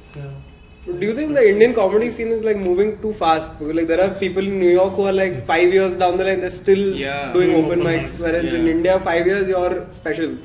Yeah. 0.91 0.99
Do 0.99 1.05
you 1.05 1.15
think 1.15 1.33
the 1.39 1.47
Indian 1.49 1.73
comedy 1.73 2.11
scene 2.11 2.31
is 2.37 2.43
like 2.43 2.57
moving 2.57 2.93
too 3.01 3.13
fast? 3.13 3.51
Because 3.57 3.75
like 3.81 3.87
there 3.87 4.03
are 4.05 4.13
people 4.27 4.47
in 4.53 4.59
New 4.59 4.69
York 4.77 4.95
who 4.95 5.07
are 5.07 5.17
like 5.23 5.45
five 5.47 5.73
years 5.79 5.95
down 5.95 6.17
the 6.17 6.29
line, 6.29 6.39
they're 6.45 6.49
still 6.61 6.85
Yeah. 7.01 7.33
doing 7.33 7.51
open 7.55 7.65
open 7.65 7.83
mics. 7.89 8.05
mics. 8.13 8.23
Whereas 8.27 8.53
in 8.61 8.67
India, 8.77 8.99
five 9.11 9.27
years 9.33 9.47
you're 9.55 9.75
special. 9.99 10.39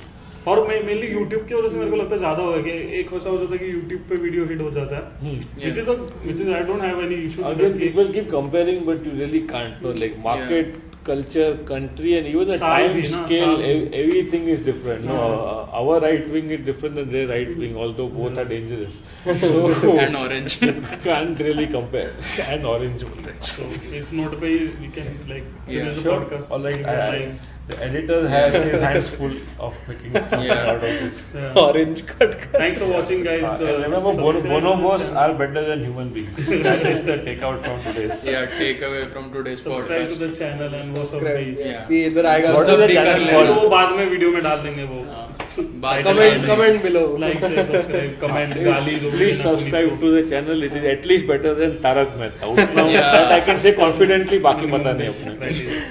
और 0.53 0.59
mainly 0.69 1.07
YouTube 1.07 1.45
की 1.49 1.55
वजह 1.55 1.69
से 1.69 1.79
मेरे 1.79 1.91
को 1.91 1.97
लगता 1.97 2.15
है 2.15 2.19
ज़्यादा 2.19 2.43
होगा 2.43 2.59
कि 2.63 2.71
एक 2.99 3.13
वैसा 3.13 3.31
हो 3.31 3.37
जाता 3.39 3.53
है 3.53 3.59
कि 3.59 3.71
यूट्यूब 3.73 4.01
पे 4.09 4.17
वीडियो 4.25 4.45
हिट 4.49 4.61
हो 4.61 4.71
जाता 4.71 4.97
है 4.97 5.03
Hmm. 5.23 5.39
Which 5.65 5.79
is 5.79 5.89
which 6.27 6.41
is 6.41 6.51
I 6.57 6.63
don't 6.71 6.83
have 6.83 7.01
any 7.05 7.21
issue 7.29 7.43
Again, 7.51 7.79
people 7.85 8.11
keep 8.17 8.29
comparing, 8.35 8.83
but 8.89 9.07
you 9.09 9.15
really 9.21 9.41
can't. 9.53 9.81
No, 9.87 9.93
like 10.03 10.19
market, 10.27 10.77
culture, 11.05 11.57
country, 11.65 12.17
and 12.19 12.27
even 12.27 12.49
the 12.49 12.59
time 12.59 13.05
scale, 13.07 13.61
ev- 13.61 13.93
everything 13.93 14.49
is 14.49 14.61
different. 14.61 15.05
No, 15.05 15.17
uh, 15.17 15.67
uh, 15.73 15.81
our 15.81 16.01
right 16.01 16.29
wing 16.31 16.51
is 16.51 16.65
different 16.65 16.95
than 16.97 17.11
their 17.11 17.29
right 17.29 17.57
wing, 17.57 17.77
although 17.77 18.09
both 18.09 18.39
are 18.39 18.45
dangerous. 18.45 19.01
So 19.41 19.99
and 19.99 20.17
orange. 20.17 20.59
can't 21.03 21.39
really 21.41 21.67
compare. 21.67 22.15
And 22.39 22.67
orange. 22.67 23.05
So 23.41 23.63
it's 23.99 24.13
not 24.13 24.33
by 24.41 24.55
we 24.85 24.91
can 24.93 25.19
like 25.29 25.45
yeah. 25.67 25.93
finish 25.93 25.97
the 25.97 26.11
podcast. 26.11 26.51
All 26.51 26.63
right. 26.63 27.54
The 27.69 27.77
editor 27.85 28.17
has 28.29 28.55
his 28.63 28.81
hands 28.81 29.07
full 29.19 29.35
of 29.67 29.77
making 29.89 30.17
something 30.23 30.43
Yeah. 30.49 30.71
out 30.73 30.83
of 30.89 30.97
this. 31.03 31.21
yeah. 31.35 31.61
Orange 31.63 32.01
cut. 32.09 32.35
Thanks 32.57 32.81
for 32.83 32.89
watching, 32.95 33.23
guys. 33.29 33.45
Uh, 33.45 33.53
Uh, 33.53 33.69
and 33.69 33.85
remember, 33.85 34.13
bon- 34.19 34.35
subscribe 34.35 34.53
bonobos 34.55 35.05
channel. 35.05 35.21
are 35.23 35.33
better 35.43 35.63
than 35.69 35.85
human 35.87 36.11
beings. 36.17 36.51
that 36.67 36.85
is 36.91 37.01
the 37.07 37.17
takeout 37.29 37.63
from 37.69 37.79
today's. 37.87 38.25
Yeah, 38.31 38.45
take 38.59 38.83
away 38.91 39.01
from 39.15 39.31
today's 39.37 39.63
subscribe 39.69 40.09
to 40.09 40.15
podcast. 40.15 40.31
The 40.31 40.39
channel 40.43 40.75
and 40.81 40.97
वो 40.99 41.05
सब 41.05 41.19
Subscribe. 41.19 41.41
भी 41.41 41.71
Yeah. 41.71 41.91
ये 41.97 42.05
इधर 42.13 42.27
आएगा 42.35 42.53
What 42.59 42.67
सब 42.67 42.75
is 42.75 42.83
the 42.85 42.89
भी 42.93 42.95
कर 43.01 43.09
channel 43.11 43.27
लेना। 43.27 43.39
called? 43.39 43.63
वो 43.63 43.69
बाद 43.77 43.97
में 43.97 44.05
वीडियो 44.13 44.31
में 44.37 44.43
डाल 44.51 44.63
देंगे 44.69 44.85
वो 44.93 45.03
बात 45.83 46.05
Comment, 46.05 46.47
comment 46.53 46.81
below. 46.85 47.07
Like 47.21 47.45
share 47.45 47.65
subscribe 47.65 48.17
comment 48.21 48.57
गाली 48.69 48.95
जो 49.01 49.11
भी 49.11 49.19
Please 49.19 49.43
देना 49.43 49.51
subscribe 49.51 49.93
to 50.05 50.15
the 50.19 50.23
channel. 50.33 50.65
It 50.71 50.79
is 50.83 50.89
at 50.95 51.11
least 51.13 51.29
better 51.35 51.55
than 51.65 51.77
Tarak 51.89 52.17
Mehta. 52.23 52.55
उतना 52.55 52.87
Yeah. 52.95 53.13
that 53.19 53.37
I 53.37 53.45
can 53.51 53.61
say 53.67 53.75
confidently. 53.85 54.41
बाकी 54.49 54.73
पता 54.79 54.93
नहीं। 55.03 55.09
अपने. 55.09 55.85